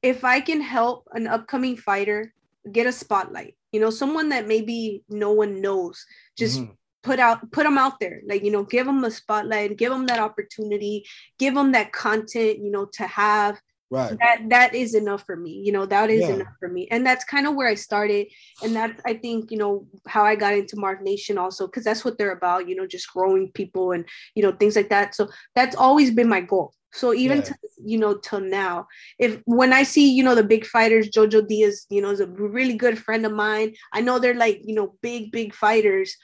if 0.03 0.25
I 0.25 0.41
can 0.41 0.61
help 0.61 1.09
an 1.13 1.27
upcoming 1.27 1.77
fighter 1.77 2.35
get 2.71 2.87
a 2.87 2.93
spotlight 2.93 3.55
you 3.73 3.81
know 3.81 3.91
someone 3.91 4.29
that 4.29 4.47
maybe 4.47 5.03
no 5.09 5.33
one 5.33 5.61
knows. 5.61 6.05
Just 6.37 6.61
mm-hmm. 6.61 6.73
put 7.03 7.19
out 7.19 7.51
put 7.51 7.65
them 7.65 7.79
out 7.79 7.99
there 7.99 8.21
like 8.29 8.45
you 8.45 8.51
know 8.51 8.63
give 8.63 8.87
them 8.87 9.03
a 9.03 9.11
spotlight 9.11 9.77
give 9.77 9.91
them 9.91 10.07
that 10.07 10.21
opportunity 10.21 11.05
give 11.39 11.55
them 11.55 11.73
that 11.73 11.93
content 11.93 12.59
you 12.59 12.71
know 12.71 12.87
to 12.93 13.07
have. 13.07 13.59
Right. 13.91 14.17
That 14.21 14.49
that 14.49 14.75
is 14.75 14.95
enough 14.95 15.25
for 15.27 15.37
me 15.37 15.51
you 15.51 15.71
know 15.71 15.85
that 15.85 16.09
is 16.09 16.23
yeah. 16.23 16.35
enough 16.35 16.55
for 16.59 16.69
me. 16.69 16.89
And 16.91 17.05
that's 17.05 17.25
kind 17.25 17.47
of 17.47 17.55
where 17.55 17.69
i 17.69 17.75
started. 17.75 18.29
And 18.63 18.77
that's 18.77 19.01
i 19.07 19.15
think 19.15 19.51
you 19.51 19.59
know 19.59 19.87
how 20.07 20.25
i 20.25 20.35
got 20.35 20.55
into 20.55 20.77
Marv 20.77 21.03
Nation 21.03 21.39
also 21.39 21.67
because 21.67 21.85
that's 21.85 22.05
what 22.05 22.17
they're 22.17 22.33
about 22.33 22.69
you 22.69 22.75
know 22.75 22.87
just 22.87 23.13
growing 23.13 23.53
people 23.53 23.93
and 23.93 24.07
you 24.35 24.43
know 24.43 24.53
things 24.53 24.77
like 24.77 24.91
that. 24.91 25.15
So 25.15 25.29
that's 25.55 25.77
always 25.77 26.11
been 26.11 26.29
my 26.29 26.41
goal 26.41 26.73
so 26.93 27.15
even 27.15 27.39
yeah. 27.39 27.45
to, 27.45 27.55
you 27.85 27.99
know 27.99 28.17
till 28.19 28.41
now 28.41 28.87
if 29.19 29.41
when 29.47 29.73
i 29.73 29.83
see 29.83 30.13
you 30.13 30.23
know 30.23 30.35
the 30.35 30.45
big 30.45 30.65
fighters 30.67 31.09
jojo 31.11 31.47
diaz 31.47 31.87
you 31.91 32.03
know 32.03 32.11
is 32.11 32.21
a 32.21 32.27
really 32.27 32.75
good 32.75 32.99
friend 32.99 33.25
of 33.27 33.33
mine 33.33 33.75
i 33.93 34.01
know 34.01 34.19
they're 34.19 34.35
like 34.35 34.61
you 34.65 34.75
know 34.75 34.95
big 35.01 35.33
big 35.33 35.55
fighters 35.55 36.17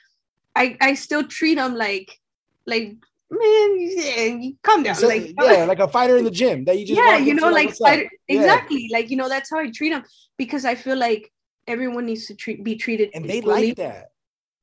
i 0.54 0.76
i 0.80 0.94
still 0.94 1.24
treat 1.24 1.56
them 1.56 1.74
like 1.74 2.18
like 2.66 2.96
man, 3.30 3.76
yeah, 3.78 4.50
calm 4.62 4.82
down. 4.82 4.94
So, 4.94 5.08
like, 5.08 5.34
yeah, 5.40 5.64
like 5.68 5.80
a 5.80 5.88
fighter 5.88 6.16
in 6.16 6.24
the 6.24 6.30
gym 6.30 6.64
that 6.64 6.78
you 6.78 6.86
just 6.86 7.00
yeah, 7.00 7.16
you 7.16 7.34
know, 7.34 7.50
like 7.50 7.74
fighter, 7.76 8.08
exactly. 8.28 8.88
Like 8.92 9.10
you 9.10 9.16
know, 9.16 9.28
that's 9.28 9.50
how 9.50 9.58
I 9.58 9.70
treat 9.70 9.90
them 9.90 10.04
because 10.36 10.64
I 10.64 10.74
feel 10.74 10.96
like 10.96 11.32
everyone 11.66 12.06
needs 12.06 12.26
to 12.26 12.34
treat 12.34 12.64
be 12.64 12.76
treated, 12.76 13.10
and 13.14 13.28
they 13.28 13.38
equally. 13.38 13.68
like 13.68 13.76
that. 13.76 14.10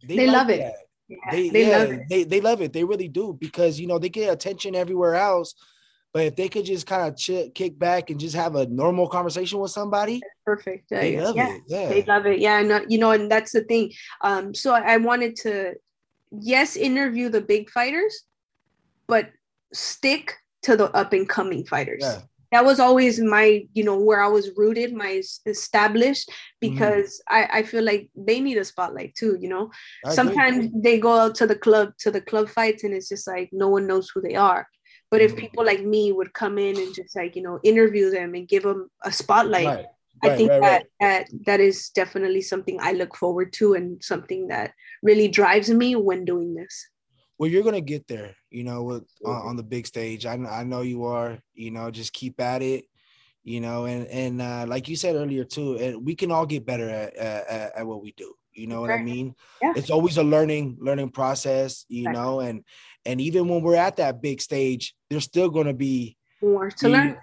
They, 0.04 0.18
they 0.18 0.28
like 0.28 0.36
love 0.36 0.48
that. 0.48 0.60
it. 0.60 0.74
Yeah, 1.08 1.18
they, 1.32 1.50
they 1.50 1.70
yeah, 1.70 1.78
love 1.78 1.92
it. 1.92 2.02
They, 2.10 2.24
they 2.24 2.42
love 2.42 2.62
it. 2.62 2.74
They 2.74 2.84
really 2.84 3.08
do 3.08 3.38
because 3.40 3.80
you 3.80 3.88
know 3.88 4.00
they 4.00 4.10
get 4.10 4.34
attention 4.34 4.76
everywhere 4.76 5.16
else. 5.16 5.54
But 6.16 6.28
if 6.28 6.36
they 6.38 6.48
could 6.48 6.64
just 6.64 6.88
kind 6.88 7.10
of 7.10 7.18
ch- 7.18 7.54
kick 7.54 7.78
back 7.78 8.10
and 8.10 8.18
just 8.18 8.38
have 8.38 8.56
a 8.56 8.66
normal 8.68 9.10
conversation 9.10 9.60
with 9.60 9.72
somebody, 9.72 10.22
perfect. 10.46 10.90
Uh, 10.90 11.02
they 11.02 11.20
love 11.20 11.36
yeah. 11.36 11.56
it. 11.56 11.62
Yeah, 11.68 11.90
they 11.90 12.04
love 12.04 12.26
it. 12.26 12.40
Yeah, 12.40 12.60
and 12.62 12.72
uh, 12.72 12.82
you 12.88 12.98
know, 13.00 13.12
and 13.12 13.30
that's 13.30 13.52
the 13.52 13.66
thing. 13.66 13.92
Um, 14.22 14.54
so 14.54 14.74
I 14.74 14.96
wanted 14.96 15.36
to, 15.42 15.74
yes, 16.32 16.78
interview 16.78 17.28
the 17.28 17.42
big 17.42 17.70
fighters, 17.70 18.24
but 19.08 19.30
stick 19.74 20.38
to 20.62 20.78
the 20.78 20.90
up 20.96 21.12
and 21.12 21.28
coming 21.28 21.66
fighters. 21.66 22.04
Yeah. 22.04 22.22
That 22.54 22.64
was 22.64 22.80
always 22.80 23.20
my, 23.20 23.68
you 23.74 23.84
know, 23.84 24.00
where 24.00 24.24
I 24.24 24.30
was 24.30 24.52
rooted, 24.56 24.94
my 24.94 25.22
established, 25.46 26.30
mm-hmm. 26.30 26.72
because 26.72 27.22
mm. 27.30 27.36
I, 27.36 27.60
I 27.60 27.64
feel 27.64 27.84
like 27.84 28.10
they 28.16 28.40
need 28.40 28.58
a 28.58 28.64
spotlight 28.64 29.16
too, 29.16 29.38
you 29.42 29.50
know. 29.50 29.70
I 30.06 30.14
Sometimes 30.14 30.68
agree. 30.68 30.80
they 30.82 30.98
go 30.98 31.20
out 31.20 31.36
to 31.36 31.46
the 31.46 31.58
club 31.58 31.90
to 32.00 32.10
the 32.10 32.22
club 32.22 32.48
fights 32.48 32.86
and 32.86 32.94
it's 32.94 33.10
just 33.10 33.28
like 33.28 33.50
no 33.52 33.68
one 33.68 33.86
knows 33.86 34.10
who 34.16 34.22
they 34.22 34.36
are. 34.36 34.66
But 35.16 35.22
if 35.22 35.32
mm-hmm. 35.32 35.40
people 35.40 35.66
like 35.66 35.82
me 35.82 36.12
would 36.12 36.34
come 36.34 36.58
in 36.58 36.76
and 36.76 36.94
just 36.94 37.16
like, 37.16 37.38
you 37.38 37.42
know, 37.42 37.58
interview 37.64 38.10
them 38.10 38.36
and 38.36 38.46
give 38.46 38.64
them 38.64 38.90
a 39.02 39.14
spotlight, 39.14 39.66
right. 39.66 39.86
I 40.22 40.36
think 40.36 40.50
right, 40.50 40.62
that, 40.62 40.86
that 41.00 41.28
that 41.46 41.60
is 41.62 41.90
definitely 41.92 42.42
something 42.42 42.80
I 42.82 42.92
look 42.92 43.16
forward 43.16 43.54
to 43.54 43.76
and 43.76 44.04
something 44.04 44.50
that 44.50 44.74
really 45.02 45.30
drives 45.30 45.70
me 45.70 45.96
when 45.96 46.26
doing 46.26 46.54
this. 46.54 46.90
Well 47.40 47.50
you're 47.50 47.64
gonna 47.64 47.80
get 47.80 48.10
there 48.10 48.36
you 48.50 48.66
know 48.66 48.84
with 48.84 49.06
uh, 49.26 49.30
on 49.30 49.56
the 49.56 49.64
big 49.64 49.88
stage. 49.88 50.26
I, 50.26 50.34
I 50.34 50.66
know 50.66 50.82
you 50.82 51.06
are 51.06 51.40
you 51.54 51.72
know 51.72 51.90
just 51.92 52.12
keep 52.12 52.42
at 52.42 52.62
it 52.62 52.84
you 53.46 53.62
know 53.62 53.86
and 53.86 54.08
and 54.08 54.42
uh, 54.42 54.66
like 54.68 54.90
you 54.90 54.98
said 54.98 55.16
earlier 55.16 55.46
too 55.46 55.78
and 55.78 56.06
we 56.06 56.16
can 56.16 56.30
all 56.30 56.46
get 56.46 56.66
better 56.66 56.90
at, 56.90 57.16
at, 57.16 57.78
at 57.78 57.88
what 57.88 58.02
we 58.02 58.12
do 58.18 58.34
you 58.56 58.68
know 58.68 58.82
what 58.82 58.92
i 58.92 59.02
mean 59.02 59.36
yeah. 59.62 59.74
it's 59.76 59.90
always 59.90 60.18
a 60.18 60.24
learning 60.24 60.78
learning 60.80 61.10
process 61.10 61.86
you 61.88 62.10
know 62.10 62.40
and 62.40 62.64
and 63.06 63.22
even 63.22 63.48
when 63.48 63.62
we're 63.62 63.76
at 63.76 63.98
that 63.98 64.22
big 64.22 64.42
stage 64.42 64.96
there's 65.10 65.24
still 65.24 65.50
going 65.50 65.68
to 65.68 65.74
be 65.74 66.18
more 66.42 66.70
to 66.70 66.90
learn 66.90 67.18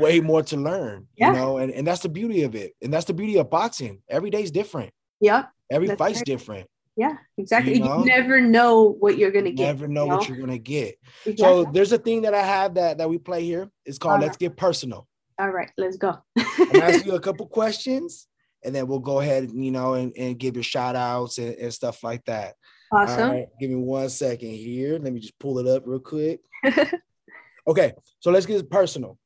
way 0.00 0.20
more 0.20 0.42
to 0.42 0.56
learn 0.56 1.06
yeah. 1.16 1.28
you 1.28 1.36
know 1.36 1.58
and, 1.58 1.72
and 1.72 1.86
that's 1.86 2.02
the 2.02 2.08
beauty 2.08 2.42
of 2.42 2.54
it 2.54 2.74
and 2.82 2.92
that's 2.92 3.06
the 3.06 3.14
beauty 3.14 3.38
of 3.38 3.50
boxing 3.50 4.00
every 4.08 4.30
day's 4.30 4.50
different 4.50 4.92
yeah 5.20 5.46
every 5.70 5.88
fight's 5.96 6.18
right. 6.18 6.26
different 6.26 6.68
yeah, 6.96 7.16
exactly. 7.38 7.74
You, 7.74 7.80
know? 7.80 8.00
you, 8.00 8.04
never 8.04 8.40
know 8.40 8.96
what 8.98 9.16
you're 9.16 9.30
gonna 9.30 9.50
get. 9.50 9.64
Never 9.64 9.88
know, 9.88 10.04
you 10.04 10.10
know? 10.10 10.16
what 10.16 10.28
you're 10.28 10.38
gonna 10.38 10.58
get. 10.58 10.98
Exactly. 11.24 11.36
So 11.36 11.70
there's 11.72 11.92
a 11.92 11.98
thing 11.98 12.22
that 12.22 12.34
I 12.34 12.42
have 12.42 12.74
that 12.74 12.98
that 12.98 13.08
we 13.08 13.18
play 13.18 13.44
here. 13.44 13.70
It's 13.86 13.98
called 13.98 14.16
uh-huh. 14.16 14.26
Let's 14.26 14.36
Get 14.36 14.56
Personal. 14.56 15.08
All 15.38 15.50
right, 15.50 15.70
let's 15.78 15.96
go. 15.96 16.18
I'm 16.36 16.82
ask 16.82 17.04
you 17.06 17.14
a 17.14 17.20
couple 17.20 17.46
questions, 17.46 18.28
and 18.64 18.74
then 18.74 18.86
we'll 18.86 18.98
go 18.98 19.20
ahead, 19.20 19.50
you 19.52 19.70
know, 19.70 19.94
and, 19.94 20.12
and 20.16 20.38
give 20.38 20.54
your 20.54 20.62
shout 20.62 20.96
outs 20.96 21.38
and, 21.38 21.54
and 21.56 21.72
stuff 21.72 22.02
like 22.02 22.24
that. 22.26 22.54
Awesome. 22.92 23.46
Give 23.58 23.70
me 23.70 23.76
one 23.76 24.08
second 24.10 24.50
here. 24.50 24.98
Let 24.98 25.12
me 25.12 25.20
just 25.20 25.38
pull 25.38 25.58
it 25.58 25.66
up 25.66 25.82
real 25.86 25.98
quick. 25.98 26.40
okay, 27.66 27.92
so 28.20 28.30
let's 28.30 28.46
get 28.46 28.68
personal. 28.70 29.18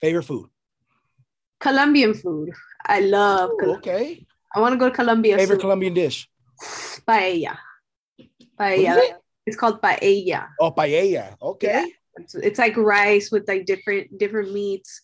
Favorite 0.00 0.24
food? 0.24 0.48
Colombian 1.60 2.14
food. 2.14 2.50
I 2.86 3.00
love. 3.00 3.50
Ooh, 3.62 3.76
okay. 3.76 4.26
I 4.54 4.60
want 4.60 4.72
to 4.72 4.78
go 4.78 4.88
to 4.88 4.94
Colombia. 4.94 5.36
Favorite 5.36 5.60
Colombian 5.60 5.94
dish? 5.94 6.28
paella. 7.06 7.56
Paella. 8.58 8.98
It? 8.98 9.16
It's 9.46 9.56
called 9.56 9.80
paella. 9.80 10.48
Oh, 10.60 10.72
paella. 10.72 11.36
Okay. 11.40 11.66
Yeah. 11.66 11.86
It's, 12.16 12.34
it's, 12.34 12.58
like 12.58 12.76
rice 12.76 13.30
with 13.30 13.46
like 13.46 13.64
different 13.64 14.18
different 14.18 14.52
meats, 14.52 15.00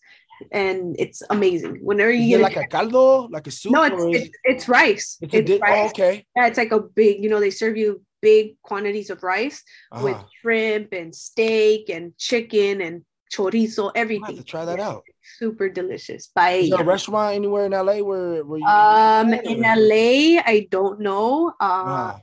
and 0.52 0.96
it's 0.98 1.22
amazing. 1.30 1.78
Whenever 1.82 2.12
you 2.12 2.36
get 2.36 2.40
like 2.40 2.56
a 2.56 2.66
caldo, 2.66 3.28
like 3.30 3.46
a 3.46 3.50
soup. 3.50 3.72
No, 3.72 3.84
it's 3.84 4.04
it's, 4.04 4.38
it's, 4.44 4.68
rice. 4.68 5.18
It's, 5.20 5.34
it's 5.34 5.50
di- 5.50 5.58
rice. 5.58 5.72
Oh, 5.76 5.86
okay. 5.88 6.26
Yeah, 6.36 6.46
it's 6.46 6.58
like 6.58 6.72
a 6.72 6.80
big. 6.80 7.22
You 7.22 7.30
know, 7.30 7.40
they 7.40 7.50
serve 7.50 7.76
you 7.76 8.02
big 8.20 8.60
quantities 8.62 9.10
of 9.10 9.22
rice 9.22 9.62
uh-huh. 9.92 10.04
with 10.04 10.16
shrimp 10.40 10.92
and 10.92 11.14
steak 11.14 11.90
and 11.90 12.16
chicken 12.16 12.80
and 12.80 13.04
chorizo, 13.34 13.92
everything. 13.94 14.36
To 14.36 14.44
try 14.44 14.64
that 14.64 14.80
out. 14.80 15.04
Super 15.38 15.68
delicious. 15.68 16.30
Is 16.36 16.72
a 16.72 16.84
restaurant 16.84 17.34
anywhere 17.34 17.66
in 17.66 17.72
LA 17.72 17.98
where, 17.98 18.44
where 18.44 18.58
you 18.58 18.66
um 18.66 19.32
in 19.32 19.60
LA? 19.60 20.40
I 20.44 20.66
don't 20.70 21.00
know. 21.00 21.52
Uh, 21.58 22.18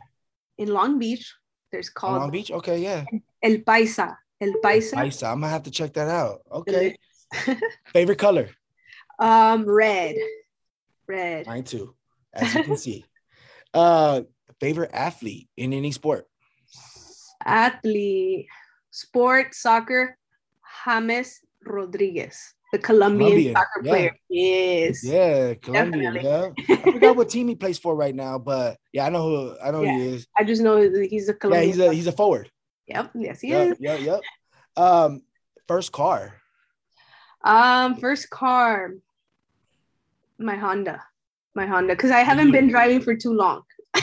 in 0.57 0.70
Long 0.70 0.99
Beach, 0.99 1.34
there's 1.72 1.89
called 1.89 2.20
Long 2.20 2.32
Beach. 2.32 2.51
Okay, 2.51 2.80
yeah. 2.80 3.05
El 3.41 3.57
Paisa. 3.57 4.16
El 4.39 4.53
Paisa. 4.64 4.95
Paisa. 4.95 5.32
I'm 5.32 5.41
gonna 5.41 5.49
have 5.49 5.64
to 5.64 5.72
check 5.72 5.93
that 5.93 6.07
out. 6.07 6.41
Okay. 6.51 6.95
Favorite 7.93 8.17
color? 8.17 8.49
Um, 9.19 9.65
red. 9.65 10.15
Red. 11.07 11.47
Mine 11.47 11.63
too, 11.63 11.95
as 12.34 12.53
you 12.53 12.63
can 12.63 12.77
see. 12.77 13.05
Uh, 13.73 14.21
favorite 14.59 14.91
athlete 14.93 15.49
in 15.57 15.73
any 15.73 15.91
sport? 15.91 16.27
Athlete, 17.45 18.47
sport, 18.91 19.55
soccer. 19.55 20.17
James 20.86 21.41
Rodriguez, 21.65 22.55
the 22.71 22.79
Colombian, 22.79 23.29
Colombian 23.29 23.53
soccer 23.53 23.82
yeah. 23.84 23.91
player. 23.91 24.15
Yes. 24.29 25.03
Yeah, 25.03 25.53
Colombian. 25.55 26.15
Yeah. 26.15 26.49
I 26.69 26.91
forgot 26.91 27.15
what 27.15 27.29
team 27.29 27.47
he 27.47 27.55
plays 27.55 27.77
for 27.77 27.95
right 27.95 28.15
now, 28.15 28.39
but 28.39 28.77
yeah, 28.93 29.05
I 29.05 29.09
know 29.09 29.23
who 29.23 29.55
I 29.63 29.71
know 29.71 29.84
yeah. 29.84 29.97
he 29.97 30.07
is. 30.07 30.27
I 30.38 30.43
just 30.43 30.61
know 30.61 30.77
he's 30.82 31.29
a 31.29 31.34
Colombian. 31.34 31.69
Yeah, 31.69 31.73
he's 31.73 31.79
a 31.79 31.93
he's 31.93 32.07
a 32.07 32.11
forward. 32.11 32.49
Yep. 32.88 33.11
Yes, 33.15 33.41
he 33.41 33.49
yep, 33.49 33.71
is. 33.73 33.77
Yep. 33.79 33.99
Yep. 34.01 34.21
Um, 34.75 35.21
first 35.67 35.91
car. 35.91 36.40
Um, 37.43 37.95
first 37.95 38.29
car. 38.29 38.91
My 40.37 40.55
Honda. 40.55 41.03
My 41.53 41.65
Honda, 41.65 41.95
because 41.95 42.11
I 42.11 42.19
haven't 42.19 42.51
been 42.51 42.69
driving 42.69 43.01
for 43.01 43.15
too 43.15 43.33
long. 43.33 43.63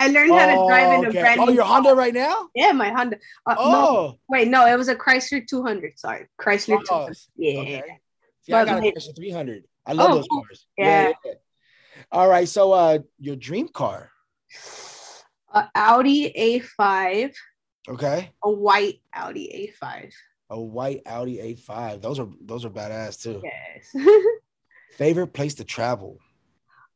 I 0.00 0.08
learned 0.08 0.32
how 0.32 0.46
to 0.46 0.66
drive 0.66 0.98
in 0.98 1.04
a 1.04 1.08
okay. 1.08 1.20
brand 1.20 1.40
oh, 1.40 1.44
new. 1.44 1.50
Oh, 1.50 1.54
your 1.54 1.64
Honda 1.64 1.94
right 1.94 2.14
now? 2.14 2.48
Yeah, 2.54 2.72
my 2.72 2.90
Honda. 2.90 3.18
Uh, 3.46 3.54
oh, 3.58 3.70
no, 3.70 4.18
wait, 4.28 4.48
no, 4.48 4.66
it 4.66 4.76
was 4.76 4.88
a 4.88 4.96
Chrysler 4.96 5.46
200. 5.46 5.98
Sorry, 5.98 6.26
Chrysler 6.40 6.78
oh, 6.80 7.06
200. 7.06 7.16
Yeah. 7.36 7.60
Okay. 7.60 7.82
See, 8.42 8.52
I 8.52 8.64
got 8.64 8.78
a 8.78 8.80
Chrysler 8.80 9.16
300. 9.16 9.64
I 9.86 9.92
love 9.92 10.10
oh, 10.10 10.14
those 10.16 10.28
cars. 10.28 10.66
Yeah. 10.76 11.08
Yeah, 11.08 11.12
yeah. 11.24 11.32
All 12.10 12.28
right, 12.28 12.48
so 12.48 12.72
uh, 12.72 12.98
your 13.18 13.36
dream 13.36 13.68
car? 13.68 14.10
Audi 15.74 16.32
A5. 16.78 17.34
Okay. 17.88 18.30
A 18.42 18.50
white 18.50 19.00
Audi 19.12 19.74
A5. 19.82 20.12
A 20.50 20.60
white 20.60 21.02
Audi 21.06 21.38
A5. 21.38 22.02
Those 22.02 22.18
are 22.18 22.28
those 22.40 22.64
are 22.64 22.70
badass 22.70 23.22
too. 23.22 23.40
Yes. 23.42 24.06
Favorite 24.98 25.28
place 25.28 25.54
to 25.54 25.64
travel? 25.64 26.18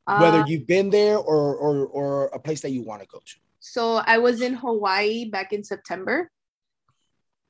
whether 0.07 0.41
uh, 0.41 0.47
you've 0.47 0.67
been 0.67 0.91
there 0.91 1.17
or 1.17 1.57
or 1.57 1.87
or 1.87 2.27
a 2.27 2.39
place 2.39 2.61
that 2.61 2.71
you 2.71 2.83
want 2.83 3.01
to 3.03 3.09
go 3.09 3.19
to. 3.19 3.35
So 3.61 3.97
I 3.97 4.19
was 4.19 4.43
in 4.43 4.55
Hawaii 4.55 5.31
back 5.31 5.53
in 5.53 5.65
September. 5.65 6.31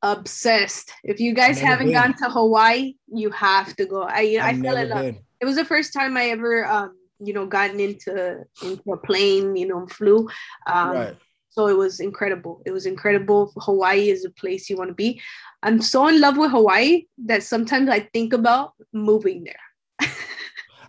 Obsessed. 0.02 0.92
If 1.02 1.18
you 1.18 1.34
guys 1.34 1.58
haven't 1.58 1.86
been. 1.86 1.94
gone 1.94 2.14
to 2.18 2.30
Hawaii, 2.30 2.94
you 3.08 3.30
have 3.30 3.74
to 3.76 3.86
go. 3.86 4.02
I 4.02 4.36
i 4.40 4.48
I 4.50 4.60
fell 4.60 4.76
in 4.76 4.88
love. 4.88 5.14
It 5.40 5.44
was 5.44 5.56
the 5.56 5.64
first 5.64 5.92
time 5.92 6.16
I 6.16 6.26
ever 6.26 6.66
um 6.66 6.96
you 7.18 7.32
know 7.32 7.46
gotten 7.46 7.80
into 7.80 8.44
into 8.62 8.92
a 8.92 8.96
plane, 8.98 9.56
you 9.56 9.66
know, 9.66 9.86
flew. 9.86 10.28
Um 10.66 10.92
right. 10.92 11.16
So 11.48 11.68
it 11.68 11.76
was 11.76 12.00
incredible. 12.00 12.62
It 12.66 12.72
was 12.72 12.84
incredible. 12.84 13.52
Hawaii 13.58 14.10
is 14.10 14.24
a 14.24 14.30
place 14.30 14.68
you 14.68 14.76
want 14.76 14.90
to 14.90 14.94
be. 14.94 15.22
I'm 15.64 15.80
so 15.80 16.06
in 16.08 16.20
love 16.20 16.36
with 16.36 16.50
Hawaii 16.50 17.06
that 17.24 17.42
sometimes 17.42 17.88
I 17.88 18.00
think 18.00 18.34
about 18.34 18.74
moving 18.92 19.44
there. 19.44 20.10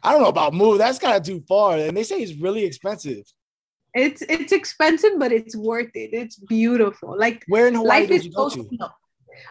I 0.03 0.11
don't 0.11 0.21
know 0.21 0.27
about 0.27 0.53
move. 0.53 0.77
That's 0.77 0.99
kind 0.99 1.15
of 1.15 1.23
too 1.23 1.41
far. 1.47 1.77
And 1.77 1.95
they 1.95 2.03
say 2.03 2.17
it's 2.17 2.39
really 2.39 2.65
expensive. 2.65 3.23
It's 3.93 4.21
it's 4.23 4.51
expensive, 4.51 5.13
but 5.17 5.31
it's 5.31 5.55
worth 5.55 5.91
it. 5.95 6.09
It's 6.13 6.35
beautiful. 6.35 7.17
Like 7.17 7.45
where 7.47 7.69
in 7.69 7.75
Hawaii 7.75 8.05
did 8.05 8.25
you 8.25 8.31
go 8.31 8.49
to? 8.49 8.67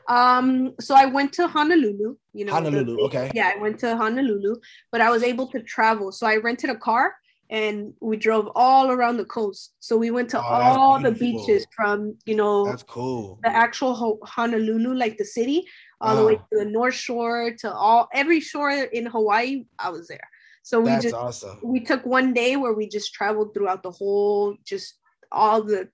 Um, 0.09 0.75
so 0.79 0.95
I 0.95 1.07
went 1.07 1.33
to 1.35 1.49
Honolulu. 1.49 2.16
You 2.35 2.45
know, 2.45 2.53
Honolulu. 2.53 2.97
The, 2.97 3.03
okay. 3.05 3.31
Yeah, 3.35 3.53
I 3.57 3.59
went 3.59 3.79
to 3.81 3.97
Honolulu, 3.97 4.57
but 4.93 5.01
I 5.01 5.09
was 5.09 5.22
able 5.22 5.47
to 5.53 5.62
travel. 5.62 6.12
So 6.12 6.27
I 6.27 6.37
rented 6.37 6.68
a 6.68 6.77
car 6.77 7.14
and 7.51 7.92
we 8.01 8.16
drove 8.16 8.49
all 8.55 8.90
around 8.90 9.16
the 9.16 9.24
coast. 9.24 9.74
So 9.80 9.97
we 9.97 10.11
went 10.11 10.30
to 10.30 10.38
oh, 10.38 10.45
all 10.45 11.01
the 11.01 11.11
beaches 11.11 11.66
from 11.74 12.16
you 12.24 12.36
know 12.36 12.66
that's 12.66 12.82
cool. 12.82 13.38
The 13.42 13.51
actual 13.51 14.18
Honolulu, 14.24 14.95
like 14.95 15.18
the 15.18 15.24
city, 15.24 15.66
all 16.01 16.16
the 16.16 16.24
way 16.24 16.34
uh-huh. 16.34 16.59
to 16.59 16.64
the 16.64 16.70
North 16.70 16.95
Shore 16.95 17.53
to 17.61 17.72
all 17.72 18.09
every 18.12 18.40
shore 18.40 18.70
in 18.70 19.07
Hawaii. 19.07 19.66
I 19.78 19.90
was 19.90 20.09
there. 20.09 20.28
So 20.62 20.80
we 20.80 20.99
just 20.99 21.14
awesome. 21.14 21.59
we 21.62 21.80
took 21.80 22.07
one 22.07 22.32
day 22.32 22.57
where 22.57 22.72
we 22.72 22.88
just 22.88 23.12
traveled 23.12 23.53
throughout 23.53 23.82
the 23.82 23.90
whole, 23.90 24.57
just 24.64 24.95
all 25.35 25.62
the 25.62 25.89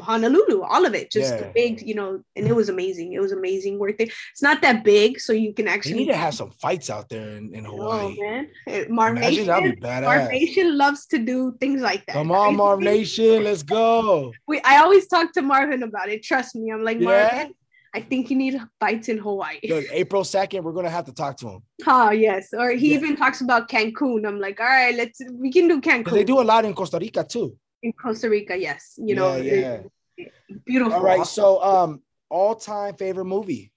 Honolulu, 0.00 0.62
all 0.62 0.84
of 0.86 0.94
it, 0.94 1.10
just 1.10 1.34
yeah. 1.34 1.50
big, 1.54 1.82
you 1.86 1.94
know, 1.94 2.20
and 2.34 2.46
it 2.46 2.54
was 2.54 2.68
amazing. 2.68 3.12
It 3.12 3.20
was 3.20 3.32
amazing, 3.32 3.78
worth 3.78 4.00
it. 4.00 4.10
It's 4.32 4.42
not 4.42 4.60
that 4.62 4.82
big, 4.82 5.20
so 5.20 5.32
you 5.32 5.52
can 5.54 5.68
actually 5.68 5.92
you 5.92 5.98
need 5.98 6.08
to 6.08 6.16
have 6.16 6.34
some 6.34 6.50
fights 6.50 6.90
out 6.90 7.08
there 7.08 7.36
in, 7.36 7.54
in 7.54 7.64
Hawaii. 7.64 8.16
Oh 8.18 8.22
man, 8.22 8.48
uh, 8.68 8.80
Marv 8.88 9.14
Nation, 9.14 9.46
Marv 9.80 10.30
Nation 10.30 10.76
loves 10.76 11.06
to 11.06 11.18
do 11.18 11.56
things 11.60 11.80
like 11.80 12.04
that. 12.06 12.14
Come 12.14 12.32
on, 12.32 12.56
Marv 12.56 12.80
Nation, 12.80 13.44
let's 13.44 13.62
go. 13.62 14.32
We 14.48 14.60
I 14.62 14.78
always 14.78 15.06
talk 15.06 15.32
to 15.32 15.42
Marvin 15.42 15.82
about 15.82 16.08
it. 16.08 16.22
Trust 16.22 16.56
me, 16.56 16.72
I'm 16.72 16.82
like 16.82 16.98
yeah. 16.98 17.06
Marvin. 17.06 17.54
I 17.94 18.00
think 18.00 18.30
you 18.30 18.36
need 18.36 18.60
fights 18.78 19.08
in 19.08 19.16
Hawaii. 19.16 19.58
Look, 19.66 19.86
April 19.90 20.22
2nd, 20.22 20.62
we're 20.62 20.72
gonna 20.72 20.90
have 20.90 21.06
to 21.06 21.12
talk 21.12 21.36
to 21.38 21.48
him. 21.48 21.62
Oh 21.86 22.10
yes. 22.10 22.52
Or 22.52 22.70
he 22.70 22.90
yeah. 22.90 22.98
even 22.98 23.16
talks 23.16 23.40
about 23.40 23.68
Cancun. 23.68 24.26
I'm 24.26 24.38
like, 24.38 24.60
all 24.60 24.66
right, 24.66 24.94
let's 24.94 25.20
we 25.32 25.52
can 25.52 25.68
do 25.68 25.80
Cancun. 25.80 26.10
They 26.10 26.24
do 26.24 26.40
a 26.40 26.46
lot 26.52 26.64
in 26.64 26.74
Costa 26.74 26.98
Rica 26.98 27.24
too. 27.24 27.56
In 27.86 27.92
Costa 27.92 28.28
Rica, 28.28 28.56
yes. 28.56 28.98
You 28.98 29.14
know, 29.14 29.36
yeah, 29.36 29.78
yeah. 30.18 30.26
beautiful. 30.64 30.94
All 30.94 31.04
right. 31.04 31.24
So 31.24 31.62
um 31.62 32.02
all-time 32.28 32.96
favorite 32.96 33.26
movie. 33.26 33.72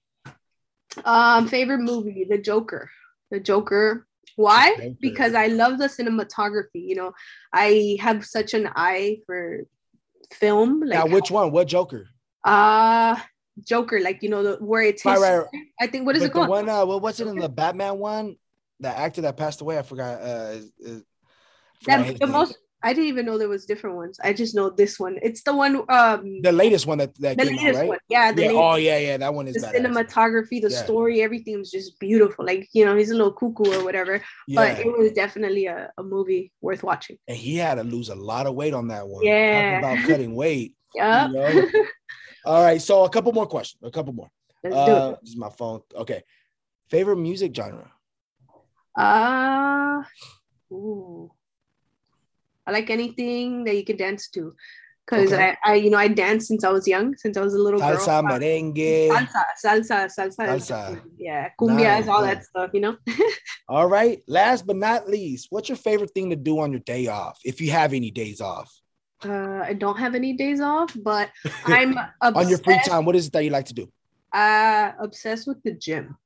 Um, 1.04 1.46
favorite 1.46 1.78
movie, 1.78 2.26
The 2.28 2.38
Joker. 2.38 2.90
The 3.30 3.38
Joker. 3.38 4.08
Why? 4.34 4.74
Joker. 4.74 4.96
Because 5.00 5.34
I 5.36 5.46
love 5.46 5.78
the 5.78 5.86
cinematography. 5.86 6.82
You 6.90 6.96
know, 6.96 7.12
I 7.54 7.98
have 8.00 8.26
such 8.26 8.52
an 8.52 8.68
eye 8.74 9.18
for 9.26 9.60
film. 10.32 10.80
Like 10.80 10.98
now, 10.98 11.06
which 11.06 11.30
one? 11.30 11.52
What 11.52 11.68
Joker? 11.68 12.08
Uh 12.42 13.14
Joker, 13.64 14.00
like 14.00 14.24
you 14.24 14.28
know, 14.28 14.42
the 14.42 14.56
where 14.56 14.82
it's 14.82 15.02
his, 15.02 15.20
right, 15.20 15.36
right. 15.36 15.46
I 15.80 15.86
think 15.86 16.04
what 16.04 16.16
is 16.16 16.22
but 16.22 16.30
it 16.30 16.32
called? 16.32 16.48
one, 16.48 16.68
uh, 16.68 16.84
what 16.84 17.00
was 17.00 17.20
it 17.20 17.28
in 17.28 17.36
the 17.36 17.48
Batman 17.48 17.98
one? 17.98 18.34
The 18.80 18.88
actor 18.88 19.20
that 19.20 19.36
passed 19.36 19.60
away, 19.60 19.78
I 19.78 19.82
forgot. 19.82 20.20
Uh, 20.20 20.56
forgot 21.80 22.06
that, 22.06 22.18
the 22.18 22.26
most. 22.26 22.58
I 22.82 22.94
didn't 22.94 23.08
even 23.08 23.26
know 23.26 23.36
there 23.36 23.48
was 23.48 23.66
different 23.66 23.96
ones. 23.96 24.18
I 24.22 24.32
just 24.32 24.54
know 24.54 24.70
this 24.70 24.98
one. 24.98 25.18
It's 25.22 25.42
the 25.42 25.54
one. 25.54 25.84
Um, 25.88 26.40
the 26.40 26.52
latest 26.52 26.86
one 26.86 26.98
that 26.98 27.14
that 27.20 27.36
the 27.36 27.44
came 27.44 27.56
latest 27.56 27.68
out, 27.68 27.80
right? 27.80 27.88
one. 27.88 27.98
Yeah. 28.08 28.32
yeah. 28.36 28.50
Oh 28.52 28.76
yeah, 28.76 28.98
yeah. 28.98 29.16
That 29.18 29.34
one 29.34 29.48
is 29.48 29.54
the 29.54 29.66
badass. 29.66 29.74
cinematography, 29.76 30.62
the 30.62 30.70
yeah. 30.70 30.82
story, 30.82 31.22
everything 31.22 31.58
was 31.58 31.70
just 31.70 31.98
beautiful. 32.00 32.44
Like 32.44 32.68
you 32.72 32.84
know, 32.84 32.96
he's 32.96 33.10
a 33.10 33.14
little 33.14 33.32
cuckoo 33.32 33.72
or 33.72 33.84
whatever, 33.84 34.22
yeah. 34.48 34.54
but 34.54 34.78
it 34.78 34.98
was 34.98 35.12
definitely 35.12 35.66
a, 35.66 35.90
a 35.98 36.02
movie 36.02 36.52
worth 36.60 36.82
watching. 36.82 37.18
And 37.28 37.36
he 37.36 37.56
had 37.56 37.74
to 37.74 37.84
lose 37.84 38.08
a 38.08 38.14
lot 38.14 38.46
of 38.46 38.54
weight 38.54 38.74
on 38.74 38.88
that 38.88 39.06
one. 39.06 39.24
Yeah. 39.24 39.80
Talking 39.80 39.98
about 39.98 40.08
cutting 40.08 40.34
weight. 40.34 40.74
Yeah. 40.94 41.28
You 41.28 41.34
know? 41.34 41.84
All 42.46 42.62
right, 42.62 42.80
so 42.80 43.04
a 43.04 43.10
couple 43.10 43.32
more 43.32 43.46
questions. 43.46 43.80
A 43.82 43.90
couple 43.90 44.14
more. 44.14 44.30
Let's 44.64 44.76
uh, 44.76 44.86
do 44.86 45.12
it. 45.12 45.18
This 45.22 45.30
is 45.30 45.36
my 45.36 45.50
phone. 45.50 45.82
Okay. 45.94 46.22
Favorite 46.88 47.16
music 47.16 47.54
genre? 47.54 47.92
Uh, 48.96 50.02
ooh. 50.72 51.30
I 52.66 52.72
like 52.72 52.90
anything 52.90 53.64
that 53.64 53.76
you 53.76 53.84
can 53.84 53.96
dance 53.96 54.28
to. 54.30 54.54
Cause 55.06 55.32
okay. 55.32 55.56
I, 55.64 55.72
I, 55.72 55.74
you 55.74 55.90
know, 55.90 55.98
I 55.98 56.06
danced 56.06 56.46
since 56.46 56.62
I 56.62 56.70
was 56.70 56.86
young, 56.86 57.16
since 57.16 57.36
I 57.36 57.40
was 57.40 57.54
a 57.54 57.58
little 57.58 57.80
salsa, 57.80 58.22
girl. 58.22 58.38
merengue, 58.38 59.08
salsa, 59.08 59.44
salsa, 59.64 60.06
salsa, 60.06 60.46
salsa. 60.46 61.02
yeah, 61.18 61.48
cumbia, 61.60 61.98
nice. 61.98 62.06
all 62.06 62.22
that 62.22 62.44
stuff, 62.44 62.70
you 62.72 62.80
know. 62.80 62.96
all 63.68 63.88
right. 63.88 64.22
Last 64.28 64.68
but 64.68 64.76
not 64.76 65.08
least, 65.08 65.48
what's 65.50 65.68
your 65.68 65.76
favorite 65.76 66.12
thing 66.12 66.30
to 66.30 66.36
do 66.36 66.60
on 66.60 66.70
your 66.70 66.80
day 66.80 67.08
off, 67.08 67.40
if 67.44 67.60
you 67.60 67.72
have 67.72 67.92
any 67.92 68.12
days 68.12 68.40
off? 68.40 68.70
uh, 69.24 69.62
I 69.64 69.74
don't 69.74 69.98
have 69.98 70.14
any 70.14 70.32
days 70.32 70.60
off, 70.60 70.96
but 71.02 71.30
I'm 71.66 71.96
on 72.20 72.48
your 72.48 72.58
free 72.58 72.80
time. 72.84 73.04
What 73.04 73.16
is 73.16 73.26
it 73.26 73.32
that 73.32 73.44
you 73.44 73.50
like 73.50 73.66
to 73.66 73.74
do? 73.74 73.90
Uh, 74.32 74.92
obsessed 75.00 75.46
with 75.46 75.62
the 75.62 75.72
gym. 75.72 76.16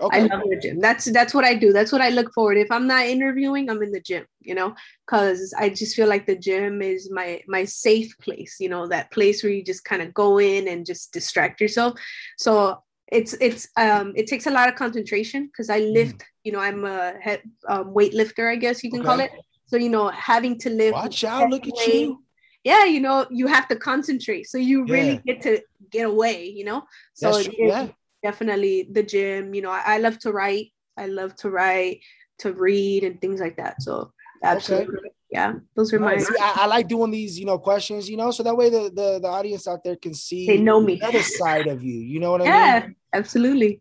Okay. 0.00 0.20
I 0.20 0.22
love 0.22 0.42
the 0.48 0.56
gym. 0.56 0.80
That's 0.80 1.04
that's 1.06 1.34
what 1.34 1.44
I 1.44 1.54
do. 1.54 1.72
That's 1.72 1.92
what 1.92 2.00
I 2.00 2.08
look 2.08 2.32
forward. 2.32 2.56
If 2.56 2.70
I'm 2.70 2.86
not 2.86 3.06
interviewing, 3.06 3.70
I'm 3.70 3.82
in 3.82 3.92
the 3.92 4.00
gym. 4.00 4.24
You 4.40 4.54
know, 4.54 4.74
because 5.06 5.54
I 5.58 5.68
just 5.68 5.94
feel 5.94 6.08
like 6.08 6.26
the 6.26 6.36
gym 6.36 6.82
is 6.82 7.10
my 7.10 7.42
my 7.46 7.64
safe 7.64 8.16
place. 8.18 8.56
You 8.58 8.68
know, 8.68 8.86
that 8.88 9.10
place 9.10 9.42
where 9.42 9.52
you 9.52 9.62
just 9.64 9.84
kind 9.84 10.02
of 10.02 10.14
go 10.14 10.38
in 10.38 10.68
and 10.68 10.86
just 10.86 11.12
distract 11.12 11.60
yourself. 11.60 11.98
So 12.38 12.82
it's 13.08 13.34
it's 13.34 13.68
um 13.76 14.12
it 14.16 14.26
takes 14.26 14.46
a 14.46 14.50
lot 14.50 14.68
of 14.68 14.74
concentration 14.74 15.46
because 15.46 15.70
I 15.70 15.80
mm. 15.80 15.92
lift. 15.92 16.18
Mm. 16.18 16.26
You 16.44 16.52
know, 16.52 16.60
I'm 16.60 16.84
a 16.84 17.14
head 17.20 17.42
um, 17.68 17.94
weightlifter. 17.94 18.50
I 18.50 18.56
guess 18.56 18.82
you 18.82 18.90
can 18.90 19.00
okay. 19.00 19.06
call 19.06 19.20
it. 19.20 19.30
So 19.66 19.76
you 19.76 19.90
know, 19.90 20.08
having 20.08 20.58
to 20.58 20.70
lift. 20.70 20.94
Watch 20.94 21.24
out! 21.24 21.50
Look 21.50 21.66
at 21.66 21.86
you 21.86 22.22
yeah, 22.64 22.84
you 22.84 23.00
know, 23.00 23.26
you 23.30 23.46
have 23.48 23.68
to 23.68 23.76
concentrate. 23.76 24.48
So 24.48 24.58
you 24.58 24.84
yeah. 24.86 24.94
really 24.94 25.22
get 25.26 25.42
to 25.42 25.60
get 25.90 26.06
away, 26.06 26.46
you 26.46 26.64
know? 26.64 26.84
So 27.14 27.38
yeah. 27.38 27.88
Definitely 28.22 28.88
the 28.90 29.02
gym, 29.02 29.54
you 29.54 29.62
know, 29.62 29.70
I, 29.70 29.82
I, 29.86 29.98
love 29.98 30.18
to 30.20 30.32
write. 30.32 30.72
I 30.96 31.06
love 31.06 31.34
to 31.36 31.50
write, 31.50 32.00
to 32.38 32.52
read 32.52 33.04
and 33.04 33.20
things 33.20 33.40
like 33.40 33.56
that. 33.56 33.82
So 33.82 34.12
absolutely. 34.42 34.98
Okay. 34.98 35.08
Yeah, 35.30 35.54
those 35.74 35.94
are 35.94 35.98
my. 35.98 36.18
See, 36.18 36.34
I, 36.38 36.58
I, 36.60 36.66
like 36.66 36.88
doing 36.88 37.10
these, 37.10 37.38
you 37.38 37.46
know, 37.46 37.58
questions, 37.58 38.08
you 38.10 38.18
know, 38.18 38.30
so 38.30 38.42
that 38.42 38.54
way 38.54 38.68
the, 38.68 38.92
the 38.94 39.18
the 39.18 39.28
audience 39.28 39.66
out 39.66 39.82
there 39.82 39.96
can 39.96 40.12
see 40.12 40.46
they 40.46 40.58
know 40.58 40.78
me 40.78 40.96
the 40.96 41.06
other 41.06 41.22
side 41.22 41.68
of 41.68 41.82
you. 41.82 41.94
You 41.94 42.20
know 42.20 42.32
what 42.32 42.42
I 42.42 42.44
yeah, 42.44 42.80
mean? 42.80 42.96
Yeah, 43.14 43.18
absolutely. 43.18 43.80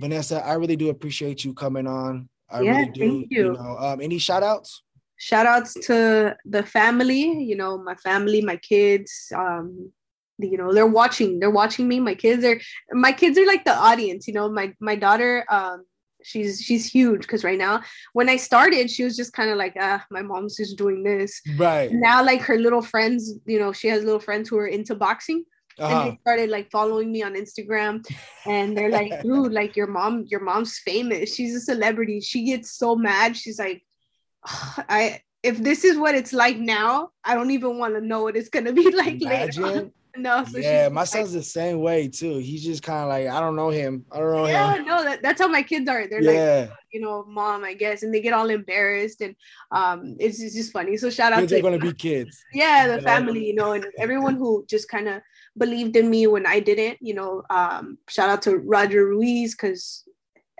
Vanessa, 0.00 0.44
I 0.44 0.54
really 0.54 0.74
do 0.74 0.90
appreciate 0.90 1.44
you 1.44 1.54
coming 1.54 1.86
on. 1.86 2.28
I 2.50 2.62
yeah, 2.62 2.78
really 2.78 2.90
do. 2.90 3.00
Thank 3.00 3.26
you. 3.30 3.44
you 3.44 3.52
know, 3.52 3.76
um, 3.78 4.00
any 4.00 4.18
shout 4.18 4.42
outs? 4.42 4.82
shout 5.18 5.46
outs 5.46 5.74
to 5.74 6.34
the 6.44 6.62
family 6.62 7.42
you 7.42 7.56
know 7.56 7.76
my 7.76 7.94
family 7.96 8.40
my 8.40 8.56
kids 8.56 9.32
um 9.34 9.92
you 10.38 10.56
know 10.56 10.72
they're 10.72 10.86
watching 10.86 11.38
they're 11.38 11.50
watching 11.50 11.88
me 11.88 12.00
my 12.00 12.14
kids 12.14 12.44
are 12.44 12.60
my 12.92 13.12
kids 13.12 13.36
are 13.38 13.46
like 13.46 13.64
the 13.64 13.74
audience 13.74 14.26
you 14.28 14.34
know 14.34 14.48
my 14.48 14.72
my 14.80 14.94
daughter 14.94 15.44
um 15.50 15.84
she's 16.22 16.60
she's 16.60 16.86
huge 16.86 17.22
because 17.22 17.44
right 17.44 17.58
now 17.58 17.80
when 18.12 18.28
i 18.28 18.36
started 18.36 18.90
she 18.90 19.04
was 19.04 19.16
just 19.16 19.32
kind 19.32 19.50
of 19.50 19.56
like 19.56 19.74
ah 19.80 20.04
my 20.10 20.22
mom's 20.22 20.56
just 20.56 20.76
doing 20.76 21.02
this 21.02 21.40
right 21.56 21.90
now 21.92 22.24
like 22.24 22.40
her 22.40 22.58
little 22.58 22.82
friends 22.82 23.34
you 23.46 23.58
know 23.58 23.72
she 23.72 23.88
has 23.88 24.02
little 24.04 24.20
friends 24.20 24.48
who 24.48 24.58
are 24.58 24.66
into 24.66 24.94
boxing 24.94 25.44
uh-huh. 25.78 25.94
and 25.94 26.10
they 26.10 26.18
started 26.20 26.50
like 26.50 26.70
following 26.70 27.10
me 27.12 27.22
on 27.22 27.34
instagram 27.34 28.04
and 28.46 28.76
they're 28.76 28.90
like 28.90 29.22
dude 29.22 29.52
like 29.52 29.76
your 29.76 29.86
mom 29.86 30.24
your 30.28 30.40
mom's 30.40 30.78
famous 30.78 31.34
she's 31.34 31.54
a 31.54 31.60
celebrity 31.60 32.20
she 32.20 32.44
gets 32.44 32.72
so 32.72 32.96
mad 32.96 33.36
she's 33.36 33.58
like 33.58 33.82
I 34.44 35.20
if 35.42 35.58
this 35.58 35.84
is 35.84 35.96
what 35.96 36.14
it's 36.14 36.32
like 36.32 36.58
now, 36.58 37.10
I 37.24 37.34
don't 37.34 37.50
even 37.50 37.78
want 37.78 37.94
to 37.94 38.00
know 38.00 38.22
what 38.22 38.36
it's 38.36 38.48
gonna 38.48 38.72
be 38.72 38.90
like 38.94 39.20
Imagine. 39.22 39.62
later. 39.62 39.90
No, 40.18 40.44
so 40.44 40.58
yeah, 40.58 40.88
my 40.88 41.04
son's 41.04 41.30
like, 41.32 41.40
the 41.40 41.42
same 41.42 41.80
way 41.80 42.08
too. 42.08 42.38
He's 42.38 42.64
just 42.64 42.82
kind 42.82 43.02
of 43.02 43.08
like, 43.08 43.26
I 43.28 43.40
don't 43.40 43.56
know 43.56 43.70
him. 43.70 44.04
I 44.10 44.18
don't 44.18 44.32
know 44.32 44.46
yeah, 44.46 44.74
him. 44.74 44.84
no, 44.84 45.04
that, 45.04 45.22
that's 45.22 45.40
how 45.40 45.48
my 45.48 45.62
kids 45.62 45.88
are. 45.88 46.06
They're 46.08 46.22
yeah. 46.22 46.66
like, 46.68 46.78
you 46.92 47.00
know, 47.00 47.24
mom, 47.26 47.64
I 47.64 47.74
guess, 47.74 48.02
and 48.02 48.12
they 48.12 48.20
get 48.20 48.32
all 48.32 48.50
embarrassed, 48.50 49.20
and 49.20 49.34
um, 49.70 50.16
it's, 50.18 50.40
it's 50.40 50.54
just 50.54 50.72
funny. 50.72 50.96
So 50.96 51.10
shout 51.10 51.32
out 51.32 51.40
kids 51.40 51.52
to 51.52 51.62
gonna 51.62 51.78
be 51.78 51.92
kids. 51.92 52.44
Yeah, 52.52 52.88
the 52.88 53.02
family, 53.02 53.46
you 53.46 53.54
know, 53.54 53.72
and 53.72 53.86
everyone 53.98 54.36
who 54.36 54.64
just 54.68 54.88
kind 54.88 55.08
of 55.08 55.22
believed 55.56 55.96
in 55.96 56.10
me 56.10 56.26
when 56.26 56.46
I 56.46 56.60
didn't. 56.60 56.98
You 57.00 57.14
know, 57.14 57.42
um, 57.50 57.98
shout 58.08 58.30
out 58.30 58.42
to 58.42 58.58
Roger 58.58 59.06
Ruiz 59.06 59.54
because 59.54 60.04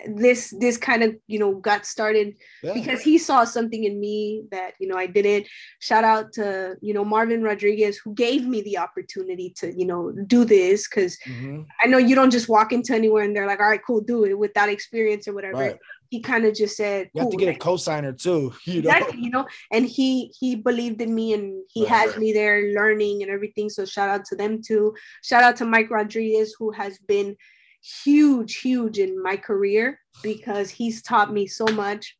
this 0.07 0.55
this 0.59 0.77
kind 0.77 1.03
of 1.03 1.17
you 1.27 1.39
know 1.39 1.55
got 1.55 1.85
started 1.85 2.35
yeah. 2.63 2.73
because 2.73 3.01
he 3.01 3.19
saw 3.19 3.45
something 3.45 3.85
in 3.85 3.99
me 3.99 4.43
that 4.51 4.75
you 4.79 4.87
know 4.87 4.97
I 4.97 5.07
didn't. 5.07 5.47
Shout 5.81 6.05
out 6.05 6.33
to 6.35 6.77
you 6.81 6.95
know 6.95 7.05
Marvin 7.05 7.43
Rodriguez 7.43 7.99
who 7.99 8.15
gave 8.15 8.47
me 8.47 8.63
the 8.63 8.79
opportunity 8.79 9.53
to 9.59 9.77
you 9.77 9.87
know 9.87 10.13
do 10.27 10.45
this 10.45 10.89
because 10.89 11.19
mm-hmm. 11.27 11.63
I 11.83 11.89
know 11.89 11.99
you 11.99 12.15
don't 12.15 12.31
just 12.31 12.49
walk 12.49 12.73
into 12.73 12.95
anywhere 12.95 13.25
and 13.25 13.35
they're 13.35 13.47
like, 13.47 13.61
all 13.61 13.69
right, 13.69 13.81
cool, 13.85 14.01
do 14.01 14.25
it 14.25 14.39
without 14.39 14.69
experience 14.69 15.27
or 15.27 15.35
whatever. 15.35 15.59
Right. 15.59 15.79
He 16.11 16.21
kind 16.21 16.47
of 16.47 16.55
just 16.55 16.75
said, 16.77 17.11
"You 17.13 17.21
have 17.21 17.31
to 17.31 17.37
get 17.37 17.55
a 17.55 17.59
co-signer 17.59 18.13
too." 18.13 18.55
You 18.65 18.83
know? 18.83 18.91
Exactly, 18.91 19.21
you 19.21 19.31
know, 19.31 19.47
and 19.73 19.85
he 19.85 20.33
he 20.39 20.55
believed 20.55 21.03
in 21.03 21.15
me 21.15 21.35
and 21.35 21.63
he 21.71 21.83
right. 21.83 21.91
has 21.91 22.17
me 22.17 22.33
there 22.33 22.73
learning 22.73 23.23
and 23.23 23.31
everything. 23.31 23.69
So 23.69 23.85
shout 23.85 24.09
out 24.09 24.25
to 24.27 24.37
them 24.37 24.63
too. 24.63 24.95
Shout 25.23 25.43
out 25.43 25.57
to 25.57 25.67
Mike 25.67 25.91
Rodriguez 25.91 26.55
who 26.59 26.71
has 26.73 26.99
been 26.99 27.37
huge, 27.83 28.57
huge 28.57 28.99
in 28.99 29.23
my 29.23 29.37
career 29.37 30.01
because 30.23 30.71
he's 30.71 31.03
taught 31.03 31.33
me 31.33 31.47
so 31.47 31.67
much. 31.67 32.17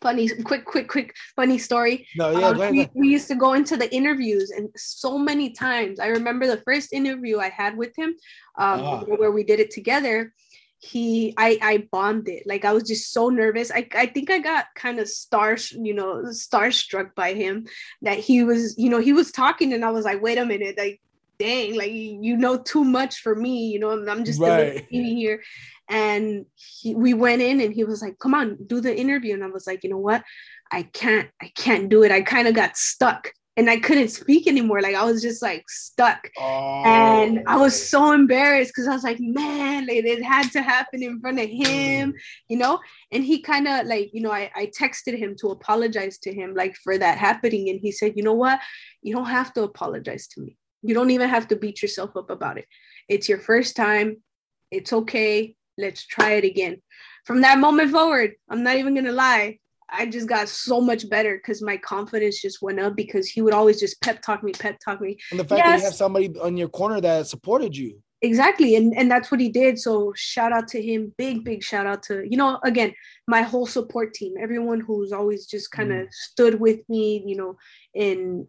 Funny, 0.00 0.28
quick, 0.28 0.64
quick, 0.64 0.88
quick, 0.88 1.12
funny 1.34 1.58
story. 1.58 2.06
No, 2.16 2.30
yeah, 2.30 2.46
um, 2.46 2.70
we, 2.70 2.88
we, 2.94 3.08
used 3.08 3.26
to 3.28 3.34
go 3.34 3.54
into 3.54 3.76
the 3.76 3.92
interviews, 3.92 4.50
and 4.50 4.68
so 4.76 5.18
many 5.18 5.50
times. 5.50 5.98
I 5.98 6.06
remember 6.06 6.46
the 6.46 6.62
first 6.62 6.92
interview 6.92 7.40
I 7.40 7.48
had 7.48 7.76
with 7.76 7.98
him, 7.98 8.10
um, 8.56 8.80
ah. 8.80 9.00
where 9.00 9.32
we 9.32 9.42
did 9.42 9.58
it 9.58 9.72
together. 9.72 10.32
He, 10.78 11.34
I, 11.36 11.58
I 11.60 11.88
bombed 11.90 12.28
it. 12.28 12.44
Like 12.46 12.64
I 12.64 12.72
was 12.72 12.84
just 12.84 13.12
so 13.12 13.28
nervous. 13.28 13.72
I, 13.72 13.88
I 13.92 14.06
think 14.06 14.30
I 14.30 14.38
got 14.38 14.66
kind 14.76 15.00
of 15.00 15.08
star, 15.08 15.56
you 15.72 15.94
know, 15.94 16.22
starstruck 16.26 17.16
by 17.16 17.32
him. 17.34 17.66
That 18.02 18.20
he 18.20 18.44
was, 18.44 18.78
you 18.78 18.90
know, 18.90 19.00
he 19.00 19.12
was 19.12 19.32
talking, 19.32 19.72
and 19.72 19.84
I 19.84 19.90
was 19.90 20.04
like, 20.04 20.22
wait 20.22 20.38
a 20.38 20.46
minute, 20.46 20.78
like 20.78 21.00
dang, 21.38 21.76
like 21.76 21.92
you 21.92 22.36
know 22.36 22.58
too 22.58 22.84
much 22.84 23.20
for 23.20 23.34
me, 23.34 23.68
you 23.68 23.78
know, 23.78 23.90
I'm 23.90 24.24
just 24.24 24.40
right. 24.40 24.86
here. 24.90 25.42
And 25.88 26.44
he, 26.54 26.94
we 26.94 27.14
went 27.14 27.40
in 27.40 27.60
and 27.60 27.72
he 27.72 27.84
was 27.84 28.02
like, 28.02 28.18
come 28.18 28.34
on, 28.34 28.58
do 28.66 28.80
the 28.80 28.94
interview. 28.94 29.34
And 29.34 29.42
I 29.42 29.46
was 29.46 29.66
like, 29.66 29.84
you 29.84 29.90
know 29.90 29.98
what? 29.98 30.22
I 30.70 30.82
can't, 30.82 31.30
I 31.40 31.50
can't 31.56 31.88
do 31.88 32.02
it. 32.02 32.12
I 32.12 32.20
kind 32.20 32.46
of 32.46 32.54
got 32.54 32.76
stuck. 32.76 33.32
and 33.58 33.68
I 33.68 33.76
couldn't 33.80 34.10
speak 34.10 34.46
anymore. 34.46 34.80
Like 34.80 34.94
I 34.94 35.04
was 35.04 35.20
just 35.20 35.42
like 35.42 35.68
stuck. 35.68 36.30
Oh. 36.38 36.82
And 36.86 37.42
I 37.48 37.56
was 37.56 37.74
oh. 37.74 37.84
so 37.84 38.12
embarrassed 38.12 38.70
because 38.72 38.86
I 38.86 38.94
was 38.94 39.02
like, 39.02 39.18
man, 39.18 39.84
like, 39.88 39.96
it 40.04 40.22
had 40.22 40.52
to 40.52 40.62
happen 40.62 41.02
in 41.02 41.20
front 41.20 41.40
of 41.40 41.48
him, 41.48 42.12
mm. 42.12 42.14
you 42.48 42.56
know? 42.56 42.78
And 43.10 43.24
he 43.24 43.42
kind 43.42 43.66
of 43.66 43.86
like, 43.86 44.10
you 44.12 44.20
know, 44.20 44.30
I, 44.30 44.48
I 44.54 44.66
texted 44.66 45.18
him 45.18 45.34
to 45.40 45.48
apologize 45.48 46.18
to 46.18 46.32
him 46.32 46.54
like 46.54 46.76
for 46.76 46.98
that 46.98 47.18
happening. 47.18 47.68
And 47.68 47.80
he 47.80 47.90
said, 47.90 48.12
you 48.14 48.22
know 48.22 48.34
what? 48.34 48.60
You 49.02 49.16
don't 49.16 49.26
have 49.26 49.52
to 49.54 49.64
apologize 49.64 50.28
to 50.28 50.40
me. 50.40 50.56
You 50.82 50.94
don't 50.94 51.10
even 51.10 51.28
have 51.28 51.48
to 51.48 51.56
beat 51.56 51.82
yourself 51.82 52.16
up 52.16 52.30
about 52.30 52.58
it. 52.58 52.66
It's 53.08 53.28
your 53.28 53.38
first 53.38 53.76
time. 53.76 54.22
It's 54.70 54.92
okay. 54.92 55.56
Let's 55.76 56.06
try 56.06 56.32
it 56.32 56.44
again. 56.44 56.82
From 57.24 57.40
that 57.42 57.58
moment 57.58 57.90
forward, 57.90 58.32
I'm 58.48 58.62
not 58.62 58.76
even 58.76 58.94
gonna 58.94 59.12
lie. 59.12 59.58
I 59.90 60.06
just 60.06 60.28
got 60.28 60.48
so 60.48 60.80
much 60.80 61.08
better 61.08 61.36
because 61.36 61.62
my 61.62 61.76
confidence 61.78 62.42
just 62.42 62.60
went 62.60 62.78
up 62.78 62.94
because 62.94 63.28
he 63.28 63.40
would 63.40 63.54
always 63.54 63.80
just 63.80 64.00
pep 64.02 64.20
talk 64.20 64.42
me, 64.42 64.52
pep 64.52 64.78
talk 64.84 65.00
me. 65.00 65.16
And 65.30 65.40
the 65.40 65.44
fact 65.44 65.58
yes. 65.58 65.66
that 65.66 65.78
you 65.78 65.84
have 65.84 65.94
somebody 65.94 66.34
on 66.40 66.56
your 66.56 66.68
corner 66.68 67.00
that 67.00 67.26
supported 67.26 67.76
you. 67.76 68.02
Exactly. 68.20 68.74
And 68.74 68.96
and 68.96 69.10
that's 69.10 69.30
what 69.30 69.40
he 69.40 69.48
did. 69.48 69.78
So 69.78 70.12
shout 70.16 70.52
out 70.52 70.66
to 70.68 70.82
him. 70.82 71.14
Big, 71.16 71.44
big 71.44 71.62
shout 71.62 71.86
out 71.86 72.02
to, 72.04 72.26
you 72.28 72.36
know, 72.36 72.58
again, 72.64 72.92
my 73.28 73.42
whole 73.42 73.66
support 73.66 74.12
team, 74.12 74.34
everyone 74.40 74.80
who's 74.80 75.12
always 75.12 75.46
just 75.46 75.70
kind 75.70 75.92
of 75.92 76.06
mm. 76.06 76.12
stood 76.12 76.58
with 76.60 76.80
me, 76.88 77.22
you 77.24 77.36
know, 77.36 77.56
in 77.94 78.46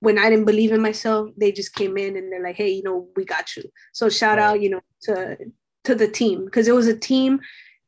when 0.00 0.18
I 0.18 0.30
didn't 0.30 0.44
believe 0.44 0.72
in 0.72 0.80
myself, 0.80 1.30
they 1.36 1.52
just 1.52 1.74
came 1.74 1.96
in 1.96 2.16
and 2.16 2.32
they're 2.32 2.42
like, 2.42 2.56
hey, 2.56 2.70
you 2.70 2.82
know, 2.82 3.08
we 3.16 3.24
got 3.24 3.56
you. 3.56 3.64
So 3.92 4.08
shout 4.08 4.38
out, 4.38 4.60
you 4.60 4.70
know, 4.70 4.80
to 5.02 5.36
to 5.84 5.94
the 5.94 6.08
team 6.08 6.44
because 6.44 6.68
it 6.68 6.74
was 6.74 6.86
a 6.86 6.96
team 6.96 7.40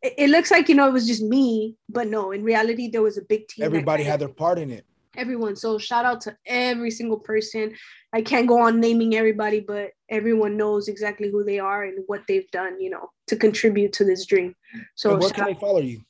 it, 0.03 0.31
looks 0.31 0.51
like 0.51 0.69
you 0.69 0.75
know 0.75 0.89
it 0.89 0.93
was 0.93 1.07
just 1.07 1.23
me, 1.23 1.77
but 1.89 2.09
no, 2.09 2.33
in 2.33 2.43
reality 2.43 2.89
there 2.89 3.03
was 3.03 3.19
a 3.19 3.23
big 3.23 3.49
team. 3.49 3.65
Everybody 3.65 4.03
had 4.03 4.21
their 4.21 4.29
part 4.29 4.59
in 4.59 4.71
it. 4.71 4.85
Everyone. 5.17 5.57
So 5.57 5.77
shout 5.77 6.05
out 6.05 6.21
to 6.23 6.37
every 6.47 6.91
single 6.91 7.19
person. 7.19 7.75
I 8.13 8.23
can't 8.23 8.47
go 8.47 8.61
on 8.61 8.81
naming 8.81 9.17
everybody, 9.17 9.61
but 9.61 9.91
everyone 10.09 10.57
knows 10.57 10.89
exactly 10.89 11.31
who 11.31 11.45
they 11.45 11.59
are 11.59 11.83
and 11.83 12.05
what 12.07 12.23
they've 12.29 12.51
done, 12.53 12.81
you 12.81 12.91
know, 12.91 13.11
to 13.27 13.37
contribute 13.37 13.93
to 13.95 14.05
this 14.05 14.25
dream. 14.25 14.55
So 14.95 15.17
where 15.17 15.31
can 15.31 15.47
they 15.47 15.55
follow 15.55 15.81
you? 15.81 16.01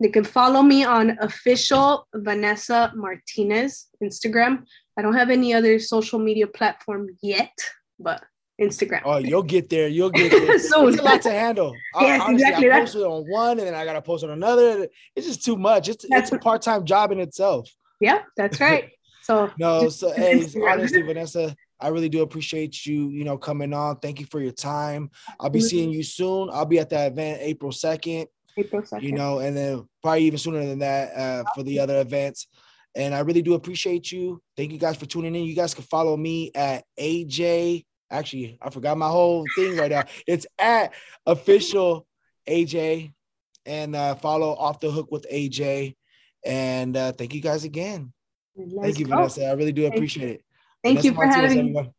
They 0.00 0.08
can 0.08 0.24
follow 0.24 0.62
me 0.62 0.84
on 0.84 1.18
official 1.20 2.06
Vanessa 2.14 2.92
Martinez 2.94 3.88
Instagram. 4.02 4.64
I 4.98 5.02
don't 5.02 5.14
have 5.14 5.30
any 5.30 5.54
other 5.54 5.78
social 5.78 6.18
media 6.18 6.46
platform 6.46 7.08
yet, 7.22 7.56
but 7.98 8.22
Instagram. 8.60 9.02
Oh, 9.04 9.16
you'll 9.16 9.42
get 9.42 9.68
there. 9.70 9.88
You'll 9.88 10.10
get 10.10 10.30
there. 10.30 10.58
so 10.58 10.86
it's 10.88 10.98
a 10.98 11.02
lot 11.02 11.22
to 11.22 11.30
handle. 11.30 11.74
yes, 12.00 12.20
honestly, 12.20 12.46
exactly. 12.46 12.70
I 12.70 12.80
posted 12.80 13.02
on 13.02 13.24
one 13.30 13.58
and 13.58 13.66
then 13.66 13.74
I 13.74 13.84
got 13.84 13.94
to 13.94 14.02
post 14.02 14.24
on 14.24 14.30
another. 14.30 14.88
It's 15.16 15.26
just 15.26 15.44
too 15.44 15.56
much. 15.56 15.88
It's 15.88 16.04
that's 16.08 16.30
it's 16.30 16.36
a 16.36 16.38
part 16.38 16.62
time 16.62 16.84
job 16.84 17.12
in 17.12 17.20
itself. 17.20 17.68
Yeah, 18.00 18.20
that's 18.36 18.60
right. 18.60 18.90
So 19.22 19.50
no, 19.58 19.88
so 19.88 20.12
hey, 20.12 20.46
honestly, 20.68 21.02
Vanessa, 21.02 21.54
I 21.80 21.88
really 21.88 22.08
do 22.08 22.22
appreciate 22.22 22.84
you, 22.86 23.10
you 23.10 23.24
know, 23.24 23.38
coming 23.38 23.72
on. 23.72 23.98
Thank 23.98 24.20
you 24.20 24.26
for 24.26 24.40
your 24.40 24.52
time. 24.52 25.10
I'll 25.40 25.50
be 25.50 25.58
mm-hmm. 25.58 25.66
seeing 25.66 25.90
you 25.90 26.02
soon. 26.02 26.48
I'll 26.52 26.66
be 26.66 26.78
at 26.78 26.90
that 26.90 27.12
event 27.12 27.40
April 27.42 27.72
2nd. 27.72 28.26
April 28.56 28.82
2nd. 28.82 29.02
You 29.02 29.12
know, 29.12 29.38
and 29.38 29.56
then 29.56 29.88
probably 30.02 30.24
even 30.24 30.38
sooner 30.38 30.64
than 30.64 30.80
that 30.80 31.14
uh, 31.16 31.44
for 31.54 31.62
the 31.62 31.78
other 31.80 32.00
events. 32.00 32.46
And 32.94 33.14
I 33.14 33.20
really 33.20 33.42
do 33.42 33.54
appreciate 33.54 34.12
you. 34.12 34.42
Thank 34.56 34.72
you 34.72 34.78
guys 34.78 34.96
for 34.96 35.06
tuning 35.06 35.34
in. 35.34 35.44
You 35.44 35.54
guys 35.54 35.72
can 35.72 35.84
follow 35.84 36.16
me 36.16 36.50
at 36.54 36.84
AJ 37.00 37.84
Actually, 38.12 38.58
I 38.60 38.68
forgot 38.68 38.98
my 38.98 39.08
whole 39.08 39.44
thing 39.56 39.76
right 39.76 39.90
now. 39.90 40.04
It's 40.26 40.46
at 40.58 40.92
official 41.24 42.06
AJ 42.46 43.14
and 43.64 43.96
uh, 43.96 44.14
follow 44.16 44.50
off 44.54 44.80
the 44.80 44.90
hook 44.90 45.10
with 45.10 45.26
AJ. 45.32 45.96
And 46.44 46.94
uh, 46.94 47.12
thank 47.12 47.32
you 47.32 47.40
guys 47.40 47.64
again. 47.64 48.12
Let's 48.54 48.82
thank 48.82 48.98
you, 48.98 49.06
go. 49.06 49.16
Vanessa. 49.16 49.46
I 49.46 49.52
really 49.52 49.72
do 49.72 49.86
appreciate 49.86 50.28
it. 50.28 50.44
Thank 50.84 50.98
Vanessa 50.98 51.08
you 51.08 51.14
for 51.14 51.26
Martinez, 51.26 51.54
having 51.54 51.72
me. 51.72 51.90